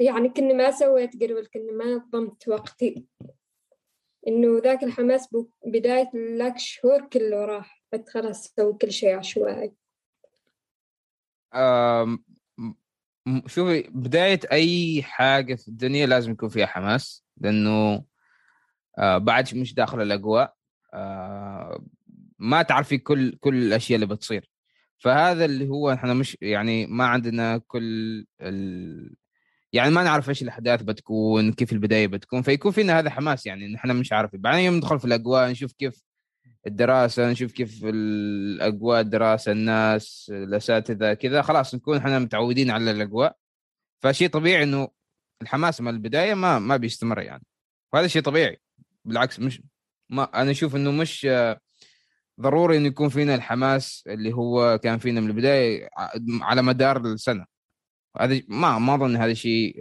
يعني 0.00 0.28
كني 0.28 0.54
ما 0.54 0.70
سويت 0.70 1.22
قرول 1.22 1.46
كني 1.46 1.72
ما 1.72 1.84
نظمت 1.84 2.48
وقتي. 2.48 3.06
إنه 4.28 4.60
ذاك 4.64 4.84
الحماس 4.84 5.28
بداية 5.66 6.10
ذاك 6.38 6.56
الشهور 6.56 7.06
كله 7.06 7.44
راح. 7.44 7.84
خلاص 8.08 8.54
سوي 8.56 8.72
كل 8.72 8.92
شيء 8.92 9.16
عشوائي. 9.16 9.72
شوفي 13.46 13.82
بداية 13.88 14.40
أي 14.52 15.02
حاجة 15.02 15.54
في 15.54 15.68
الدنيا 15.68 16.06
لازم 16.06 16.32
يكون 16.32 16.48
فيها 16.48 16.66
حماس 16.66 17.24
لأنه 17.36 18.04
آه 18.98 19.18
بعد 19.18 19.54
مش 19.54 19.74
داخل 19.74 20.02
الأجواء 20.02 20.54
آه 20.94 21.84
ما 22.38 22.62
تعرفي 22.62 22.98
كل 22.98 23.36
كل 23.40 23.54
الأشياء 23.54 23.94
اللي 23.94 24.14
بتصير. 24.14 24.50
فهذا 24.98 25.44
اللي 25.44 25.68
هو 25.68 25.92
إحنا 25.92 26.14
مش 26.14 26.36
يعني 26.40 26.86
ما 26.86 27.04
عندنا 27.04 27.58
كل. 27.58 28.26
يعني 29.72 29.90
ما 29.90 30.02
نعرف 30.02 30.28
إيش 30.28 30.42
الأحداث 30.42 30.82
بتكون 30.82 31.52
كيف 31.52 31.72
البداية 31.72 32.06
بتكون 32.06 32.42
فيكون 32.42 32.72
فينا 32.72 32.98
هذا 32.98 33.10
حماس 33.10 33.46
يعني 33.46 33.72
نحن 33.72 33.96
مش 33.96 34.12
عارفين 34.12 34.40
بعدين 34.40 34.60
يوم 34.60 34.76
ندخل 34.76 34.98
في 34.98 35.04
الأجواء 35.04 35.50
نشوف 35.50 35.72
كيف 35.72 36.02
الدراسة 36.66 37.30
نشوف 37.30 37.52
كيف 37.52 37.80
الأجواء 37.84 39.00
الدراسة 39.00 39.52
الناس 39.52 40.32
الأساتذة 40.34 41.14
كذا 41.14 41.42
خلاص 41.42 41.74
نكون 41.74 41.96
إحنا 41.96 42.18
متعودين 42.18 42.70
على 42.70 42.90
الأجواء. 42.90 43.36
فشيء 44.02 44.28
طبيعي 44.28 44.62
إنه 44.62 44.88
الحماس 45.42 45.80
من 45.80 45.88
البداية 45.88 46.34
ما 46.34 46.58
ما 46.58 46.76
بيستمر 46.76 47.20
يعني. 47.20 47.44
وهذا 47.92 48.06
شيء 48.06 48.22
طبيعي. 48.22 48.60
بالعكس 49.04 49.40
مش 49.40 49.62
ما 50.10 50.42
أنا 50.42 50.50
أشوف 50.50 50.76
إنه 50.76 50.90
مش 50.92 51.28
ضروري 52.40 52.76
إنه 52.76 52.86
يكون 52.86 53.08
فينا 53.08 53.34
الحماس 53.34 54.04
اللي 54.06 54.32
هو 54.32 54.78
كان 54.78 54.98
فينا 54.98 55.20
من 55.20 55.30
البداية 55.30 55.88
على 56.42 56.62
مدار 56.62 56.96
السنة. 56.96 57.46
هذا 58.20 58.40
ما 58.48 58.78
ما 58.78 58.94
أظن 58.94 59.16
هذا 59.16 59.34
شيء 59.34 59.76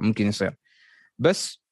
ممكن 0.00 0.26
يصير. 0.26 0.54
بس 1.18 1.62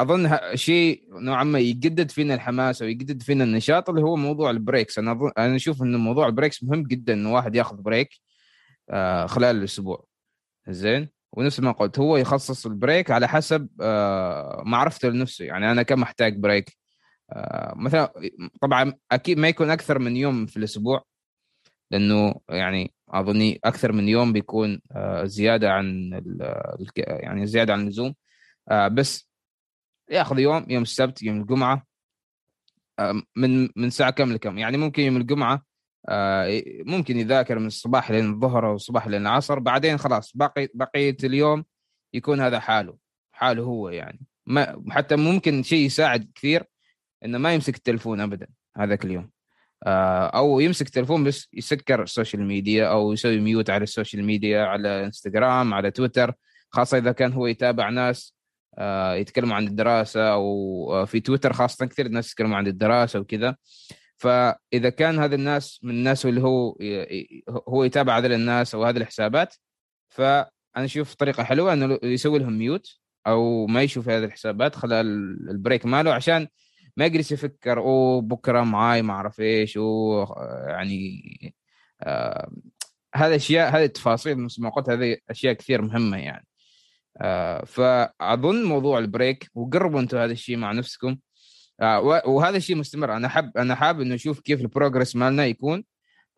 أظن 0.00 0.38
شيء 0.54 1.08
نوعا 1.10 1.44
ما 1.44 1.58
يجدد 1.58 2.10
فينا 2.10 2.34
الحماس 2.34 2.82
أو 2.82 2.88
يجدد 2.88 3.22
فينا 3.22 3.44
النشاط 3.44 3.90
اللي 3.90 4.02
هو 4.02 4.16
موضوع 4.16 4.50
ال 4.50 4.56
breaks. 4.56 4.98
أنا 4.98 5.12
أظن 5.12 5.30
أنا 5.38 5.56
أشوف 5.56 5.82
انه 5.82 5.98
موضوع 5.98 6.26
ال 6.26 6.31
breaks 6.31 6.64
مهم 6.64 6.82
جدا 6.82 7.12
انه 7.12 7.32
واحد 7.32 7.54
ياخذ 7.54 7.76
break 7.76 8.08
خلال 9.26 9.56
الأسبوع. 9.56 10.06
زين؟ 10.68 11.08
ونفس 11.32 11.60
ما 11.60 11.72
قلت 11.72 11.98
هو 11.98 12.16
يخصص 12.16 12.66
ال 12.66 12.73
break 12.73 13.10
على 13.10 13.28
حسب 13.28 13.68
معرفته 14.66 15.08
لنفسه. 15.08 15.44
يعني 15.44 15.70
أنا 15.70 15.82
كم 15.82 16.02
أحتاج 16.02 16.38
break؟ 16.38 16.78
مثلا 17.76 18.12
طبعا 18.60 18.94
أكيد 19.12 19.38
ما 19.38 19.48
يكون 19.48 19.70
أكثر 19.70 19.98
من 19.98 20.16
يوم 20.16 20.46
في 20.46 20.56
الأسبوع. 20.56 21.04
لأنه 21.90 22.34
يعني 22.48 22.94
أظني 23.08 23.60
أكثر 23.64 23.92
من 23.92 24.08
يوم 24.08 24.32
بيكون 24.32 24.80
زيادة 25.22 25.72
عن 25.72 26.10
يعني 26.96 27.46
زيادة 27.46 27.72
عن 27.72 27.80
اللزوم. 27.80 28.14
بس 28.92 29.28
ياخذ 30.10 30.38
يوم 30.38 30.66
يوم 30.68 30.82
السبت 30.82 31.22
يوم 31.22 31.40
الجمعة. 31.40 31.86
من 33.36 33.68
من 33.76 33.90
ساعة 33.90 34.10
كم 34.10 34.32
لكم 34.32 34.58
يعني 34.58 34.76
ممكن 34.76 35.02
يوم 35.02 35.16
الجمعة 35.16 35.62
ممكن 36.86 37.16
يذاكر 37.16 37.58
من 37.58 37.66
الصباح 37.66 38.10
لين 38.10 38.30
الظهر 38.30 38.66
أو 38.66 38.74
الصباح 38.74 39.06
لين 39.06 39.22
العصر. 39.22 39.58
بعدين 39.58 39.98
خلاص 39.98 40.36
باقي 40.36 40.68
بقية 40.74 41.16
اليوم 41.24 41.64
يكون 42.14 42.40
هذا 42.40 42.60
حاله 42.60 42.96
حاله 43.32 43.62
هو 43.62 43.88
يعني. 43.88 44.20
ما 44.46 44.84
حتى 44.90 45.16
ممكن 45.16 45.62
شيء 45.62 45.86
يساعد 45.86 46.30
كثير 46.34 46.64
إنه 47.24 47.38
ما 47.38 47.54
يمسك 47.54 47.76
التلفون 47.76 48.20
ابدا 48.20 48.46
هذاك 48.76 49.04
اليوم. 49.04 49.30
أو 49.86 50.60
يمسك 50.60 50.86
التلفون 50.86 51.24
بس 51.24 51.48
يسكر 51.52 52.02
ال 52.02 52.08
social 52.08 52.42
media 52.42 52.86
أو 52.86 53.12
يسوي 53.12 53.40
mute 53.40 53.70
على 53.70 53.82
ال 53.82 53.88
social 53.88 54.24
media 54.24 54.62
على 54.62 55.04
إنستغرام 55.04 55.74
على 55.74 55.90
تويتر 55.90 56.34
خاصة 56.70 56.98
إذا 56.98 57.12
كان 57.12 57.32
هو 57.32 57.46
يتابع 57.46 57.88
ناس 57.90 58.34
يتكلموا 59.14 59.56
عن 59.56 59.66
الدراسة 59.66 60.32
أو 60.32 61.06
في 61.06 61.20
تويتر 61.20 61.52
خاصة 61.52 61.86
كثير 61.86 62.08
ناس 62.08 62.30
يتكلموا 62.32 62.56
عن 62.56 62.66
الدراسة 62.66 63.20
وكذا. 63.20 63.56
فإذا 64.16 64.90
كان 64.90 65.18
هذا 65.18 65.34
الناس 65.34 65.80
من 65.82 65.90
الناس 65.90 66.26
اللي 66.26 66.40
هو 66.42 66.76
هو 67.68 67.84
يتابع 67.84 68.18
هذه 68.18 68.26
الناس 68.26 68.74
أو 68.74 68.84
هذه 68.84 68.96
الحسابات 68.96 69.54
فأنا 70.08 70.48
أشوف 70.76 71.14
طريقة 71.14 71.42
حلوة 71.44 71.72
إنه 71.72 71.98
يسوي 72.02 72.38
لهم 72.38 72.58
mute 72.58 72.98
أو 73.26 73.66
ما 73.66 73.82
يشوف 73.82 74.08
هذه 74.08 74.24
الحسابات 74.24 74.76
خلال 74.76 75.06
ال 75.50 75.56
break 75.56 75.86
ماله 75.86 76.12
عشان 76.14 76.48
ما 76.96 77.04
يجلس 77.06 77.32
يفكر 77.32 77.78
أوه 77.78 78.20
بكرة 78.22 78.62
معاي 78.62 79.02
ما 79.02 79.12
أعرف 79.12 79.40
إيش 79.40 79.76
و 79.76 80.24
يعني 80.68 81.22
آه 82.02 82.50
هذه 83.14 83.36
أشياء 83.36 83.76
هذه 83.76 83.84
التفاصيل 83.84 84.38
مثل 84.38 84.62
ما 84.62 84.70
قلت 84.70 84.90
هذه 84.90 85.16
أشياء 85.30 85.52
كثير 85.54 85.82
مهمة 85.82 86.16
يعني. 86.18 86.46
آه 87.20 87.64
فأظن 87.64 88.64
موضوع 88.64 88.98
ال 88.98 89.07
break 89.07 89.50
وجربوا 89.54 90.00
أنتم 90.00 90.18
هذا 90.18 90.32
الشيء 90.32 90.56
مع 90.56 90.72
نفسكم. 90.72 91.16
آه 91.80 92.00
وهذا 92.26 92.56
الشيء 92.56 92.76
مستمر. 92.76 93.16
أنا 93.16 93.28
حاب 93.28 93.56
أنا 93.58 93.74
حاب 93.74 94.00
إنه 94.00 94.14
أشوف 94.14 94.40
كيف 94.40 94.60
البروجرس 94.60 95.16
مالنا 95.16 95.46
يكون 95.46 95.84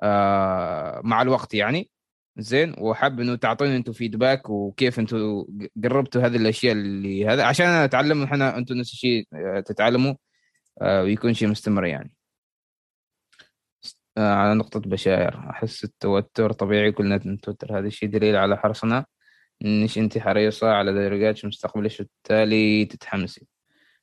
آه 0.02 1.00
مع 1.04 1.22
الوقت 1.22 1.54
يعني. 1.54 1.90
زين 2.38 2.74
وحاب 2.78 3.20
إنه 3.20 3.36
تعطوني 3.36 3.76
أنتم 3.76 3.92
فيدباك 3.92 4.50
وكيف 4.50 4.98
أنتم 4.98 5.44
قربتوا 5.84 6.22
هذه 6.22 6.36
الأشياء 6.36 6.72
اللي 6.72 7.26
هذا. 7.26 7.44
عشان 7.44 7.66
أنا 7.66 7.84
أتعلم 7.84 8.22
إحنا 8.22 8.58
أنتم 8.58 8.74
نفس 8.74 8.92
الشيء 8.92 9.28
تتعلموا. 9.66 10.10
آه 10.12 10.25
ويكون 10.82 11.34
شيء 11.34 11.48
مستمر 11.48 11.84
يعني. 11.84 12.12
آه 14.18 14.34
على 14.34 14.54
نقطة 14.54 14.80
بشائر 14.80 15.50
أحس 15.50 15.84
التوتر 15.84 16.52
طبيعي 16.52 16.92
كلنا 16.92 17.16
نتوتر. 17.16 17.78
هذا 17.78 17.86
الشيء 17.86 18.08
دليل 18.08 18.36
على 18.36 18.56
حرصنا 18.56 19.06
إنش 19.64 19.98
أنت 19.98 20.18
حريصة 20.18 20.72
على 20.72 20.92
درجات 20.92 21.44
مستقبلك 21.44 21.92
وبالتالي 22.00 22.84
تتحمسي. 22.84 23.46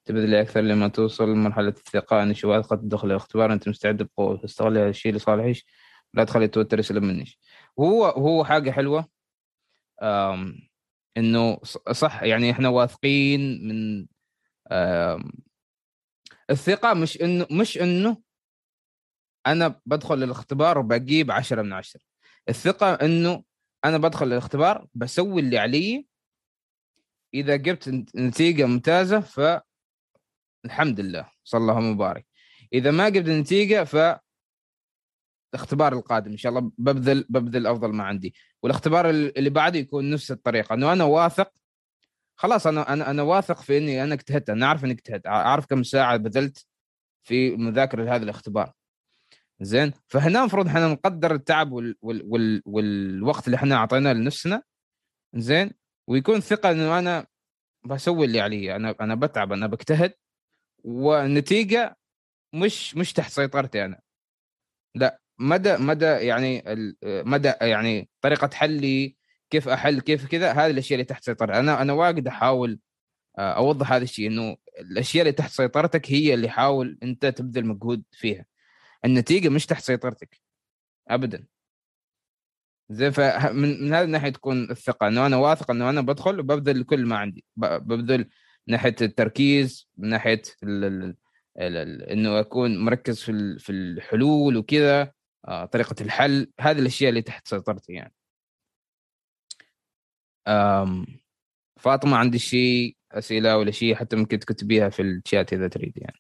تبذلي 0.06 0.42
أكثر 0.42 0.62
لما 0.62 0.88
توصل 0.88 1.30
لمرحلة 1.30 1.70
الثقة. 1.70 2.24
إنش 2.24 2.46
واثقة 2.46 2.76
تدخل 2.76 3.08
الاختبار 3.08 3.54
أنت 3.54 3.70
مستعد 3.70 4.04
بقوة. 4.04 4.38
تستغلي 4.38 4.80
هذا 4.80 4.90
الشيء 4.90 5.14
لصالحك 5.14 5.64
لا 6.14 6.24
تخلي 6.24 6.46
التوتر 6.46 6.80
يسلب 6.80 7.04
منك 7.04 7.28
وهو 7.78 8.06
هو 8.06 8.46
حاجة 8.46 8.72
حلوة 8.72 9.10
إنه 11.18 11.60
صح 11.92 12.24
يعني 12.24 12.52
إحنا 12.52 12.70
واثقين 12.70 13.68
من 13.68 14.06
الثقة 16.54 16.94
مش 16.94 17.22
إنه 17.22 17.48
مش 17.52 17.78
إنه 17.78 18.18
أنا 19.48 19.82
بدخل 19.86 20.24
الاختبار 20.24 20.78
وبجيب 20.78 21.32
عشرة 21.32 21.62
من 21.62 21.74
عشرة. 21.74 22.02
الثقة 22.50 22.94
إنه 22.94 23.44
أنا 23.86 23.98
بدخل 23.98 24.28
الاختبار 24.28 24.88
بسوي 24.94 25.42
اللي 25.42 25.58
علي. 25.58 26.08
إذا 27.34 27.56
جبت 27.56 27.90
نتيجة 28.16 28.66
ممتازة 28.66 29.20
ف 29.20 29.42
الحمد 30.66 31.00
لله 31.00 31.30
صلى 31.44 31.62
الله 31.62 31.80
مبارك. 31.80 32.26
إذا 32.74 32.92
ما 32.92 33.10
جبت 33.10 33.30
نتيجة 33.30 33.84
ف 33.84 33.96
الاختبار 35.54 35.94
القادم 35.94 36.32
إن 36.32 36.38
شاء 36.38 36.50
الله 36.50 36.72
ببذل 36.78 37.26
ببذل 37.30 37.68
أفضل 37.68 37.94
ما 37.94 38.04
عندي. 38.04 38.36
والاختبار 38.64 39.10
اللي 39.10 39.50
بعده 39.50 39.80
يكون 39.80 40.10
نفس 40.10 40.32
الطريقة 40.32 40.74
إنه 40.74 40.94
أنا 40.94 41.04
واثق 41.04 41.52
خلاص 42.36 42.68
أنا 42.68 42.94
أنا 42.94 43.10
أنا 43.10 43.22
واثق 43.24 43.62
في 43.62 43.78
إني 43.78 44.04
أنا 44.04 44.14
اجتهدت 44.14 44.50
أنا 44.50 44.66
أعرف 44.66 44.84
إني 44.84 44.94
اجتهدت 44.94 45.28
أعرف 45.28 45.66
كم 45.66 45.84
ساعة 45.84 46.18
بذلت 46.18 46.66
في 47.24 47.56
مذاكرة 47.56 48.04
لهذا 48.04 48.24
الاختبار. 48.24 48.74
زين؟ 49.62 49.94
فهنا 50.08 50.40
المفروض 50.40 50.68
إحنا 50.68 50.88
نقدر 50.88 51.34
التعب 51.36 51.72
وال... 51.72 51.96
وال... 52.02 52.24
وال... 52.26 52.62
والوقت 52.66 53.46
اللي 53.46 53.56
إحنا 53.58 53.76
أعطيناه 53.76 54.14
لنفسنا 54.14 54.64
زين؟ 55.36 55.72
ويكون 56.08 56.40
ثقة 56.40 56.72
إنه 56.72 57.00
أنا 57.00 57.28
بسوي 57.86 58.26
اللي 58.26 58.42
علي 58.42 58.76
أنا 58.76 58.96
أنا 59.02 59.16
بتعب 59.16 59.54
أنا 59.54 59.68
بجتهد 59.68 60.14
والنتيجة 60.84 61.98
مش 62.54 62.96
مش 62.96 63.14
تحت 63.14 63.32
سيطرتي 63.32 63.86
أنا. 63.86 64.00
لا 64.96 65.20
مدى 65.40 65.78
مدى 65.78 66.06
يعني 66.06 66.64
مدى 67.04 67.54
يعني 67.62 68.10
طريقة 68.22 68.50
حلي 68.54 69.16
كيف 69.54 69.70
أحل 69.70 70.02
كيف 70.02 70.28
كذا 70.28 70.52
هذه 70.52 70.72
الأشياء 70.72 70.96
اللي 70.96 71.06
تحت 71.06 71.24
سيطرتي 71.24 71.60
أنا 71.60 71.82
أنا 71.82 71.94
واجد 71.94 72.28
أحاول 72.28 72.80
آه، 73.38 73.54
أوضح 73.58 73.92
هذا 73.94 74.04
الشيء 74.04 74.28
إنه 74.28 74.58
الأشياء 74.80 75.22
اللي 75.22 75.32
تحت 75.34 75.52
سيطرتك 75.52 76.12
هي 76.12 76.34
اللي 76.34 76.50
حاول 76.50 76.98
أنت 77.04 77.26
تبذل 77.26 77.66
مجهود 77.66 78.04
فيها. 78.12 78.46
النتيجة 79.06 79.50
مش 79.50 79.66
تحت 79.66 79.84
سيطرتك. 79.84 80.42
ابدا. 81.08 81.46
زين 82.90 83.12
فمن 83.12 83.84
من 83.84 83.94
هذه 83.94 84.04
الناحية 84.06 84.30
تكون 84.30 84.72
الثقة. 84.72 85.08
إنه 85.08 85.26
أنا 85.26 85.38
واثق 85.38 85.72
إنه 85.72 85.90
أنا 85.90 86.02
بدخل 86.02 86.40
وببذل 86.40 86.84
كل 86.84 87.06
ما 87.06 87.18
عندي. 87.18 87.46
ببذل 87.56 88.20
من 88.20 88.28
ناحية 88.68 88.96
التركيز 89.02 89.90
من 89.98 90.10
ناحية 90.10 90.42
ال 90.64 90.86
ال 90.86 91.16
ال 91.58 92.04
إنه 92.04 92.40
أكون 92.40 92.78
مركز 92.86 93.22
في 93.22 93.60
في 93.60 93.72
الحلول 93.72 94.58
وكذا 94.58 95.12
آه، 95.48 95.66
طريقة 95.66 95.96
الحل. 96.02 96.52
هذه 96.60 96.80
الأشياء 96.80 97.10
اللي 97.10 97.22
تحت 97.22 97.48
سيطرتي 97.48 97.94
يعني. 97.94 98.14
فاطمة 101.78 102.18
عندي 102.18 102.40
شيء 102.40 102.98
أسئلة 103.12 103.58
ولا 103.58 103.72
شيء 103.72 103.96
حتى 103.96 104.16
ممكن 104.16 104.40
تكتبيها 104.40 104.90
في 104.90 105.02
الشات 105.02 105.54
إذا 105.54 105.68
تريد 105.68 105.94
يعني. 105.98 106.20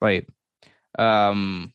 طيب. 0.00 0.30
أم 1.00 1.72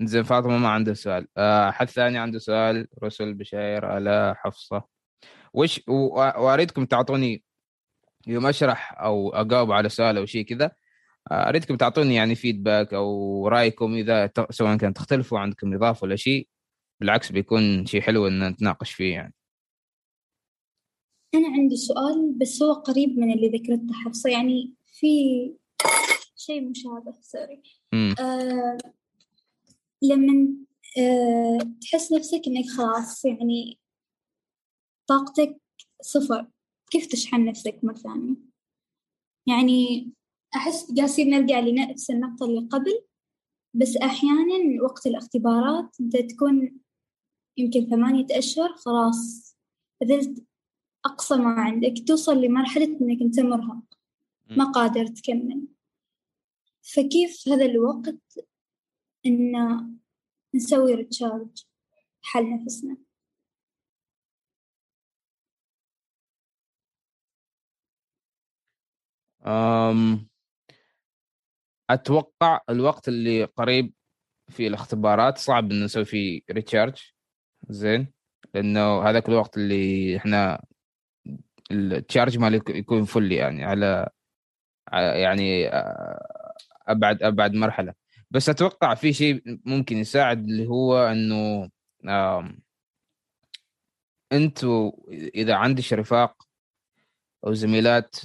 زين 0.00 0.22
فاطمة 0.22 0.58
ما 0.58 0.68
عنده 0.68 0.94
سؤال. 0.94 1.28
أه 1.36 1.70
حد 1.70 1.88
ثاني 1.88 2.18
عنده 2.18 2.38
سؤال. 2.38 2.88
رسل 3.04 3.34
بشاير 3.34 3.98
الا 3.98 4.34
حفصة. 4.36 4.84
وش 5.54 5.80
وأريدكم 5.88 6.84
تعطوني 6.86 7.44
يوم 8.26 8.46
أشرح 8.46 9.00
أو 9.00 9.30
أجاوب 9.34 9.72
على 9.72 9.88
سؤال 9.88 10.18
أو 10.18 10.26
شيء 10.26 10.44
كذا. 10.44 10.72
آه، 11.30 11.48
أريدكم 11.48 11.76
تعطوني 11.76 12.14
يعني 12.14 12.34
فيدباك 12.34 12.94
أو 12.94 13.48
رأيكم 13.48 13.94
إذا 13.94 14.30
سواء 14.50 14.76
كان 14.76 14.94
تختلفوا 14.94 15.38
عندكم 15.38 15.74
إضافة 15.74 16.04
ولا 16.04 16.16
شيء 16.16 16.48
بالعكس 17.00 17.32
بيكون 17.32 17.86
شيء 17.86 18.00
حلو 18.00 18.26
إن 18.26 18.48
نتناقش 18.48 18.92
فيه 18.92 19.12
يعني. 19.12 19.34
أنا 21.34 21.48
عندي 21.48 21.76
سؤال 21.76 22.32
بس 22.38 22.62
هو 22.62 22.72
قريب 22.72 23.18
من 23.18 23.32
اللي 23.32 23.48
ذكرته 23.48 23.94
حفصة 23.94 24.30
يعني 24.30 24.74
في 24.86 25.06
شيء 26.36 26.68
مشابه 26.70 27.14
سوري 27.22 27.62
آه 28.20 28.78
لما 30.02 30.48
آه 30.98 31.58
تحس 31.80 32.12
نفسك 32.12 32.42
إنك 32.46 32.64
خلاص 32.76 33.24
يعني 33.24 33.78
طاقتك 35.06 35.60
صفر 36.02 36.46
كيف 36.90 37.06
تشحن 37.06 37.44
نفسك 37.44 37.80
مثلا؟ 37.82 38.36
يعني 39.46 40.10
أحس 40.56 40.94
قاصين 41.00 41.30
نرجع 41.30 41.60
لنفس 41.60 42.10
النقطة 42.10 42.46
اللي 42.46 42.68
قبل 42.68 43.02
بس 43.74 43.96
أحيانا 43.96 44.82
وقت 44.82 45.06
الاختبارات 45.06 45.96
أنت 46.00 46.16
تكون 46.16 46.78
يمكن 47.58 47.86
ثمانية 47.90 48.26
أشهر 48.30 48.76
خلاص. 48.76 49.56
بذلت 50.00 50.44
أقصى 51.04 51.36
ما 51.36 51.60
عندك 51.60 51.94
توصل 52.06 52.42
لمرحلة 52.42 52.84
إنك 52.84 53.22
أنت 53.22 53.40
مرهق 53.40 53.84
ما 54.50 54.64
قادر 54.72 55.06
تكمل. 55.06 55.66
فكيف 56.82 57.48
هذا 57.48 57.64
الوقت 57.64 58.38
إن 59.26 59.52
نسوي 60.54 60.94
ريتشارج 60.94 61.64
حل 62.22 62.64
نفسنا؟ 62.64 62.96
أم 69.46 70.28
أتوقع 71.90 72.60
الوقت 72.70 73.08
اللي 73.08 73.44
قريب 73.44 73.94
في 74.48 74.66
الاختبارات 74.66 75.38
صعب 75.38 75.72
إنه 75.72 75.84
نسوي 75.84 76.04
فيه 76.04 76.40
ريتشارج 76.50 77.12
زين. 77.68 78.12
لأنه 78.54 79.02
هذاك 79.02 79.28
الوقت 79.28 79.56
اللي 79.56 80.16
إحنا 80.16 80.64
التشارج 81.70 82.38
مالي 82.38 82.60
يكون 82.68 83.04
فل 83.04 83.32
يعني 83.32 83.64
على 83.64 84.08
يعني 84.92 85.68
أبعد 86.88 87.22
أبعد 87.22 87.54
مرحلة. 87.54 87.94
بس 88.30 88.48
أتوقع 88.48 88.94
في 88.94 89.12
شيء 89.12 89.42
ممكن 89.64 89.96
يساعد 89.96 90.44
اللي 90.44 90.66
هو 90.66 91.06
إنه 91.06 91.70
أنتوا 94.32 94.92
إذا 95.34 95.54
عندك 95.54 95.92
رفاق 95.92 96.42
أو 97.46 97.52
زميلات 97.54 98.16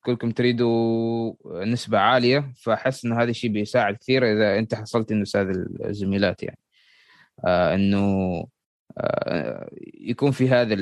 كلكم 0.00 0.30
تريدوا 0.30 1.34
نسبة 1.64 1.98
عالية 1.98 2.52
فأحس 2.56 3.04
إن 3.04 3.12
هذا 3.12 3.30
الشيء 3.30 3.50
بيساعد 3.50 3.96
كثير 3.96 4.32
إذا 4.32 4.58
أنت 4.58 4.74
حصلت 4.74 5.12
إنه 5.12 5.24
هذه 5.36 5.66
الزميلات 5.84 6.42
يعني. 6.42 6.58
آه 7.46 7.74
إنه 7.74 8.44
آه 8.98 9.70
يكون 10.00 10.30
في 10.30 10.48
هذا 10.48 10.76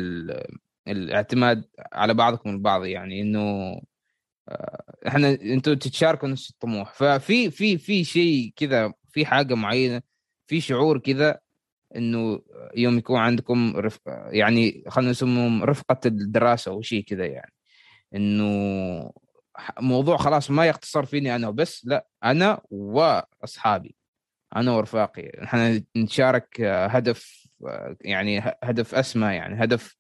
الاعتماد 0.88 1.64
على 1.92 2.14
بعضكم 2.14 2.50
البعض 2.50 2.84
يعني 2.84 3.20
إنه 3.22 3.76
آه، 4.48 4.84
إحنا 5.08 5.30
أنتم 5.30 5.74
تتشاركوا 5.74 6.28
نفس 6.28 6.50
الطموح. 6.50 6.92
ففي 6.94 7.50
في 7.50 7.78
في 7.78 8.04
شيء 8.04 8.52
كذا 8.56 8.92
في 9.12 9.26
حاجة 9.26 9.54
معينة 9.54 10.02
في 10.46 10.60
شعور 10.60 10.98
كذا 10.98 11.40
إنه 11.96 12.40
يوم 12.76 12.98
يكون 12.98 13.20
عندكم 13.20 13.76
رف... 13.76 14.00
يعني 14.30 14.84
خلينا 14.88 15.10
نسميهم 15.10 15.64
رفقة 15.64 16.00
الدراسة 16.06 16.70
أو 16.72 16.82
شيء 16.82 17.04
كذا 17.04 17.26
يعني. 17.26 17.52
إنه 18.14 19.12
موضوع 19.80 20.16
خلاص 20.16 20.50
ما 20.50 20.66
يختصر 20.66 21.04
فيني 21.06 21.36
أنا 21.36 21.48
وبس 21.48 21.82
لا 21.86 22.06
أنا 22.24 22.60
وأصحابي. 22.70 23.96
أنا 24.56 24.72
ورفاقي. 24.72 25.44
إحنا 25.44 25.82
نتشارك 25.96 26.60
هدف 26.60 27.48
يعني 28.00 28.42
هدف 28.64 28.94
أسمى 28.94 29.26
يعني 29.26 29.64
هدف 29.64 29.96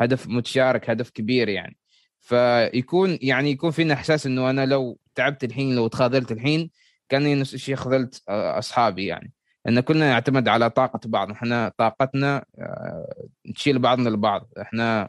هدف 0.00 0.28
متشارك 0.28 0.90
هدف 0.90 1.10
كبير 1.10 1.48
يعني. 1.48 1.76
فيكون 2.20 3.18
يعني 3.22 3.50
يكون 3.50 3.70
فينا 3.70 3.94
إحساس 3.94 4.26
إنه 4.26 4.50
أنا 4.50 4.66
لو 4.66 4.98
تعبت 5.14 5.44
الحين 5.44 5.76
لو 5.76 5.88
تخاذلت 5.88 6.32
الحين 6.32 6.70
كأني 7.08 7.34
نفس 7.34 7.54
الشيء 7.54 7.74
خذلت 7.76 8.22
آه، 8.28 8.58
أصحابي 8.58 9.06
يعني. 9.06 9.32
ان 9.68 9.80
كلنا 9.80 10.10
نعتمد 10.10 10.48
على 10.48 10.70
طاقة 10.70 11.00
بعض. 11.06 11.30
إحنا 11.30 11.72
طاقتنا 11.78 12.44
آه، 12.58 13.28
تشيل 13.54 13.78
بعضنا 13.78 14.08
البعض 14.08 14.48
إحنا 14.60 15.08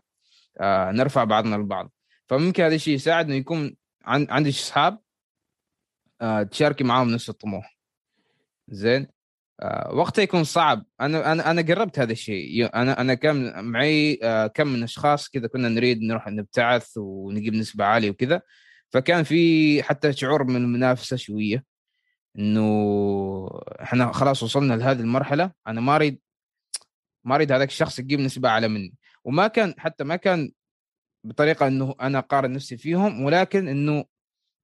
آه، 0.59 0.91
نرفع 0.91 1.23
بعضنا 1.23 1.55
البعض 1.55 1.91
فممكن 2.29 2.63
هذا 2.63 2.75
الشيء 2.75 2.95
يساعد 2.95 3.25
إنه 3.25 3.35
يكون 3.35 3.75
عندي 4.05 4.49
أصحاب 4.49 4.99
تشاركي 6.51 6.83
معاهم 6.83 7.09
نفس 7.09 7.29
الطموح. 7.29 7.74
زين؟ 8.69 9.07
آه، 9.61 9.93
وقتها 9.93 10.23
يكون 10.23 10.43
صعب. 10.43 10.85
أنا 11.01 11.31
أنا 11.31 11.51
أنا 11.51 11.61
قربت 11.61 11.99
هذا 11.99 12.11
الشيء. 12.11 12.75
أنا 12.75 13.01
أنا 13.01 13.13
كم 13.13 13.65
معي 13.65 14.19
آه، 14.23 14.47
كم 14.47 14.67
من 14.67 14.83
أشخاص 14.83 15.29
كذا 15.29 15.47
كنا 15.47 15.69
نريد 15.69 16.01
نروح 16.01 16.27
نبتعث 16.27 16.97
ونجيب 16.97 17.53
نسبة 17.53 17.85
عالية 17.85 18.09
وكذا. 18.09 18.41
فكان 18.89 19.23
في 19.23 19.83
حتى 19.83 20.13
شعور 20.13 20.43
من 20.43 20.55
المنافسة 20.55 21.15
شوية. 21.17 21.63
إنه 22.39 22.65
إحنا 23.81 24.11
خلاص 24.11 24.43
وصلنا 24.43 24.73
لهذه 24.73 24.99
المرحلة. 24.99 25.51
أنا 25.67 25.81
ما 25.81 25.95
أريد 25.95 26.19
ما 27.25 27.35
أريد 27.35 27.51
هذاك 27.51 27.69
الشخص 27.69 27.99
يجيب 27.99 28.19
نسبة 28.19 28.49
أعلى 28.49 28.67
مني. 28.67 28.93
وما 29.25 29.47
كان 29.47 29.75
حتى 29.77 30.03
ما 30.03 30.15
كان 30.15 30.51
بطريقة 31.25 31.67
إنه 31.67 31.95
أنا 32.01 32.19
أقارن 32.19 32.53
نفسي 32.53 32.77
فيهم 32.77 33.23
ولكن 33.23 33.67
إنه 33.67 34.05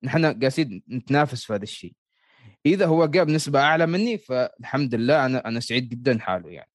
نحن 0.03 0.25
قاعدين 0.25 0.83
نتنافس 0.89 1.45
في 1.45 1.53
هذا 1.53 1.63
الشيء. 1.63 1.93
إذا 2.65 2.85
هو 2.85 3.05
جاب 3.05 3.29
نسبة 3.29 3.59
أعلى 3.59 3.85
مني 3.87 4.17
فالحمد 4.17 4.95
لله 4.95 5.25
أنا 5.25 5.47
أنا 5.47 5.59
سعيد 5.59 5.89
جدا 5.89 6.19
حاله 6.19 6.49
يعني. 6.49 6.69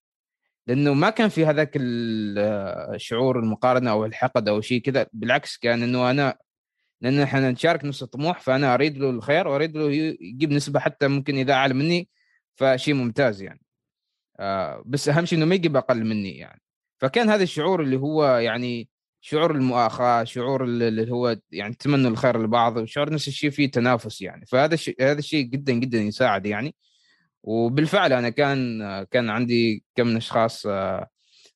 لأنه 0.67 0.95
ما 0.95 1.11
كان 1.11 1.29
في 1.29 1.47
هذاك 1.47 1.73
الشعور 1.77 3.39
المقارنة 3.39 3.91
أو 3.91 4.05
الحقد 4.05 4.49
أو 4.49 4.61
شيء 4.61 4.81
كذا 4.81 5.07
بالعكس 5.13 5.57
كان 5.59 5.83
إنه 5.83 6.11
أنا 6.11 6.37
لأن 7.01 7.21
إحنا 7.21 7.51
نشارك 7.51 7.85
نفس 7.85 8.03
الطموح 8.03 8.41
فأنا 8.41 8.75
أريد 8.75 8.99
له 8.99 9.11
الخير 9.11 9.49
وأريد 9.49 9.77
له 9.77 9.91
يجيب 10.21 10.53
نسبة 10.53 10.81
حتى 10.81 11.09
ممكن 11.09 11.37
إذا 11.37 11.53
أعلى 11.53 11.75
مني 11.75 12.09
فشيء 12.55 12.95
ممتاز 12.95 13.43
يعني. 13.43 13.61
آه 14.41 14.83
بس 14.87 15.09
أهم 15.09 15.25
شيء 15.25 15.39
إنه 15.39 15.47
ما 15.47 15.55
يجيب 15.55 15.77
أقل 15.77 16.05
مني 16.05 16.39
يعني. 16.39 16.63
فكان 16.99 17.31
هذا 17.31 17.43
الشعور 17.43 17.83
اللي 17.83 17.97
هو 17.97 18.37
يعني 18.37 18.89
شعور 19.27 19.51
المؤاخاة 19.51 20.25
شعور 20.25 20.65
اللي 20.65 21.11
هو 21.13 21.37
يعني 21.53 21.75
تمنوا 21.75 22.11
الخير 22.11 22.43
لبعض 22.43 22.77
وشعور 22.77 23.13
نفس 23.13 23.29
الشيء 23.29 23.51
فيه 23.51 23.71
تنافس 23.71 24.23
يعني. 24.23 24.47
فهذا 24.47 24.75
الشيء 24.75 24.97
هذا 25.01 25.19
الشيء 25.19 25.45
جدا 25.45 25.73
جدا 25.73 25.99
يساعد 25.99 26.47
يعني. 26.47 26.75
وبالفعل 27.43 28.13
أنا 28.13 28.31
كان 28.31 28.83
كان 29.11 29.31
عندي 29.31 29.85
كم 29.97 30.07
من 30.07 30.17
أشخاص 30.17 30.67
آه، 30.67 31.09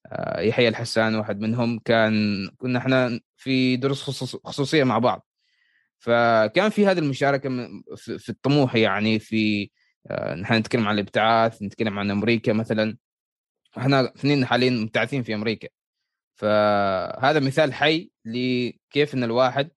آه، 0.07 0.41
يحيى 0.41 0.69
الحسان 0.69 1.15
واحد 1.15 1.41
منهم 1.41 1.79
كان 1.85 2.13
كنا 2.59 2.79
إحنا 2.79 3.21
في 3.37 3.77
دروس 3.77 4.03
خصوصية 4.45 4.85
مع 4.85 4.99
بعض. 4.99 5.27
فكان 5.99 6.71
في 6.71 6.87
هذه 6.87 6.99
المشاركة 6.99 7.51
في 7.97 8.29
الطموح 8.31 8.77
يعني 8.77 9.19
في 9.19 9.71
آه، 10.11 10.35
نحن 10.35 10.55
نتكلم 10.55 10.89
عن 10.89 10.95
الإبتعاث 10.95 11.63
نتكلم 11.63 11.99
عن 11.99 12.11
أمريكا 12.11 12.53
مثلا. 12.53 12.97
إحنا 13.79 14.15
اثنين 14.17 14.47
حاليا 14.47 14.71
مبتعثين 14.71 15.23
في 15.23 15.35
أمريكا. 15.35 15.69
فهذا 16.41 17.41
مثال 17.41 17.75
حي 17.75 18.11
لكيف 18.25 19.15
إن 19.15 19.25
الواحد 19.25 19.71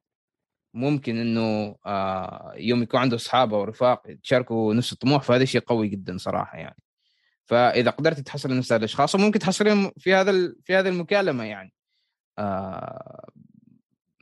ممكن 0.74 1.18
إنه 1.18 1.76
آه 1.86 2.54
يوم 2.58 2.84
يكون 2.84 3.00
عنده 3.00 3.16
أصحاب 3.16 3.54
أو 3.54 3.64
رفاق 3.64 4.04
يتشاركوا 4.10 4.74
نفس 4.74 4.94
الطموح 4.94 5.24
فهذا 5.24 5.46
شيء 5.46 5.62
قوي 5.62 5.88
جدا 5.88 6.18
صراحة 6.18 6.58
يعني. 6.58 6.78
فإذا 7.46 7.92
قدرت 7.92 8.20
تحصل 8.20 8.58
نفس 8.58 8.72
الأشخاص 8.72 9.16
ممكن 9.16 9.40
تحصلهم 9.40 9.92
في 9.98 10.14
هذا 10.14 10.56
في 10.66 10.76
هذه 10.76 10.90
المكالمة 10.90 11.44
يعني. 11.44 11.74
آه 12.40 13.30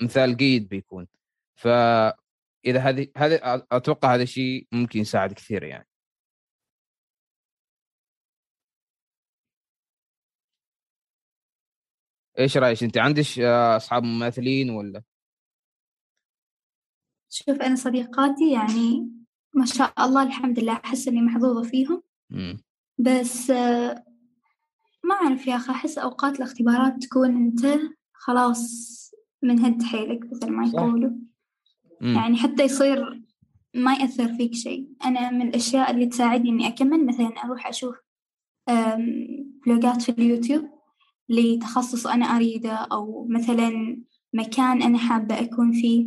مثال 0.01 0.37
جيد 0.37 0.69
بيكون. 0.69 1.07
فإذا 1.55 2.79
هذه 2.79 3.07
هذه 3.17 3.39
أتوقع 3.71 4.15
هذا 4.15 4.23
الشيء 4.23 4.67
ممكن 4.71 4.99
يساعد 4.99 5.33
كثير 5.33 5.63
يعني. 5.63 5.87
إيش 12.41 12.57
رأيك 12.57 12.83
أنت 12.83 12.97
عندك 12.97 13.39
أصحاب 13.75 14.03
مماثلين 14.03 14.69
ولا 14.69 15.01
شوف 17.29 17.61
أنا 17.61 17.75
صديقاتي 17.75 18.51
يعني 18.51 19.09
ما 19.53 19.65
شاء 19.65 19.93
الله 20.05 20.23
الحمد 20.23 20.59
لله 20.59 20.73
أحس 20.73 21.07
إني 21.07 21.21
محظوظة 21.21 21.63
فيهم 21.69 22.03
مم. 22.29 22.57
بس 22.97 23.49
ما 25.03 25.15
أعرف 25.21 25.47
يا 25.47 25.55
أخي 25.55 25.71
أحس 25.71 25.97
أوقات 25.97 26.35
الاختبارات 26.35 27.03
تكون 27.03 27.35
أنت 27.35 27.79
خلاص 28.13 28.91
من 29.41 29.59
هد 29.59 29.83
حيلك 29.83 30.19
مثل 30.31 30.49
ما. 30.51 30.67
يقولوا. 30.67 31.11
يعني 32.01 32.37
حتى 32.37 32.63
يصير 32.63 33.21
ما 33.73 33.93
يأثر 33.93 34.33
فيك 34.33 34.53
شيء 34.53 34.87
أنا 35.05 35.31
من 35.31 35.47
الأشياء 35.47 35.91
اللي 35.91 36.05
تساعدني 36.05 36.49
إني 36.49 36.67
أكمل 36.67 37.05
مثلا 37.05 37.27
أروح 37.27 37.67
أشوف 37.67 37.95
آم، 38.69 39.05
فلوجات 39.65 40.01
في 40.01 40.09
اليوتيوب 40.11 40.69
لتخصص 41.29 42.07
أنا 42.07 42.25
أريده 42.25 42.71
أو 42.73 43.27
مثلا 43.29 44.01
مكان 44.33 44.81
أنا 44.81 44.97
حابة 44.97 45.39
أكون 45.39 45.71
فيه. 45.71 46.05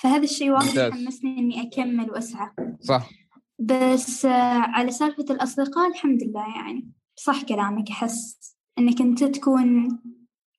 فهذا 0.00 0.22
الشيء 0.24 0.50
وايد. 0.50 0.92
حمسني 0.92 1.38
إني 1.38 1.62
أكمل 1.62 2.10
وأسعى. 2.10 2.50
صح. 2.80 3.10
بس 3.58 4.24
آه، 4.24 4.58
على 4.58 4.90
سالفة 4.90 5.24
الأصدقاء 5.30 5.88
الحمد 5.90 6.22
لله 6.22 6.56
يعني. 6.56 6.88
صح 7.16 7.42
كلامك 7.42 7.90
أحس 7.90 8.38
إنك 8.78 9.00
أنت 9.00 9.24
تكون 9.24 9.98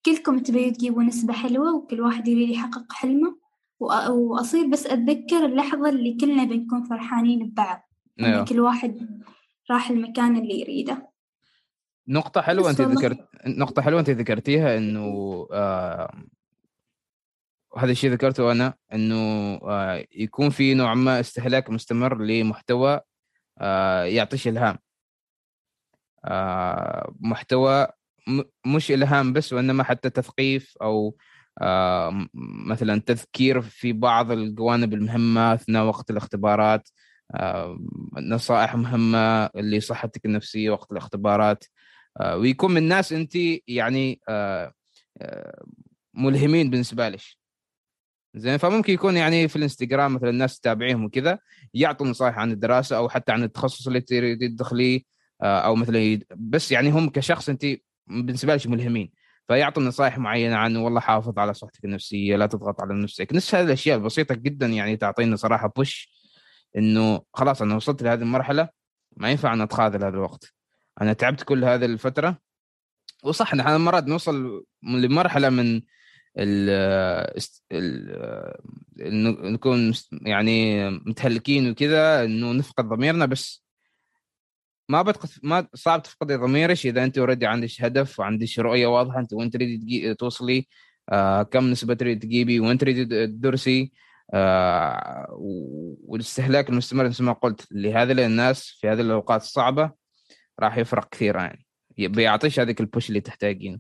كلكم 0.06 0.40
تبيوا 0.40 0.72
تجيبوا 0.72 1.04
نسبة 1.04 1.34
حلوة 1.34 1.76
وكل 1.76 2.02
واحد 2.02 2.28
يريد 2.28 2.50
يحقق 2.50 2.94
حلمه. 2.94 3.38
وأ- 3.84 4.10
وأصير 4.10 4.68
بس 4.68 4.88
أتذكر 4.88 5.46
اللحظة 5.46 5.90
اللي 5.90 6.14
كلنا 6.22 6.44
بنكون 6.44 6.84
فرحانين 6.84 7.50
ببعض. 7.50 7.82
أيوه 8.20 8.46
كل 8.46 8.60
واحد 8.60 9.22
راح 9.72 9.90
المكان 9.90 10.38
اللي 10.38 10.60
يريده. 10.60 11.08
نقطة 12.08 12.42
حلوة 12.42 12.66
والله. 12.66 12.94
ذكرت 12.96 13.28
نقطة 13.48 13.82
حلوة 13.82 14.00
انت 14.00 14.10
ذكرتيها 14.10 14.78
إنه 14.78 15.06
آه 15.52 16.14
هذا 17.78 17.92
الشيء 17.92 18.12
ذكرته 18.12 18.52
أنا 18.52 18.74
إنه 18.94 19.16
آه 19.64 20.06
يكون 20.16 20.50
في 20.50 20.74
نوع 20.74 20.94
ما 20.94 21.20
استهلاك 21.20 21.70
مستمر 21.70 22.18
لمحتوى 22.18 23.00
آه 23.60 24.04
يعطيش 24.04 24.48
إلهام 24.48 24.78
آه 26.26 27.14
محتوى 27.20 27.88
م- 28.28 28.44
مش 28.66 28.92
إلهام 28.92 29.34
بس 29.34 29.54
وإنما 29.54 29.84
حتى 29.84 30.10
تثقيف 30.10 30.78
أو 30.82 31.16
آه 31.62 32.28
مثلا 32.66 33.00
تذكير 33.02 33.62
في 33.62 33.94
بعض 33.94 34.32
الجوانب 34.32 34.94
المهمة 34.94 35.54
أثناء 35.54 35.86
وقت 35.86 36.12
الاختبارات 36.12 36.90
آه 37.36 37.80
نصائح 38.18 38.76
مهمة 38.76 39.50
لصحتك 39.56 40.26
النفسية 40.26 40.70
وقت 40.70 40.92
الاختبارات 40.92 41.64
ويكون 42.22 42.72
من 42.72 42.84
ناس 42.84 43.14
انت 43.14 43.36
يعني 43.68 44.20
آه، 44.30 44.74
آه، 45.22 45.64
ملهمين 46.14 46.70
بالنسبة 46.70 47.10
لك 47.10 47.22
زين 48.36 48.58
فممكن 48.58 48.94
يكون 48.94 49.18
يعني 49.18 49.48
في 49.48 49.56
الإنستغرام 49.56 50.14
مثلا 50.14 50.30
الناس 50.30 50.60
تتابعيهم 50.60 51.06
وكذا 51.06 51.40
يعطوا 51.74 52.08
نصائح 52.08 52.40
عن 52.40 52.52
الدراسة 52.52 52.98
أو 52.98 53.10
حتى 53.10 53.32
عن 53.32 53.44
التخصص 53.44 53.88
اللي 53.88 54.02
تريد 54.02 54.40
تدخليه 54.40 55.02
آه، 55.42 55.60
أو 55.60 55.76
مثلا 55.76 56.20
بس 56.36 56.72
يعني 56.72 56.90
هم 56.90 57.10
كشخص 57.10 57.50
انت 57.50 57.66
بالنسبة 58.08 58.56
لك 58.56 58.68
ملهمين 58.68 59.12
فيعطوا 59.48 59.84
نصائح 59.84 60.18
معينة 60.18 60.56
عن 60.56 60.76
والله 60.76 61.00
حافظ 61.00 61.40
على 61.40 61.54
صحتك 61.54 61.86
النفسية 61.86 62.36
لا 62.36 62.46
تضغط 62.46 62.82
على 62.82 62.94
نفسك. 62.94 63.34
نفس 63.34 63.56
هذه 63.56 63.66
الأشياء 63.66 63.98
البسيطه 63.98 64.36
جدا 64.36 64.68
يعني 64.68 64.98
تعطينا 64.98 65.36
صراحة 65.36 65.68
بوش 65.76 66.10
إنه 66.78 67.22
خلاص 67.34 67.62
أنا 67.62 67.76
وصلت 67.76 68.04
لهذه 68.04 68.22
المرحلة 68.22 68.70
ما 69.18 69.32
ينفع 69.32 69.54
ان 69.54 69.62
أتخاذل 69.62 70.04
هذا 70.04 70.16
الوقت. 70.16 70.54
أنا 71.02 71.14
تعبت 71.14 71.44
كل 71.44 71.66
هذه 71.66 71.86
الفترة. 71.86 72.38
وصح 73.24 73.56
نحن 73.56 73.76
مرات 73.76 74.08
نوصل 74.08 74.66
لمرحلة 74.84 75.50
من 75.50 75.82
ال 76.38 76.70
نكون 79.54 79.94
يعني 80.12 80.90
متهلكين 80.90 81.70
وكذا 81.70 82.24
إنه 82.26 82.52
نفقد 82.54 82.86
ضميرنا 82.86 83.26
بس 83.26 83.64
ما 84.90 85.02
بتفقد 85.02 85.30
ما 85.44 85.68
صعب 85.74 86.04
تفقدي 86.04 86.36
ضميرك 86.36 86.86
إذا 86.86 87.04
أنت 87.04 87.18
already 87.18 87.46
عندك 87.48 87.70
هدف 87.80 88.20
وعندك 88.20 88.60
رؤية 88.60 88.88
واضحة 88.88 89.20
أنت 89.20 89.34
وين 89.34 89.52
تريدي 89.52 90.16
توصلي 90.16 90.68
آه 91.10 91.44
كم 91.44 91.72
نسبة 91.72 91.94
تريد 91.94 92.20
تجيبي 92.20 92.60
وين 92.60 92.78
تريدي 92.78 93.06
تدرسي 93.28 93.92
آه 94.34 95.28
والاستهلاك 96.08 96.70
المستمر 96.70 97.08
مثل 97.08 97.24
ما 97.24 97.34
قلت 97.34 97.68
لهذه 97.72 98.26
الناس 98.26 98.78
في 98.82 98.88
هذه 98.90 99.02
الأوقات 99.02 99.42
الصعبه 99.42 100.03
راح 100.64 100.78
يفرق 100.78 101.10
كثير 101.10 101.36
يعني. 101.36 101.66
بيعطيش 101.98 102.60
هذيك 102.60 102.80
البوش 102.82 103.10
اللي 103.10 103.22
تحتاجينه. 103.22 103.80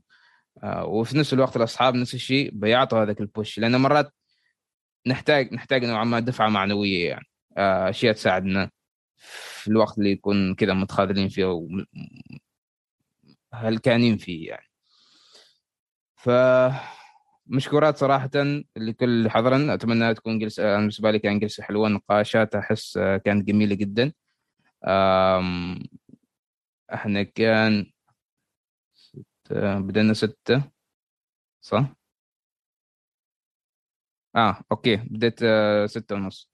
آه، 0.63 0.85
وفي 0.85 1.17
نفس 1.17 1.33
الوقت 1.33 1.55
الأصحاب 1.57 1.95
نفس 1.95 2.13
الشيء 2.13 2.51
بيعطوا 2.53 3.03
هذاك 3.03 3.21
البوش 3.21 3.59
لأن 3.59 3.75
مرات 3.81 4.13
نحتاج 5.07 5.53
نحتاج 5.53 5.85
نوعا 5.85 6.03
ما 6.03 6.19
دفعة 6.19 6.49
معنوية 6.49 7.09
يعني. 7.09 7.25
آه، 7.57 7.89
أشياء 7.89 8.13
تساعدنا 8.13 8.69
في 9.17 9.67
الوقت 9.67 9.97
اللي 9.97 10.11
يكون 10.11 10.55
كذا 10.55 10.73
متخاذلين 10.73 11.29
فيه 11.29 11.45
وم- 11.45 11.85
هلكانين 13.53 14.17
فيه 14.17 14.49
يعني. 14.49 14.67
ف 16.15 16.29
مشكورات 17.47 17.97
صراحة 17.97 18.29
لكل 18.75 19.29
حضرا 19.29 19.73
أتمنى 19.73 20.13
تكون 20.13 20.39
جلسة 20.39 20.75
بالنسبة 20.77 21.11
لي 21.11 21.19
كان 21.19 21.39
جلسة 21.39 21.63
حلوة 21.63 21.89
نقاشات 21.89 22.55
أحس 22.55 22.97
آه، 22.97 23.17
كانت 23.17 23.47
جميلة 23.47 23.75
جدا. 23.75 24.13
إحنا 26.93 27.23
كان 27.23 27.91
ستة 28.95 29.79
بدأنا 29.79 30.13
ستة 30.13 30.63
صح؟ 31.61 31.95
آه 34.35 34.57
okay 34.71 34.95
بديت 34.95 35.39
آه 35.43 35.85
ستة 35.85 36.15
ونص. 36.15 36.49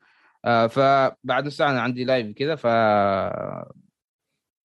آه 0.45 0.67
فبعد 0.67 1.49
ساعة 1.49 1.69
أنا 1.71 1.81
عندي 1.81 2.03
live 2.05 2.35
كذا 2.37 2.55
ف 2.55 2.65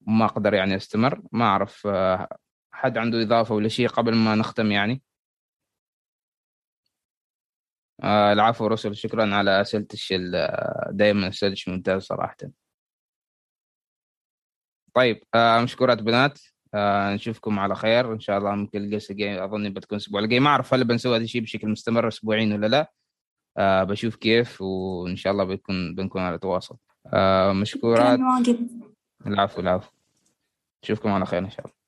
ما 0.07 0.25
أقدر 0.25 0.55
يعني 0.55 0.77
أستمر 0.77 1.23
ما 1.33 1.45
أعرف 1.45 1.87
آه 1.87 2.29
حد 2.73 2.99
عنده 2.99 3.23
إضافة 3.23 3.55
ولا 3.55 3.69
شيء 3.69 3.89
قبل 3.89 4.15
ما 4.15 4.35
نختم 4.35 4.71
يعني. 4.73 5.03
آه 8.03 8.33
العفو 8.33 8.67
رسل 8.67 8.97
شكرا 8.97 9.35
على 9.35 9.61
أسئلتك 9.61 9.99
دائما 10.91 11.29
اسئلتك 11.29 11.69
ممتاز 11.69 12.03
صراحة. 12.03 12.37
طيب 14.95 15.25
آه 15.35 15.61
مشكورات 15.61 16.03
بنات. 16.03 16.39
آه 16.75 17.15
نشوفكم 17.15 17.59
على 17.59 17.75
خير. 17.75 18.13
إن 18.13 18.21
شاء 18.21 18.39
الله 18.39 18.55
ممكن 18.55 18.79
الجلسه 18.79 19.13
الجايه 19.13 19.45
أظن 19.45 19.71
بتكون 19.71 19.99
الأسبوع 19.99 20.21
الجاي. 20.21 20.41
ما 20.41 20.51
أعرف 20.51 20.75
هل 20.75 20.85
بنسوي 20.85 21.17
هذا 21.17 21.25
الشيء 21.25 21.43
بشكل 21.43 21.69
مستمر 21.69 22.09
أسبوعين 22.09 22.53
ولا 22.53 22.67
لا. 22.67 22.93
آه 23.59 23.85
بشوف 23.85 24.17
كيف 24.17 24.61
وإن 24.61 25.17
شاء 25.17 25.33
الله 25.33 25.45
بنكون 25.45 25.95
بنكون 25.95 26.23
على 26.23 26.39
تواصل. 26.39 26.77
آه 27.07 27.53
مشكورات. 27.53 28.21
العفو 29.27 29.61
العفو. 29.61 29.91
نشوفكم 30.85 31.11
على 31.11 31.27
خير 31.27 31.39
إن 31.39 31.51
شاء 31.51 31.67
الله. 31.67 31.84